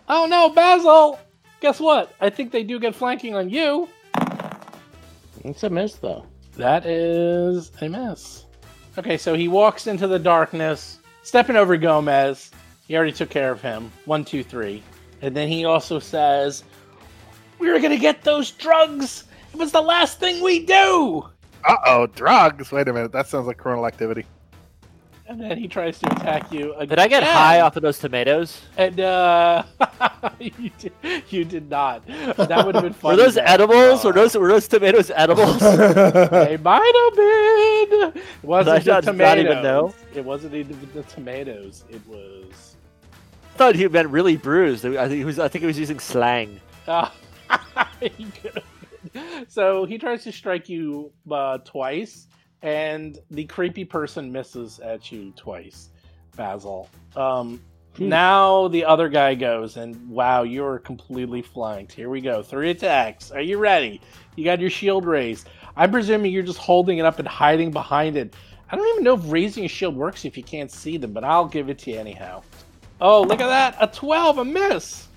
[0.08, 1.20] Oh no, Basil!
[1.62, 2.14] Guess what?
[2.22, 3.88] I think they do get flanking on you.
[5.44, 6.26] It's a miss though.
[6.60, 8.44] That is a miss.
[8.98, 12.52] Okay, so he walks into the darkness, stepping over Gomez.
[12.86, 13.90] He already took care of him.
[14.04, 14.84] One, two, three.
[15.22, 16.66] And then he also says,
[17.60, 19.24] We were gonna get those drugs!
[19.54, 21.30] It was the last thing we do!
[21.66, 22.74] Uh oh, drugs.
[22.74, 23.14] Wait a minute.
[23.14, 24.26] That sounds like criminal activity.
[25.30, 26.88] And then he tries to attack you again.
[26.90, 28.62] Did I get high off of those tomatoes?
[28.78, 29.62] And uh,
[30.40, 30.92] you, did,
[31.30, 32.04] you did not.
[32.08, 33.12] That would have been fun.
[33.16, 34.04] Were those edibles?
[34.04, 35.60] Were those were those tomatoes edibles?
[35.62, 37.16] They might have
[38.16, 38.24] been.
[38.24, 39.46] It wasn't I the not- not tomatoes.
[39.46, 39.94] even know?
[40.16, 41.84] It wasn't even the tomatoes.
[41.92, 42.76] It was.
[43.54, 44.84] I thought he meant really bruised.
[44.84, 45.38] I think he was.
[45.38, 46.60] I think he was using slang.
[46.88, 47.08] Uh,
[48.02, 48.10] he
[48.42, 48.64] could have
[49.14, 49.46] been.
[49.48, 52.28] so he tries to strike you uh, twice,
[52.62, 55.90] and the creepy person misses at you twice,
[56.36, 56.90] Basil.
[57.16, 57.62] Um,
[57.98, 61.92] Now the other guy goes, and wow, you're completely flanked.
[61.92, 62.42] Here we go.
[62.42, 63.32] Three attacks.
[63.32, 64.00] Are you ready?
[64.36, 65.50] You got your shield raised.
[65.76, 68.36] I'm presuming you're just holding it up and hiding behind it.
[68.72, 71.24] I don't even know if raising a shield works if you can't see them, but
[71.24, 72.44] I'll give it to you anyhow.
[73.02, 73.76] Oh, look at that.
[73.80, 75.08] A 12, a miss.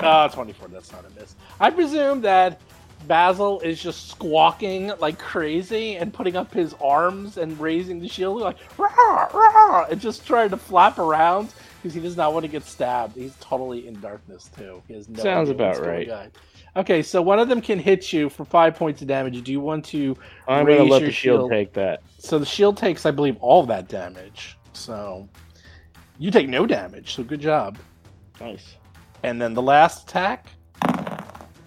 [0.00, 1.36] Ah, 24, that's not a miss.
[1.60, 2.60] I presume that
[3.06, 8.40] Basil is just squawking like crazy and putting up his arms and raising the shield
[8.40, 11.52] like rah, rah, and just trying to flap around
[11.82, 13.14] because he does not want to get stabbed.
[13.14, 14.82] He's totally in darkness too.
[14.88, 16.30] He has no Sounds about right.
[16.76, 19.42] Okay, so one of them can hit you for five points of damage.
[19.42, 20.16] Do you want to?
[20.46, 21.50] I'm gonna let your the shield, shield?
[21.50, 22.02] take that.
[22.18, 24.58] So the shield takes, I believe, all of that damage.
[24.72, 25.28] So
[26.18, 27.14] you take no damage.
[27.14, 27.78] So good job.
[28.40, 28.76] Nice.
[29.22, 30.48] And then the last attack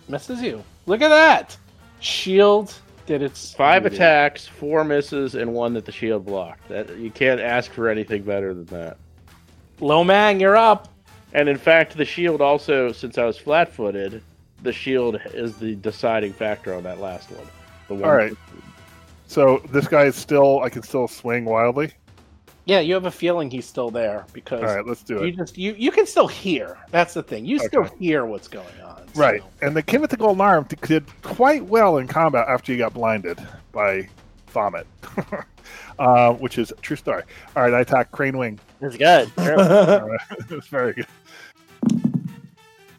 [0.07, 0.63] misses you.
[0.89, 1.55] Look at that!
[1.99, 2.73] Shield
[3.05, 3.95] did its Five duty.
[3.95, 6.67] attacks, four misses, and one that the shield blocked.
[6.67, 8.97] That you can't ask for anything better than that.
[9.79, 10.87] Lomang, you're up.
[11.33, 14.23] And in fact, the shield also, since I was flat-footed,
[14.63, 17.45] the shield is the deciding factor on that last one.
[17.87, 18.33] The one All right.
[19.27, 20.61] So this guy is still.
[20.63, 21.91] I can still swing wildly.
[22.65, 25.21] Yeah, you have a feeling he's still there because All right, let's do it.
[25.21, 25.37] you it.
[25.37, 26.79] just you you can still hear.
[26.89, 27.45] That's the thing.
[27.45, 28.88] You still hear what's going on.
[29.13, 32.71] So- Right, and the kid with the golden arm did quite well in combat after
[32.71, 33.39] you got blinded
[33.71, 34.07] by
[34.49, 34.87] vomit,
[35.99, 37.23] uh, which is a true story.
[37.55, 38.59] All right, I attack Crane Wing.
[38.81, 39.31] It's good.
[39.43, 39.59] Sure.
[40.01, 40.19] All right,
[40.49, 41.07] it's very good.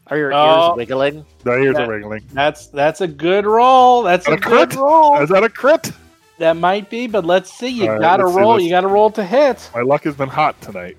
[0.09, 0.71] Are your Oh.
[0.71, 1.25] ears wiggling?
[1.45, 2.25] The ears That- are wriggling.
[2.33, 4.03] That's that's a good roll.
[4.03, 4.75] That's a, A good crit?
[4.77, 5.19] roll.
[5.23, 5.93] Is that a crit?
[6.39, 7.69] That might be, but let's see.
[7.69, 8.59] You All right, gotta roll.
[8.59, 9.71] You gotta roll to hit.
[9.75, 10.97] My luck has been hot tonight.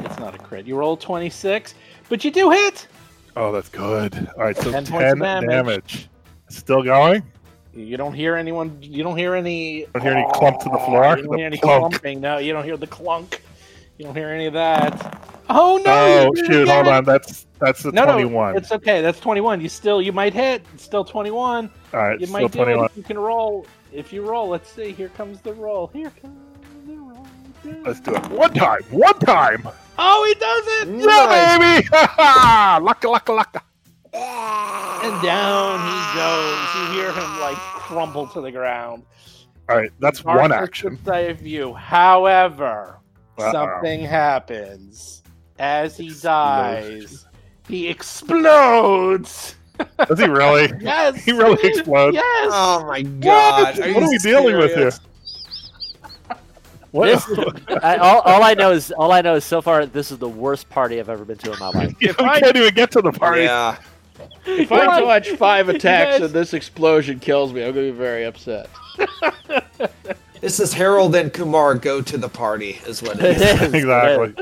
[0.00, 0.66] It's not a crit.
[0.66, 1.74] You roll twenty six,
[2.08, 2.86] but you do hit.
[3.36, 4.30] Oh, that's good.
[4.36, 5.48] All right, so 10 ten, damage.
[5.50, 6.08] damage.
[6.48, 7.22] Still going?
[7.74, 8.78] You don't hear anyone.
[8.80, 9.86] You don't hear any.
[9.92, 11.16] Don't hear any clump to the oh, floor?
[11.18, 11.80] You don't The hear any clunk.
[11.92, 12.20] clumping.
[12.22, 13.42] No, you don't hear the clunk.
[13.98, 15.22] You don't hear any of that.
[15.50, 16.30] Oh no!
[16.30, 16.50] oh shoot!
[16.62, 16.94] it Hold again.
[16.98, 17.04] on.
[17.04, 18.56] That's that's the No, no, twenty-one.
[18.56, 19.00] it's okay.
[19.02, 19.60] That's twenty-one.
[19.60, 20.62] You still, you might hit.
[20.74, 21.70] It's still twenty-one.
[21.92, 22.86] All right, You still might do twenty-one.
[22.86, 22.96] it.
[22.96, 23.66] You can roll.
[23.92, 24.92] If you roll, let's see.
[24.92, 25.88] Here comes the roll.
[25.88, 26.38] Here comes
[26.86, 27.26] the roll.
[27.84, 28.80] Let's do it one time.
[28.90, 29.68] One time.
[29.98, 30.88] Oh, he does it!
[30.88, 31.06] Nice.
[31.06, 31.88] Yeah, baby.
[32.86, 33.60] Lucka, lucka, lucka.
[34.14, 36.74] And down he goes.
[36.74, 39.04] You hear him like crumble to the ground.
[39.68, 40.98] All right, that's one action.
[41.04, 41.74] save you.
[41.74, 42.98] However,
[43.38, 43.52] Uh-oh.
[43.52, 45.22] something happens
[45.58, 47.26] as he dies.
[47.68, 49.56] He explodes.
[50.08, 50.72] Does he really?
[50.80, 51.16] Yes.
[51.24, 52.14] He really explodes.
[52.14, 52.50] Yes.
[52.52, 53.76] Oh my god!
[53.78, 54.92] What you are we dealing with here?
[56.92, 57.26] Serious?
[57.28, 57.66] What?
[57.66, 60.18] This, I, all, all I know is all I know is so far this is
[60.18, 61.94] the worst party I've ever been to in my life.
[62.00, 63.42] you If I- can't even get to the party.
[63.42, 63.76] Yeah.
[64.46, 65.00] If I What?
[65.00, 68.68] dodge five attacks guys- and this explosion kills me, I'm gonna be very upset.
[70.42, 73.42] This is Harold and Kumar go to the party, is what it It is.
[73.42, 74.34] is, it Exactly.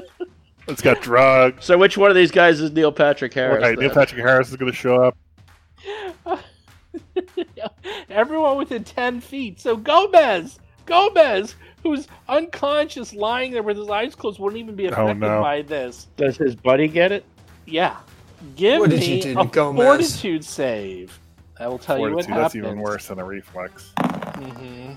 [0.66, 1.64] It's got drugs.
[1.64, 3.62] So which one of these guys is Neil Patrick Harris?
[3.64, 3.90] Okay, Neil?
[3.90, 5.16] Patrick Harris is going to show up.
[8.10, 9.60] Everyone within 10 feet.
[9.60, 11.54] So Gomez, Gomez,
[11.84, 15.40] who's unconscious, lying there with his eyes closed, wouldn't even be Oh, affected no.
[15.40, 16.08] by this.
[16.16, 17.24] Does his buddy get it?
[17.66, 17.96] Yeah.
[18.56, 19.84] Give What did me you do to a Gomez?
[19.84, 21.18] fortitude save.
[21.60, 23.92] I will tell you what Fortitude, that's even worse than a reflex.
[23.98, 24.94] Mm-hmm.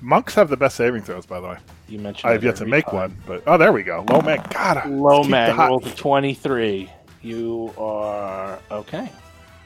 [0.00, 1.58] Monks have the best saving throws, by the way.
[1.88, 2.94] You mentioned I've yet to make time.
[2.96, 4.04] one, but oh, there we go.
[4.04, 6.90] Lomang, God, Low keep the man hot- rolled a 23.
[7.22, 9.08] You are okay.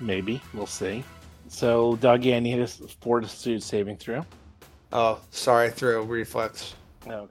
[0.00, 0.40] Maybe.
[0.54, 1.02] We'll see.
[1.48, 4.24] So, Dougie, I need a fortitude saving throw.
[4.92, 6.74] Oh, sorry, I threw a reflex.
[7.06, 7.26] Okay.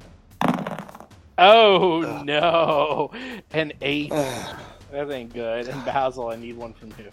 [1.40, 3.12] Oh, no.
[3.52, 4.10] An 8.
[4.10, 5.68] that ain't good.
[5.68, 7.12] And Basil, I need one from you.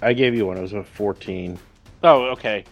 [0.00, 0.56] I gave you one.
[0.56, 1.58] It was a 14.
[2.02, 2.64] Oh, okay.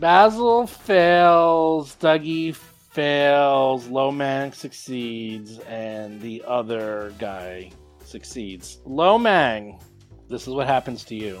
[0.00, 7.70] Basil fails, Dougie fails, Lomang succeeds, and the other guy
[8.04, 8.78] succeeds.
[8.86, 9.80] Lomang,
[10.28, 11.40] this is what happens to you.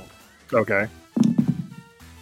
[0.52, 0.86] Okay.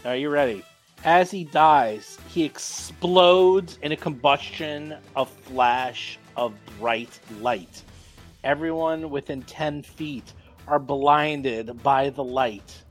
[0.05, 0.65] Are you ready?
[1.05, 7.83] As he dies, he explodes in a combustion, a flash of bright light.
[8.43, 10.33] Everyone within 10 feet
[10.67, 12.83] are blinded by the light.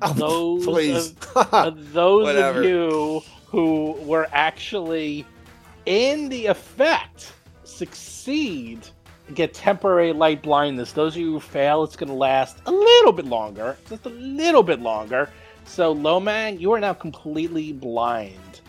[0.00, 1.14] Oh, Those please.
[1.36, 5.26] Uh, those of you who were actually
[5.86, 7.32] in the effect
[7.64, 8.86] succeed
[9.34, 10.92] get temporary light blindness.
[10.92, 14.10] Those of you who fail, it's going to last a little bit longer, just a
[14.10, 15.28] little bit longer.
[15.64, 18.60] So Lomang, you are now completely blind.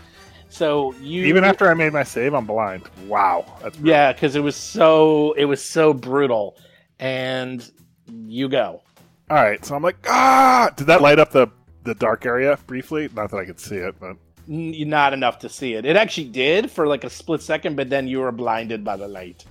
[0.50, 2.84] So you Even after I made my save, I'm blind.
[3.08, 3.46] Wow.
[3.62, 3.90] That's brutal.
[3.90, 6.58] yeah, because it was so it was so brutal,
[7.00, 7.70] and
[8.08, 8.82] you go.
[9.30, 9.64] All right.
[9.66, 10.72] So I'm like, ah!
[10.76, 11.48] Did that light up the
[11.84, 13.10] the dark area briefly?
[13.16, 14.16] Not that I could see it, but
[14.48, 15.86] N- not enough to see it.
[15.86, 19.08] It actually did for like a split second, but then you were blinded by the
[19.08, 19.46] light.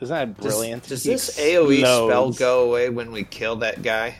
[0.00, 0.88] Isn't that brilliant?
[0.88, 4.16] Does, He this AOE spell go away when we kill that guy?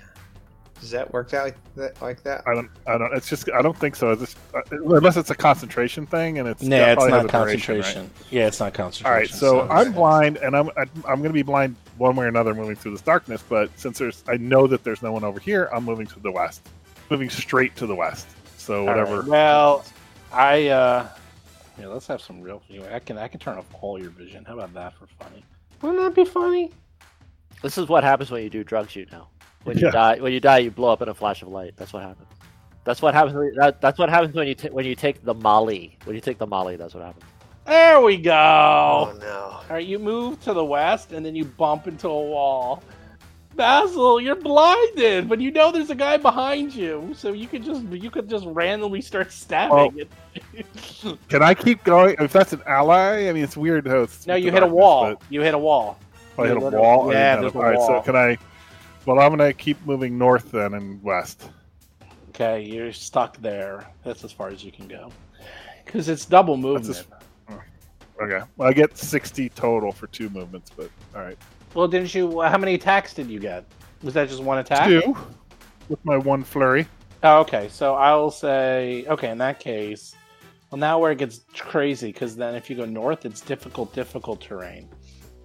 [0.82, 2.02] Does that work out like that?
[2.02, 2.42] Like that?
[2.44, 2.68] I don't.
[2.88, 3.14] I don't.
[3.14, 3.48] It's just.
[3.52, 4.10] I don't think so.
[4.10, 6.60] It's just, uh, unless it's a concentration thing, and it's.
[6.60, 7.84] Nah, it it's not has a duration, right?
[7.84, 8.10] concentration.
[8.32, 9.06] Yeah, it's not concentration.
[9.06, 12.28] All right, so I'm blind, and I'm I'm going to be blind one way or
[12.28, 13.44] another moving through this darkness.
[13.48, 15.70] But since there's, I know that there's no one over here.
[15.72, 16.68] I'm moving to the west,
[17.10, 18.26] moving straight to the west.
[18.56, 19.22] So All right, whatever.
[19.22, 19.84] Well,
[20.32, 21.09] I uh,
[21.78, 22.60] yeah, let's have some real.
[22.90, 24.44] I can I can turn off all your vision.
[24.44, 25.44] How about that for funny?
[25.80, 26.72] Wouldn't that be funny?
[27.62, 28.96] This is what happens when you do drugs.
[28.96, 29.28] You know,
[29.64, 29.90] when you Yeah.
[29.93, 31.74] die, when you die, you blow up in a flash of light.
[31.76, 32.28] That's what happens.
[32.84, 33.34] That's what happens.
[33.36, 35.97] When, that, that's what happens when you ta- when you take the Molly.
[36.05, 37.24] When you take the Molly, that's what happens.
[37.66, 38.32] There we go.
[38.32, 39.26] Oh, no.
[39.28, 42.82] All right, you move to the west, and then you bump into a wall.
[43.55, 47.82] Basil, you're blinded, but you know there's a guy behind you, so you could just
[47.84, 49.93] you could just randomly start stabbing oh.
[50.56, 51.18] it.
[51.28, 52.16] Can I keep going?
[52.18, 54.26] If that's an ally, I mean, it's weird how it's.
[54.26, 55.05] no, you hit a darkness, wall.
[55.14, 55.98] but- You hit a wall.
[56.39, 57.10] Oh, I hit a wall.
[57.10, 57.59] I Yeah, didn't there's a that.
[57.59, 57.86] All right, wall.
[57.89, 58.39] so can I?
[59.04, 61.50] Well, I'm going to keep moving north then and west.
[62.30, 63.86] Okay, you're stuck there.
[64.04, 65.10] That's as far as you can go,
[65.84, 67.04] because it's double movement.
[68.20, 68.40] Okay.
[68.56, 71.36] Well, I get 60 total for two movements, but all right.
[71.74, 72.40] Well, didn't you?
[72.40, 73.64] How many attacks did you get?
[74.02, 74.86] Was that just one attack?
[74.86, 75.16] Two
[75.88, 76.86] with my one flurry.
[77.22, 77.68] Oh, okay.
[77.70, 80.14] So I'll say, okay, in that case,
[80.70, 84.40] well, now where it gets crazy, because then if you go north, it's difficult, difficult
[84.40, 84.88] terrain.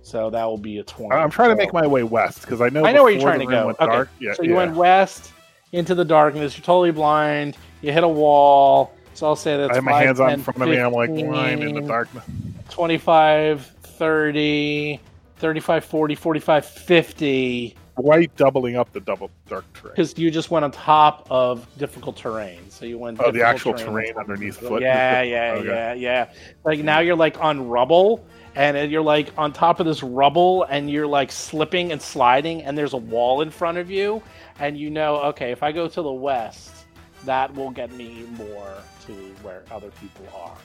[0.07, 1.13] So that will be a 20.
[1.13, 2.85] I'm trying to make my way west because I know.
[2.85, 3.71] I know where you're trying to go.
[3.71, 3.85] Okay.
[3.85, 4.55] dark- Yeah, so you yeah.
[4.55, 5.33] went west
[5.73, 6.57] into the darkness.
[6.57, 7.57] You're totally blind.
[7.81, 8.93] You hit a wall.
[9.15, 10.77] So I'll say that's I have my hands on 10, in front of me.
[10.79, 12.23] I'm like 15, blind in the darkness.
[12.69, 14.99] 25, 30,
[15.37, 17.75] 35, 40, 45, 50.
[17.95, 19.91] Why you doubling up the double dark terrain?
[19.93, 22.69] Because you just went on top of difficult terrain.
[22.69, 23.19] So you went.
[23.19, 24.83] Oh, the actual terrain of underneath foot?
[24.83, 25.67] Yeah, yeah, Okay.
[25.67, 26.29] yeah, yeah.
[26.63, 28.23] Like now you're like on rubble,
[28.57, 32.77] and you're like on top of this rubble, and you're like slipping and sliding, and
[32.77, 34.21] there's a wall in front of you,
[34.59, 36.73] and you know, okay, if I go to the west,
[37.25, 38.73] That will get me more
[39.05, 39.11] to
[39.41, 40.55] where other people are.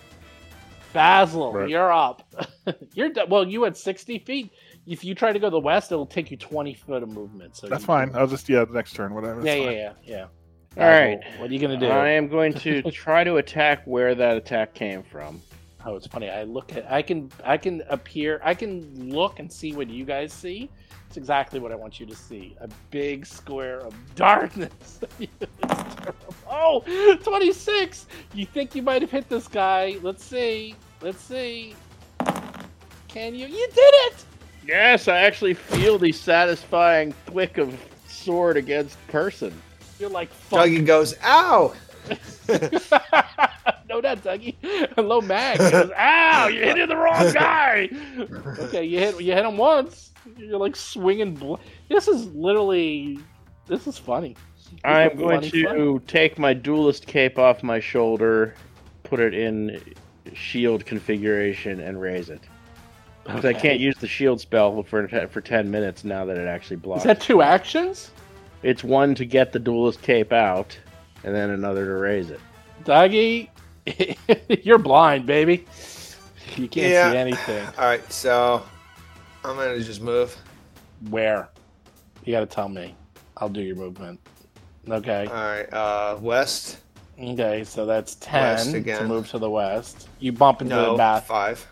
[0.92, 1.68] Basil, Right.
[1.68, 2.34] you're up.
[2.94, 3.48] you're d- well.
[3.48, 4.52] You had sixty feet.
[4.86, 7.56] If you try to go to the west, it'll take you twenty foot of movement.
[7.56, 8.10] So That's you- fine.
[8.14, 9.40] I'll just yeah, the next turn, whatever.
[9.44, 9.96] Yeah, that's yeah, fine.
[10.04, 10.26] yeah,
[10.76, 10.84] yeah.
[10.84, 11.20] All right.
[11.20, 11.86] Basil, What are you gonna do?
[11.86, 15.40] I am going to try to attack where that attack came from.
[15.84, 16.30] Oh, it's funny.
[16.30, 16.90] I look at.
[16.90, 17.30] I can.
[17.44, 18.40] I can appear.
[18.44, 20.70] I can look and see what you guys see.
[21.08, 22.56] It's exactly what I want you to see.
[22.60, 25.00] A big square of darkness.
[25.18, 25.46] It's
[26.50, 28.06] oh, 26!
[28.32, 29.98] You think you might have hit this guy?
[30.02, 30.74] Let's see.
[31.02, 31.74] Let's see.
[33.08, 33.46] Can you?
[33.46, 34.24] You did it!
[34.66, 39.52] Yes, I actually feel the satisfying thwick of sword against person.
[39.98, 40.66] You're like fuck.
[40.66, 41.74] Dougie goes, ow!
[43.88, 44.56] no, not Dougie.
[44.96, 45.58] Hello, Mag.
[45.58, 46.48] Goes, Ow!
[46.48, 47.88] You hit the wrong guy.
[48.58, 50.10] okay, you hit you hit him once.
[50.36, 51.34] You're like swinging.
[51.34, 51.56] Bl-
[51.88, 53.18] this is literally.
[53.66, 54.36] This is funny.
[54.54, 55.64] This I'm going to
[55.98, 56.06] fun.
[56.06, 58.54] take my duelist cape off my shoulder,
[59.04, 59.80] put it in
[60.34, 62.40] shield configuration, and raise it.
[63.24, 66.76] Because I can't use the shield spell for for ten minutes now that it actually
[66.76, 67.02] blocks.
[67.02, 68.10] Is that two actions?
[68.62, 70.76] It's one to get the duelist cape out,
[71.24, 72.40] and then another to raise it.
[72.84, 73.48] Dougie,
[74.64, 75.66] you're blind, baby.
[76.56, 77.10] You can't Yeah.
[77.12, 77.66] see anything.
[77.78, 78.62] Alright, so
[79.44, 80.36] I'm gonna just move.
[81.10, 81.48] Where?
[82.24, 82.94] You got to tell me.
[83.38, 84.20] I'll do your movement.
[84.88, 85.26] Okay.
[85.26, 86.78] Alright, uh, west.
[87.20, 90.08] Okay, so that's West 10 to move to the west.
[90.18, 91.26] You bump into No, the bath.
[91.26, 91.66] five.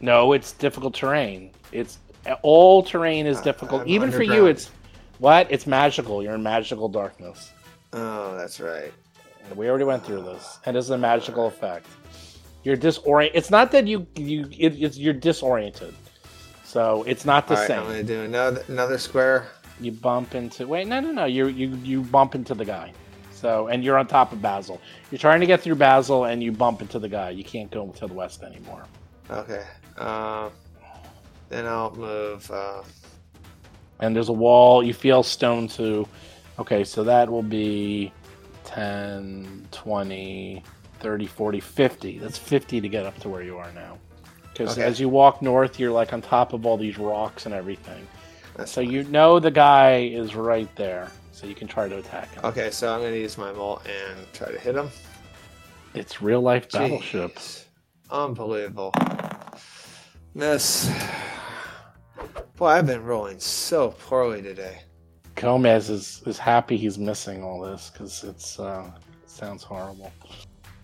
[0.00, 1.50] No, it's difficult terrain.
[1.72, 1.98] It's
[2.42, 3.82] all terrain is difficult.
[3.82, 4.70] I'm Even for you, it's
[5.18, 5.46] what?
[5.50, 6.22] It's magical.
[6.22, 7.52] You're in magical darkness.
[7.92, 8.92] Oh, that's right.
[9.54, 11.86] We already went through this, and it's a magical effect.
[12.62, 13.30] You're disorient.
[13.34, 15.94] It's not that you you it, it's you're disoriented.
[16.62, 17.80] So it's not the Alright, same.
[17.80, 19.48] I'm gonna do another another square.
[19.80, 22.92] You bump into wait no no no you you you bump into the guy.
[23.32, 24.80] So and you're on top of Basil.
[25.10, 27.30] You're trying to get through Basil, and you bump into the guy.
[27.30, 28.84] You can't go to the west anymore.
[29.30, 29.64] Okay.
[29.96, 30.52] Um,
[31.48, 32.48] then I'll move.
[32.50, 32.82] Uh,
[34.00, 36.06] and there's a wall you feel stone to
[36.60, 38.12] okay so that will be
[38.64, 40.62] 10 20
[41.00, 43.98] 30 40 50 that's 50 to get up to where you are now
[44.52, 44.86] because Okay.
[44.86, 48.06] as you walk north you're like on top of all these rocks and everything
[48.56, 48.90] that's so fine.
[48.92, 52.70] you know the guy is right there so you can try to attack him Okay,
[52.70, 54.90] so I'm gonna use my maul and try to hit him.
[55.94, 57.64] it's real life battleship Jeez.
[58.10, 58.92] Unbelievable.
[60.34, 60.90] Miss.
[62.56, 64.80] Boy, I've been rolling so poorly today.
[65.40, 68.90] Gomez is, is happy he's missing all this because it's uh
[69.22, 70.12] it sounds horrible.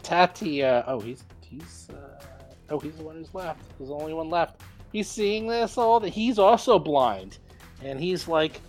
[0.02, 2.24] Tati uh oh he's he's uh
[2.70, 3.60] oh he's the one who's left.
[3.78, 4.62] There's the only one left.
[4.92, 7.36] He's seeing this all that he's also blind.
[7.82, 8.62] And he's like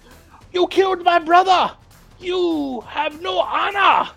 [0.52, 1.74] you killed my brother!
[2.20, 4.10] You have no honor!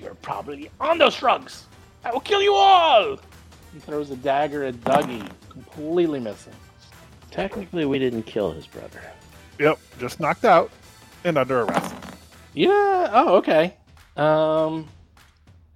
[0.00, 1.66] You're probably on those drugs!
[2.04, 3.18] I will kill you all!
[3.74, 6.54] He throws a dagger at dougie completely missing.
[7.30, 9.02] Technically, we didn't kill his brother.
[9.58, 10.70] Yep, just knocked out
[11.24, 11.94] and under arrest.
[12.54, 13.10] Yeah.
[13.12, 13.76] Oh, okay.
[14.16, 14.88] Um.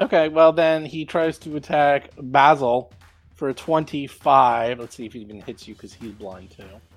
[0.01, 0.29] Okay.
[0.29, 2.93] Well, then he tries to attack Basil
[3.35, 4.79] for twenty-five.
[4.79, 6.65] Let's see if he even hits you because he's blind too.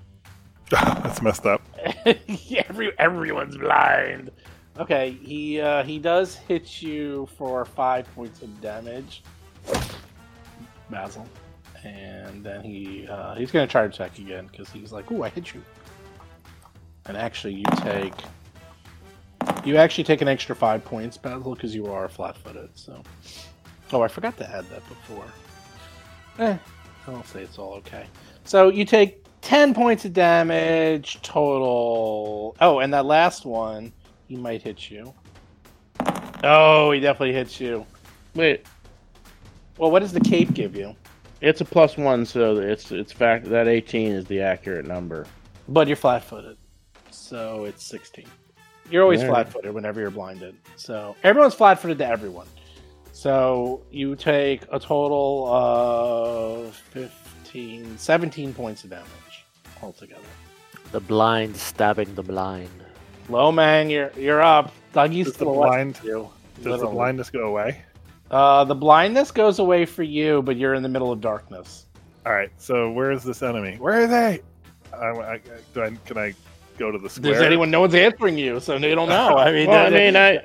[0.70, 1.62] That's messed up.
[2.04, 4.30] Every everyone's blind.
[4.78, 5.12] Okay.
[5.22, 9.22] He uh, he does hit you for five points of damage,
[10.90, 11.26] Basil,
[11.84, 15.28] and then he uh, he's gonna try to attack again because he's like, "Ooh, I
[15.28, 15.62] hit you."
[17.08, 18.12] And actually, you take
[19.64, 22.70] you actually take an extra five points, Basil, because you are flat-footed.
[22.74, 23.02] So,
[23.92, 25.24] oh, I forgot to add that before.
[26.38, 26.56] Eh,
[27.06, 28.06] I'll say it's all okay.
[28.44, 32.56] So you take ten points of damage total.
[32.60, 33.92] Oh, and that last one,
[34.28, 35.12] he might hit you.
[36.44, 37.86] Oh, he definitely hits you.
[38.34, 38.66] Wait,
[39.78, 40.94] Well, what does the cape give you?
[41.40, 45.26] it's a plus one, so it's it's fact that 18 is the accurate number.
[45.68, 46.56] But you're flat-footed,
[47.26, 48.26] so it's sixteen.
[48.90, 49.28] You're always Yeah.
[49.30, 50.54] flat-footed whenever you're blinded.
[50.76, 52.46] So everyone's flat-footed to everyone.
[53.12, 59.44] So you take a total of 15, 17 points of damage
[59.82, 60.20] altogether.
[60.92, 62.70] The blind stabbing the blind.
[63.28, 64.72] Lomang, you're you're up.
[64.92, 66.30] Dougie's Does to the the blind of you.
[66.62, 67.82] does the blindness go away?
[68.30, 71.86] Uh, the blindness goes away for you, but you're in the middle of darkness.
[72.24, 72.50] All right.
[72.58, 73.76] So where is this enemy?
[73.78, 74.40] Where are they?
[74.96, 75.40] I, I,
[75.74, 76.34] do I, can I
[76.78, 77.32] go to the square?
[77.34, 77.70] Does anyone?
[77.70, 79.36] No one's answering you, so they don't know.
[79.36, 80.40] I mean, Well, I mean, I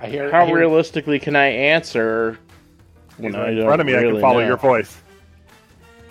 [0.00, 0.30] I hear.
[0.30, 2.38] how I hear- realistically can I answer
[3.16, 3.96] He's when I in front of me.
[3.96, 4.46] I can follow know?
[4.46, 4.96] your voice.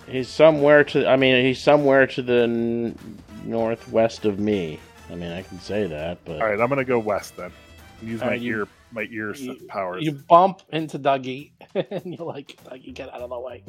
[0.07, 1.07] He's somewhere to.
[1.07, 2.97] I mean, he's somewhere to the n-
[3.45, 4.79] northwest of me.
[5.11, 6.59] I mean, I can say that, but All right.
[6.59, 7.51] I'm gonna go west then.
[8.01, 10.03] Use All my right, you- ear my ears You- powers.
[10.03, 13.63] You bump into Dougie, and you're like, Dougie, get out of the way.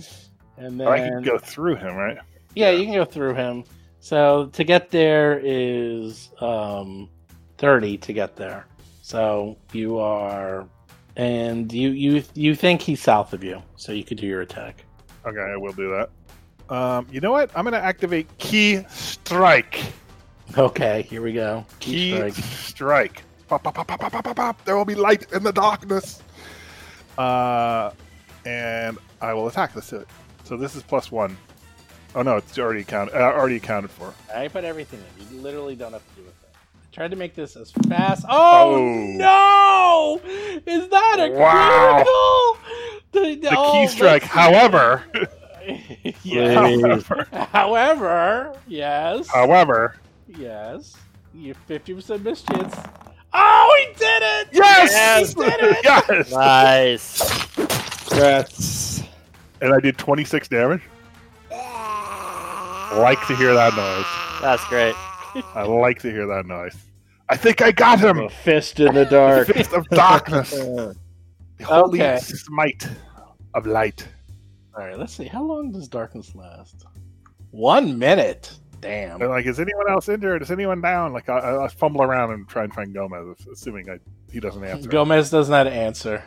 [0.57, 2.16] And then But I can go through him, right?
[2.55, 3.65] Yeah, you can go through him.
[4.01, 7.09] So to get there is um,
[7.59, 8.67] thirty to get there.
[9.03, 10.67] So you are,
[11.17, 14.85] and you you you think he's south of you, so you could do your attack.
[15.27, 16.11] Okay, I will do that.
[16.75, 17.51] Um, you know what?
[17.55, 19.81] I'm going to activate Ki Strike.
[20.57, 21.67] Okay, here we go.
[21.81, 22.35] Ki strike.
[22.35, 23.23] Strike.
[23.49, 24.65] Pop, pop, pop, pop, pop, pop, pop, pop.
[24.65, 26.23] There will be light in the darkness.
[27.19, 27.91] Uh,
[28.47, 29.93] and I will attack this.
[30.45, 31.37] So this is plus one.
[32.15, 33.15] Oh no, it's already counted.
[33.15, 34.12] Uh, already accounted for.
[34.35, 35.37] I put everything in.
[35.37, 36.49] You literally don't have to do with it.
[36.53, 38.24] I tried to make this as fast.
[38.28, 38.77] Oh,
[39.16, 40.20] no!
[40.66, 42.03] Is that a Wow.
[42.05, 42.57] critical?
[43.12, 45.05] The, The oh, ki strike, however,
[46.23, 46.55] yeah.
[46.55, 49.97] however, However, yes, however,
[50.28, 50.97] yes,
[51.35, 52.74] you fifty percent miss chance.
[53.32, 54.49] Oh, he did it!
[54.53, 55.78] yes, he did it!
[55.85, 58.07] yes, Nice.
[58.09, 59.03] Congrats.
[59.61, 60.82] and I did 26 damage.
[62.93, 64.41] Like to hear that noise.
[64.43, 64.95] That's great.
[65.55, 66.77] I like to hear that noise.
[67.29, 68.19] I think I got him.
[68.19, 69.47] A fist in the dark.
[69.55, 70.53] Fist of darkness.
[71.61, 72.19] Uh, the holy Okay.
[72.19, 72.89] smite
[73.53, 74.09] of light.
[74.75, 75.27] All right, let's see.
[75.27, 76.87] How long does darkness last?
[77.51, 78.51] One minute.
[78.81, 79.19] Damn.
[79.19, 80.41] They're like, is anyone else injured?
[80.41, 81.12] Is anyone down?
[81.12, 83.99] Like, I, I fumble around and try and find Gomez, assuming I,
[84.33, 84.89] he doesn't answer.
[84.89, 86.25] Gomez does not answer.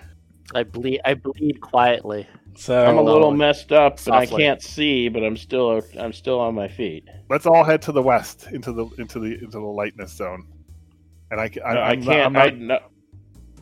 [0.53, 1.01] I bleed.
[1.03, 2.27] I bleed quietly.
[2.55, 6.39] So I'm a little messed up, and I can't see, but I'm still I'm still
[6.39, 7.07] on my feet.
[7.29, 10.47] Let's all head to the west, into the into the into the lightness zone.
[11.31, 12.25] And I, I, I, I I'm not- can't.
[12.25, 12.79] I'm I, not- no,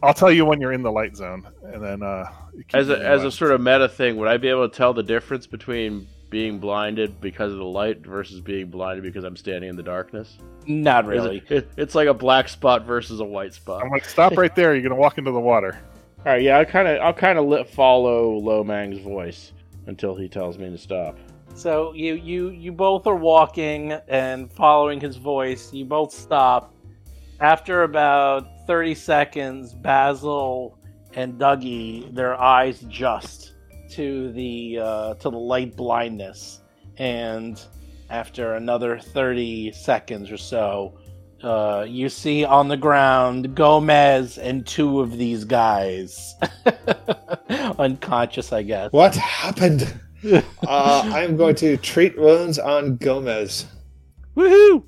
[0.03, 2.25] I'll tell you when you're in the light zone, and then uh,
[2.73, 5.03] as a as a sort of meta thing, would I be able to tell the
[5.03, 9.75] difference between being blinded because of the light versus being blinded because I'm standing in
[9.75, 10.37] the darkness?
[10.67, 11.37] not really.
[11.49, 13.83] It, it, it's like a black spot versus a white spot.
[13.83, 14.73] I'm like, stop right there.
[14.73, 15.79] You're gonna walk into the water.
[16.23, 19.53] All right, yeah, I'll kind of I'll kind of let follow Lomang's voice
[19.87, 21.17] until he tells me to stop.
[21.55, 25.73] So you you you both are walking and following his voice.
[25.73, 26.75] You both stop.
[27.39, 30.77] After about thirty seconds, Basil
[31.15, 33.55] and Dougie, their eyes adjust
[33.93, 36.61] to the uh, to the light blindness,
[36.97, 37.59] and
[38.11, 40.99] after another thirty seconds or so,
[41.43, 46.35] uh, you see on the ground Gomez and two of these guys,
[47.79, 48.91] unconscious, I guess.
[48.91, 49.93] What happened?
[50.23, 53.65] uh, I'm going to treat wounds on Gomez.
[54.35, 54.83] Woohoo!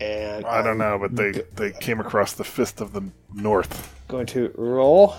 [0.00, 3.02] And I don't I'm know, but they they came across the fist of the
[3.32, 3.94] north.
[4.08, 5.14] going to roll,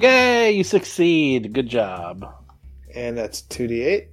[0.00, 1.52] Yay, you succeed.
[1.52, 2.24] Good job.
[2.94, 4.08] and that's 2d8.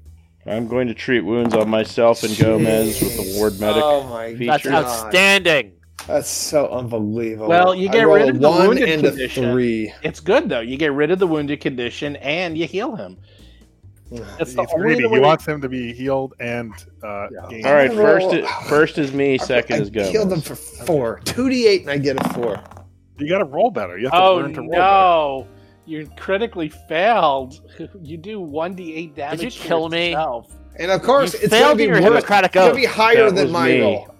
[0.48, 3.84] I'm going to treat wounds on myself and Gomez with the ward medic.
[3.84, 4.48] Oh my feature.
[4.48, 5.74] That's outstanding.
[6.06, 7.50] That's so unbelievable.
[7.50, 9.52] Well, you get rolled rid of the one wounded and a condition.
[9.52, 9.94] three.
[10.04, 10.62] It's good though.
[10.62, 13.18] You get rid of the wounded condition and you heal him.
[14.10, 15.02] That's the only greedy.
[15.04, 16.72] the He wants him to be healed and
[17.04, 17.68] uh, Yeah.
[17.68, 20.12] All right, first is, first is me, second I is Gomez.
[20.12, 21.20] killed him for four.
[21.26, 22.64] 2d8 and I get a four.
[23.18, 23.98] You got to roll better.
[23.98, 25.52] You have to Oh learn to roll better.
[25.88, 26.00] No!
[26.00, 27.62] You critically failed.
[28.02, 29.44] You do one d eight damage.
[29.44, 30.14] you to kill me?
[30.14, 32.04] And of course, You it's going to be your worse.
[32.04, 33.82] Hippocratic It's going to be higher That than was my me.
[33.82, 34.16] roll.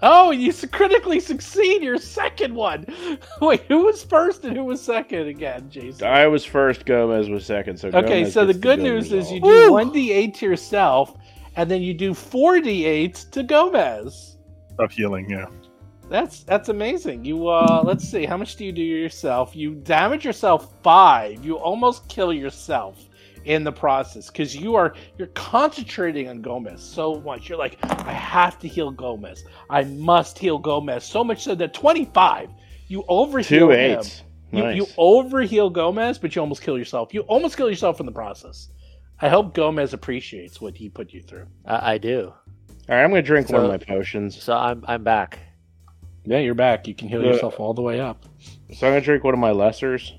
[0.00, 2.86] Oh, you critically succeed your second one.
[3.40, 6.06] Wait, who was first and who was second again, Jason?
[6.06, 7.78] I was first, Gomez was second.
[7.78, 10.46] So Okay, Gomez so the good good news is you do one d eight to
[10.46, 11.16] yourself,
[11.56, 14.36] and then you do four d eights to Gomez.
[14.78, 15.46] Of healing, yeah.
[16.08, 17.24] That's that's amazing.
[17.24, 19.54] You uh let's see, how much do you do yourself?
[19.54, 21.44] You damage yourself five.
[21.44, 23.04] You almost kill yourself
[23.44, 27.48] in the process because you are you're concentrating on Gomez so much.
[27.48, 29.44] You're like, I have to heal Gomez.
[29.68, 31.04] I must heal Gomez.
[31.04, 32.50] So much so that 25,
[32.88, 33.98] you overheal two him.
[33.98, 34.22] eights.
[34.50, 34.76] You, Nice.
[34.76, 37.12] you overheal Gomez, but you almost kill yourself.
[37.12, 38.70] You almost kill yourself in the process.
[39.20, 41.46] I hope Gomez appreciates what he put you through.
[41.66, 42.32] I, I do.
[42.88, 44.42] All right, I'm going to drink one of my potions.
[44.42, 45.38] So I'm I'm back.
[46.28, 46.86] Yeah, you're back.
[46.86, 48.24] You can heal Uh, yourself all the way up.
[48.74, 50.12] So I'm going to drink one of my lessers.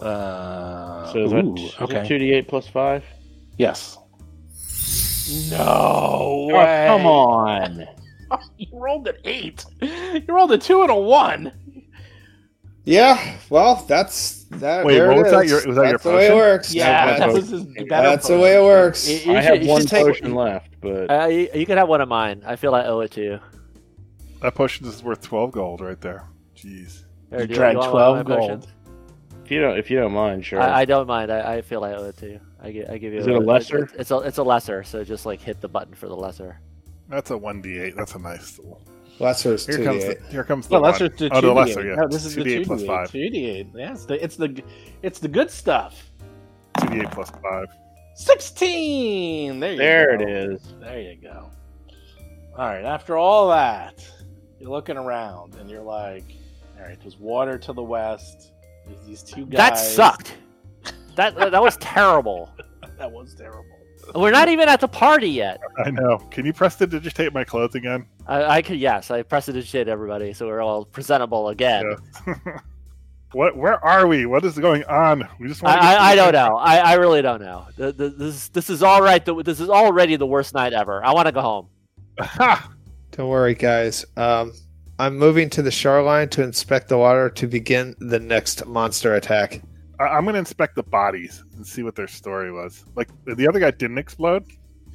[0.00, 2.00] Uh, So is that, ooh, is okay.
[2.08, 3.04] 2d8 plus 5?
[3.58, 3.98] Yes.
[5.50, 6.84] No Oh, way.
[6.88, 7.86] come on.
[8.56, 9.62] You rolled an eight.
[9.82, 11.52] You rolled a two and a one.
[12.84, 14.86] Yeah, well, that's that.
[14.86, 15.44] Wait, what was that?
[15.44, 15.50] is.
[15.50, 16.74] Your- was that your that's the way it works.
[16.74, 19.06] Yeah, that's that was his better That's the way it works.
[19.06, 20.06] You, you I should, have one should take.
[20.06, 22.42] potion left, but Uh, you, you can have one of mine.
[22.46, 23.40] I feel I owe it to you.
[24.42, 26.24] That potion is worth 12 gold right there.
[26.56, 27.04] Jeez.
[27.30, 28.66] Here, You do drank want one of 12 my potions?
[28.66, 29.42] gold.
[29.44, 30.60] if you don't if you don't mind, sure.
[30.60, 31.30] I, I don't mind.
[31.32, 32.40] I, I feel I owe it to you.
[32.60, 33.20] I give, I give you.
[33.20, 33.88] Is it a lesser?
[33.98, 34.82] It's a it's a lesser.
[34.82, 36.60] So just like hit the button for the lesser.
[37.08, 37.94] That's a 1d8.
[37.96, 38.80] That's a nice little.
[39.18, 40.30] Lesser is Here two comes d the, eight.
[40.30, 40.90] here comes the Well, one.
[40.90, 41.54] that's just the oh, the 2d8.
[41.54, 41.94] lesser, yeah.
[41.96, 43.10] No, this is the 2d8 2d8 plus five.
[43.10, 43.70] 2d8.
[43.74, 44.62] Yes, the, it's the
[45.02, 46.10] it's the good stuff.
[46.78, 47.66] 2d8 plus five.
[48.14, 49.60] Sixteen.
[49.60, 50.24] There you There go.
[50.24, 50.74] it is.
[50.80, 51.50] There you go.
[52.58, 52.84] All right.
[52.84, 54.06] After all that,
[54.62, 56.24] you're looking around and you're like,
[56.78, 58.52] all right, there's water to the west.
[58.86, 59.58] There's these two guys.
[59.58, 60.36] That sucked.
[61.16, 62.50] That that was terrible.
[62.98, 63.64] That was terrible.
[64.14, 65.60] We're not even at the party yet.
[65.84, 66.18] I know.
[66.30, 68.06] Can you prestidigitate my clothes again?
[68.28, 71.96] I, I could yes, I prestidigitate everybody, so we're all presentable again.
[72.24, 72.34] Yeah.
[73.32, 73.56] what?
[73.56, 74.26] Where are we?
[74.26, 75.28] What is going on?
[75.40, 75.80] We just want.
[75.80, 76.56] to I, I, I don't know.
[76.58, 77.66] I, I really don't know.
[77.76, 79.24] The, the, this this is all right.
[79.24, 81.04] The, this is already the worst night ever.
[81.04, 81.68] I want to go home.
[83.12, 83.16] Ha!
[83.16, 84.04] Don't worry, guys.
[84.16, 84.52] Um,
[84.98, 89.62] I'm moving to the shoreline to inspect the water to begin the next monster attack.
[90.00, 92.84] I- I'm going to inspect the bodies and see what their story was.
[92.94, 94.44] Like the other guy didn't explode.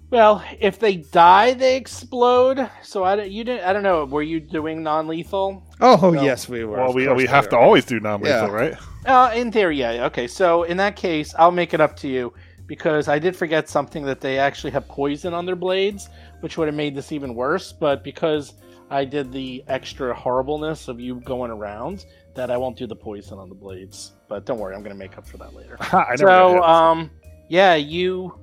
[0.10, 2.70] Well, if they die, they explode.
[2.82, 3.30] So I don't.
[3.30, 3.66] You didn't.
[3.68, 4.06] I don't know.
[4.06, 5.62] Were you doing non-lethal?
[5.82, 6.22] Oh, No.
[6.24, 6.78] yes, we were.
[6.78, 7.50] Well, we we we have are.
[7.50, 8.54] to always do non-lethal, Yeah.
[8.54, 8.76] right?
[9.06, 10.06] Uh, in theory, yeah.
[10.06, 12.32] Okay, so in that case, I'll make it up to you
[12.68, 16.08] because I did forget something that they actually have poison on their blades,
[16.42, 17.72] which would have made this even worse.
[17.72, 18.54] But because
[18.90, 22.06] I did the extra horribleness of you going around,
[22.36, 24.14] that I won't do the poison on the blades.
[24.28, 25.78] But don't worry, I'm going to make up for that later.
[25.94, 27.12] I so, um,
[27.50, 28.38] yeah, you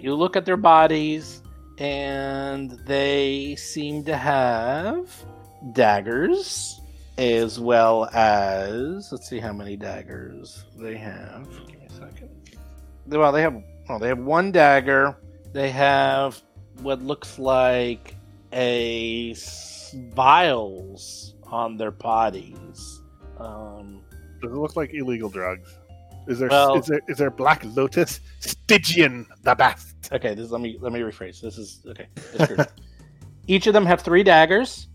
[0.00, 1.42] you look at their bodies,
[1.78, 5.10] and they seem to have
[5.72, 6.80] daggers
[7.16, 11.48] as well as let's see how many daggers they have.
[11.68, 12.30] Give me a second.
[13.06, 15.16] Well, they have well, they have one dagger.
[15.52, 16.42] They have
[16.82, 18.16] what looks like
[18.52, 19.34] a
[20.14, 23.02] vials on their bodies.
[23.38, 24.02] Um,
[24.42, 25.76] Does it look like illegal drugs?
[26.26, 29.94] Is there Well- is there is there Black Lotus Stygian the best?
[30.12, 31.40] Okay, this let me let me rephrase.
[31.40, 32.06] This is okay.
[33.46, 34.88] Each of them have three daggers.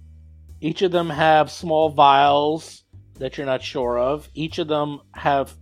[0.62, 2.84] Each of them have small vials
[3.16, 4.28] that you're not sure of.
[4.34, 5.54] Each of them have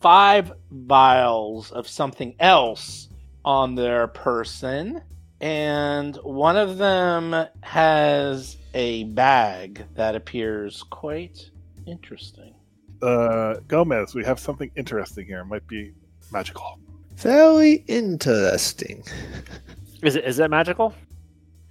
[0.00, 3.08] five vials of something else
[3.44, 5.00] on their person.
[5.44, 11.50] And one of them has a bag that appears quite
[11.86, 12.54] interesting.
[13.02, 15.40] Uh, Gomez, we have something interesting here.
[15.40, 15.92] It might be
[16.32, 16.80] magical.
[17.16, 19.04] Very interesting.
[20.02, 20.94] Is it is it magical?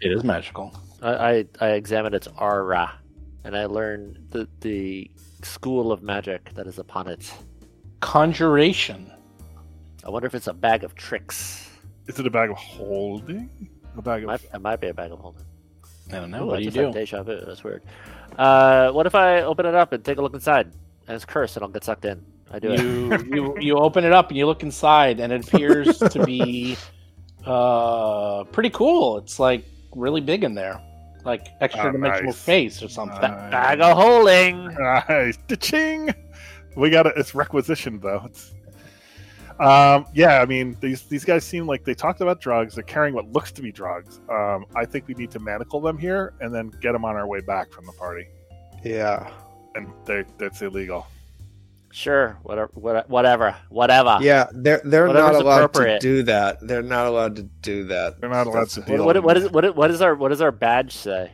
[0.02, 0.76] It is magical.
[1.02, 2.92] I I, I examine its aura,
[3.44, 5.10] and I learn the the
[5.42, 7.32] school of magic that is upon it.
[8.02, 9.12] Conjuration.
[10.04, 11.73] I wonder if it's a bag of tricks.
[12.08, 13.50] Is it a bag of holding?
[13.98, 15.44] A bag of might, it might be a bag of holding.
[16.12, 16.44] I don't know.
[16.44, 17.00] Ooh, what I do you just had do?
[17.00, 17.46] Deja vu.
[17.46, 17.84] That's weird.
[18.38, 20.72] Uh, what if I open it up and take a look inside?
[21.08, 22.24] And it's cursed, and I'll get sucked in.
[22.52, 22.80] I do it.
[22.82, 26.78] you, you you open it up and you look inside and it appears to be
[27.48, 29.66] uh pretty cool it's like
[29.96, 30.80] really big in there
[31.26, 32.38] like extra Oh, dimensional nice.
[32.40, 33.52] space or something Nice.
[33.52, 34.68] Bag of holding.
[34.76, 35.38] Nice.
[35.60, 36.14] Ching.
[36.76, 37.14] We got it.
[37.16, 38.24] It's requisitioned though.
[38.26, 38.54] It's,
[39.60, 42.76] um, yeah, I mean these these guys seem like they talked about drugs.
[42.76, 44.20] They're carrying what looks to be drugs.
[44.30, 47.28] Um, I think we need to manacle them here and then get them on our
[47.28, 48.28] way back from the party.
[48.84, 49.30] Yeah.
[49.76, 51.08] And they, that's illegal.
[51.92, 54.18] Sure, whatever, whatever, whatever.
[54.22, 56.60] Yeah, they're they're not allowed to do that.
[56.62, 58.20] They're not allowed to do that.
[58.20, 59.06] They're not allowed to That's- deal.
[59.06, 61.32] What, what, what in- is what, what is our what does our badge say?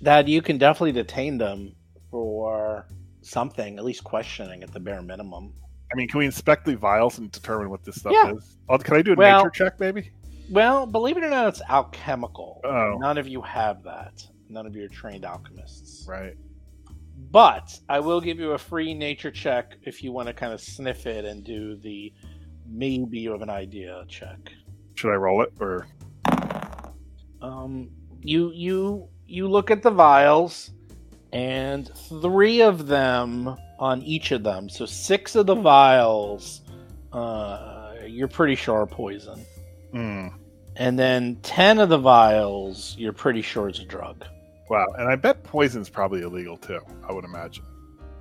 [0.00, 1.74] that you can definitely detain them
[2.10, 2.86] for
[3.22, 5.52] something at least questioning at the bare minimum
[5.92, 8.32] I mean, can we inspect the vials and determine what this stuff Yeah.
[8.34, 8.56] is?
[8.68, 10.10] Oh, can I do a Well- nature check, maybe?
[10.52, 12.96] well believe it or not it's alchemical Oh.
[12.98, 16.36] none of you have that none of you are trained alchemists Right.
[17.30, 20.60] but i will give you a free nature check if you want to kind of
[20.60, 22.12] sniff it and do the
[22.66, 24.50] maybe you have an idea check
[24.96, 25.86] Should I roll it or?
[27.42, 27.88] um,
[28.22, 30.72] you you you look at the vials,
[31.32, 31.88] and
[32.20, 34.68] three of them on each of them.
[34.68, 36.60] So six of the vials,
[37.12, 39.44] uh, you're pretty sure are poison,
[39.92, 40.28] Hmm.
[40.76, 44.24] and then ten of the vials, you're pretty sure is a drug.
[44.68, 44.86] Wow.
[44.98, 46.78] And I bet poison's probably illegal too.
[47.08, 47.64] I would imagine.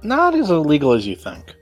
[0.01, 1.53] Not as illegal as you think.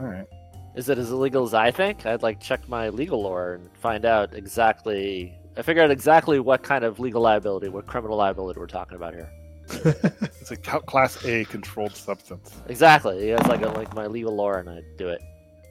[0.00, 0.26] All right.
[0.74, 2.04] Is it as illegal as I think?
[2.04, 5.38] I'd like check my legal lore and find out exactly.
[5.56, 9.14] I figure out exactly what kind of legal liability, what criminal liability we're talking about
[9.14, 9.30] here.
[10.40, 12.54] It's a class A controlled substance.
[12.68, 13.30] Exactly.
[13.30, 15.22] It's like a, like my legal lore, and I do it.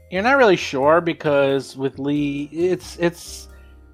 [0.09, 3.49] You're not really sure because with Lee, it's it's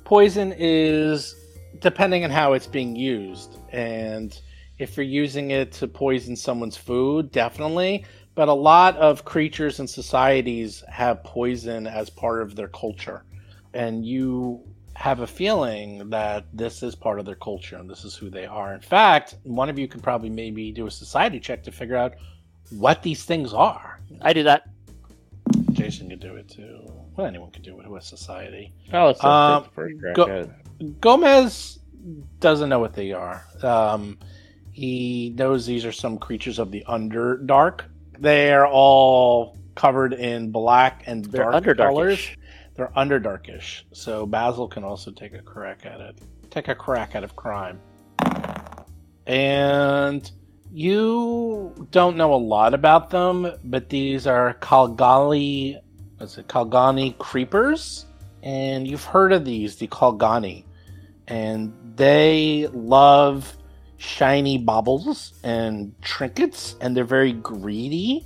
[0.05, 1.35] poison is
[1.79, 4.39] depending on how it's being used, and
[4.77, 8.05] if you're using it to poison someone's food, definitely.
[8.35, 13.25] But a lot of creatures and societies have poison as part of their culture,
[13.73, 14.63] and you
[14.99, 18.45] have a feeling that this is part of their culture and this is who they
[18.45, 18.73] are.
[18.73, 22.15] In fact, one of you could probably maybe do a society check to figure out
[22.71, 24.01] what these things are.
[24.21, 24.63] I do that.
[25.71, 26.81] Jason could do it too.
[27.15, 28.73] Well, anyone could do it with society.
[28.91, 30.49] Oh, let's Um, take the first crack go-
[30.99, 31.79] Gomez
[32.41, 33.45] doesn't know what they are.
[33.63, 34.19] Um,
[34.73, 37.85] he knows these are some creatures of the Underdark.
[38.19, 42.29] They are all covered in black and They're dark colors.
[42.79, 43.83] They're underdarkish.
[43.91, 46.17] So Basil can also take a crack at it.
[46.49, 47.81] Take a crack at of crime.
[49.27, 50.31] And
[50.71, 55.77] you don't know a lot about them, but these are Kalgali,
[56.19, 58.05] what's it, Caligni creepers,
[58.43, 60.63] and you've heard of these, the Caligni,
[61.27, 63.57] and they love
[63.97, 68.25] shiny baubles and trinkets, and they're very greedy.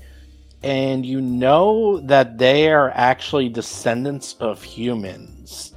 [0.63, 5.73] And you know that they are actually descendants of humans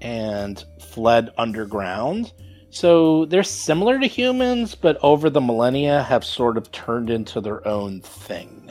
[0.00, 2.32] and fled underground.
[2.70, 7.66] So they're similar to humans, but over the millennia have sort of turned into their
[7.68, 8.70] own thing.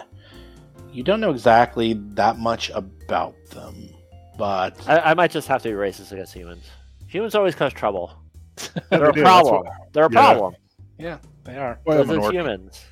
[0.91, 3.89] You don't know exactly that much about them,
[4.37, 6.65] but I, I might just have to be racist against humans.
[7.07, 8.11] Humans always cause trouble.
[8.89, 9.55] They They're a do, problem.
[9.63, 10.19] what- They're a Yeah.
[10.19, 10.55] problem.
[10.97, 11.79] yeah, they are.
[11.83, 12.33] why I'm Because an it's orc.
[12.33, 12.85] humans.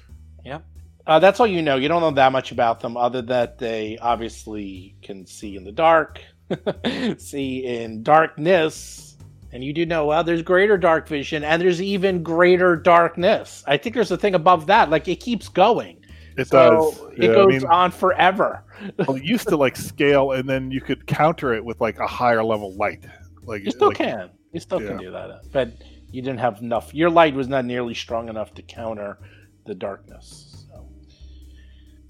[1.07, 1.77] Uh, that's all you know.
[1.77, 5.73] You don't know that much about them, other that they obviously can see in the
[5.73, 6.21] dark,
[7.17, 9.17] see in darkness,
[9.53, 10.23] and you do know well.
[10.23, 13.63] There's greater dark vision, and there's even greater darkness.
[13.67, 14.91] I think there's a thing above that.
[14.91, 16.05] Like it keeps going.
[16.37, 17.03] It So does.
[17.19, 18.65] It Yeah, I goes mean, on forever.
[19.05, 22.07] well, it used to like scale, and then you could counter it with like a
[22.07, 23.05] higher level light.
[23.43, 24.31] Like You still like, can.
[24.53, 25.73] You still can do that, but
[26.11, 26.93] you didn't have enough.
[26.93, 29.19] Your light was not nearly strong enough to counter
[29.65, 30.46] the darkness.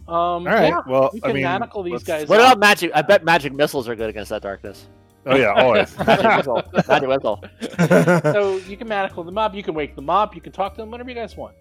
[0.07, 0.13] So.
[0.13, 0.69] Um, All right.
[0.69, 2.27] yeah, well, you I can mean, manacle these guys.
[2.27, 2.53] What up.
[2.53, 2.91] about magic?
[2.95, 4.87] I bet magic missiles are good against that darkness.
[5.25, 5.97] Oh yeah, always.
[5.99, 6.63] Magic missile.
[6.87, 7.43] Magic missile.
[8.33, 10.81] so you can manacle them up, you can wake them up, you can talk to
[10.81, 11.55] them, whatever you guys want.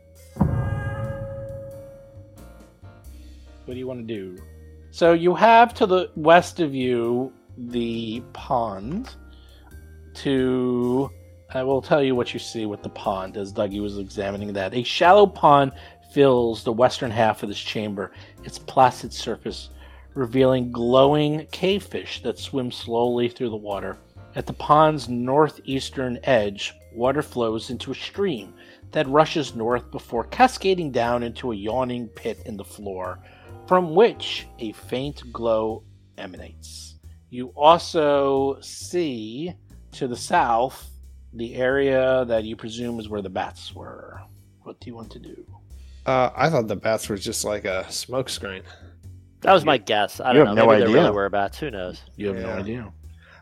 [3.65, 4.39] What do you want to do?
[4.93, 9.15] So you have to the west of you the pond.
[10.15, 11.11] To
[11.53, 14.73] I will tell you what you see with the pond as Dougie was examining that.
[14.73, 15.73] A shallow pond
[16.13, 18.13] fills the western half of this chamber,
[18.45, 19.71] its placid surface
[20.17, 23.99] revealing glowing cavefish that swim slowly through the water.
[24.35, 28.55] At the pond's northeastern edge, water flows into a stream
[28.93, 33.19] that rushes north before cascading down into a yawning pit in the floor,
[33.67, 35.85] from which a faint glow
[36.17, 36.95] emanates.
[37.29, 39.53] You also see
[39.93, 40.91] to the south
[41.35, 44.21] the area that you presume is where the bats were.
[44.63, 45.56] What do you want to do?
[46.07, 48.63] Uh, I thought the bats were just like a smoke screen.
[49.41, 50.21] That was my guess.
[50.21, 50.63] I You don't have know.
[50.67, 51.01] no Maybe there idea.
[51.03, 51.59] really were bats.
[51.59, 52.01] Who knows?
[52.17, 52.93] You have no idea.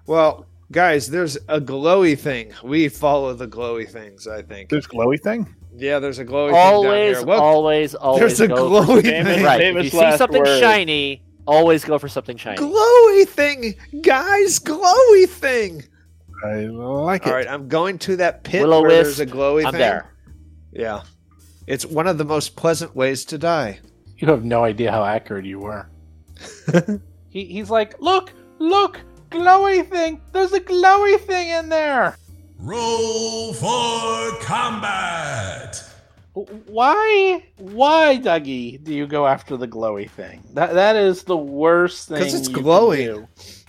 [0.06, 2.52] Well, guys, there's a glowy thing.
[2.62, 4.26] We follow the glowy things.
[4.26, 4.70] I think.
[4.70, 5.54] There's glowy thing.
[5.76, 7.34] Yeah, there's a glowy Always, thing down here.
[7.34, 8.20] Look, always, always.
[8.20, 9.44] there's a go glowy something- thing.
[9.44, 9.60] Right.
[9.60, 10.60] If you see something word.
[10.60, 12.58] shiny, always go for something shiny.
[12.58, 15.82] glowy thing, guys, glowy thing.
[16.44, 17.28] I like it.
[17.28, 19.80] All right, I'm going to that pit Willow where there's a glowy I'm thing.
[19.80, 20.14] there.
[20.72, 21.02] Yeah,
[21.66, 23.80] it's one of the most pleasant ways to die.
[24.18, 25.88] You have no idea how accurate you were.
[27.28, 29.00] he, he's like, look, look,
[29.30, 30.20] glowy thing.
[30.32, 32.16] There's a glowy thing in there.
[32.58, 35.82] Roll for combat.
[36.32, 40.42] Why, why, Dougie, do you go after the glowy thing?
[40.54, 42.18] That that is the worst thing.
[42.18, 43.04] 'Cause it's you can glowing.
[43.06, 43.28] do.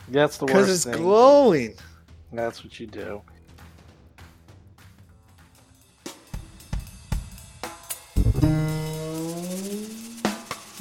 [0.09, 0.53] That's the worst.
[0.55, 1.03] Because it's thing.
[1.03, 1.75] glowing.
[2.33, 3.21] That's what you do.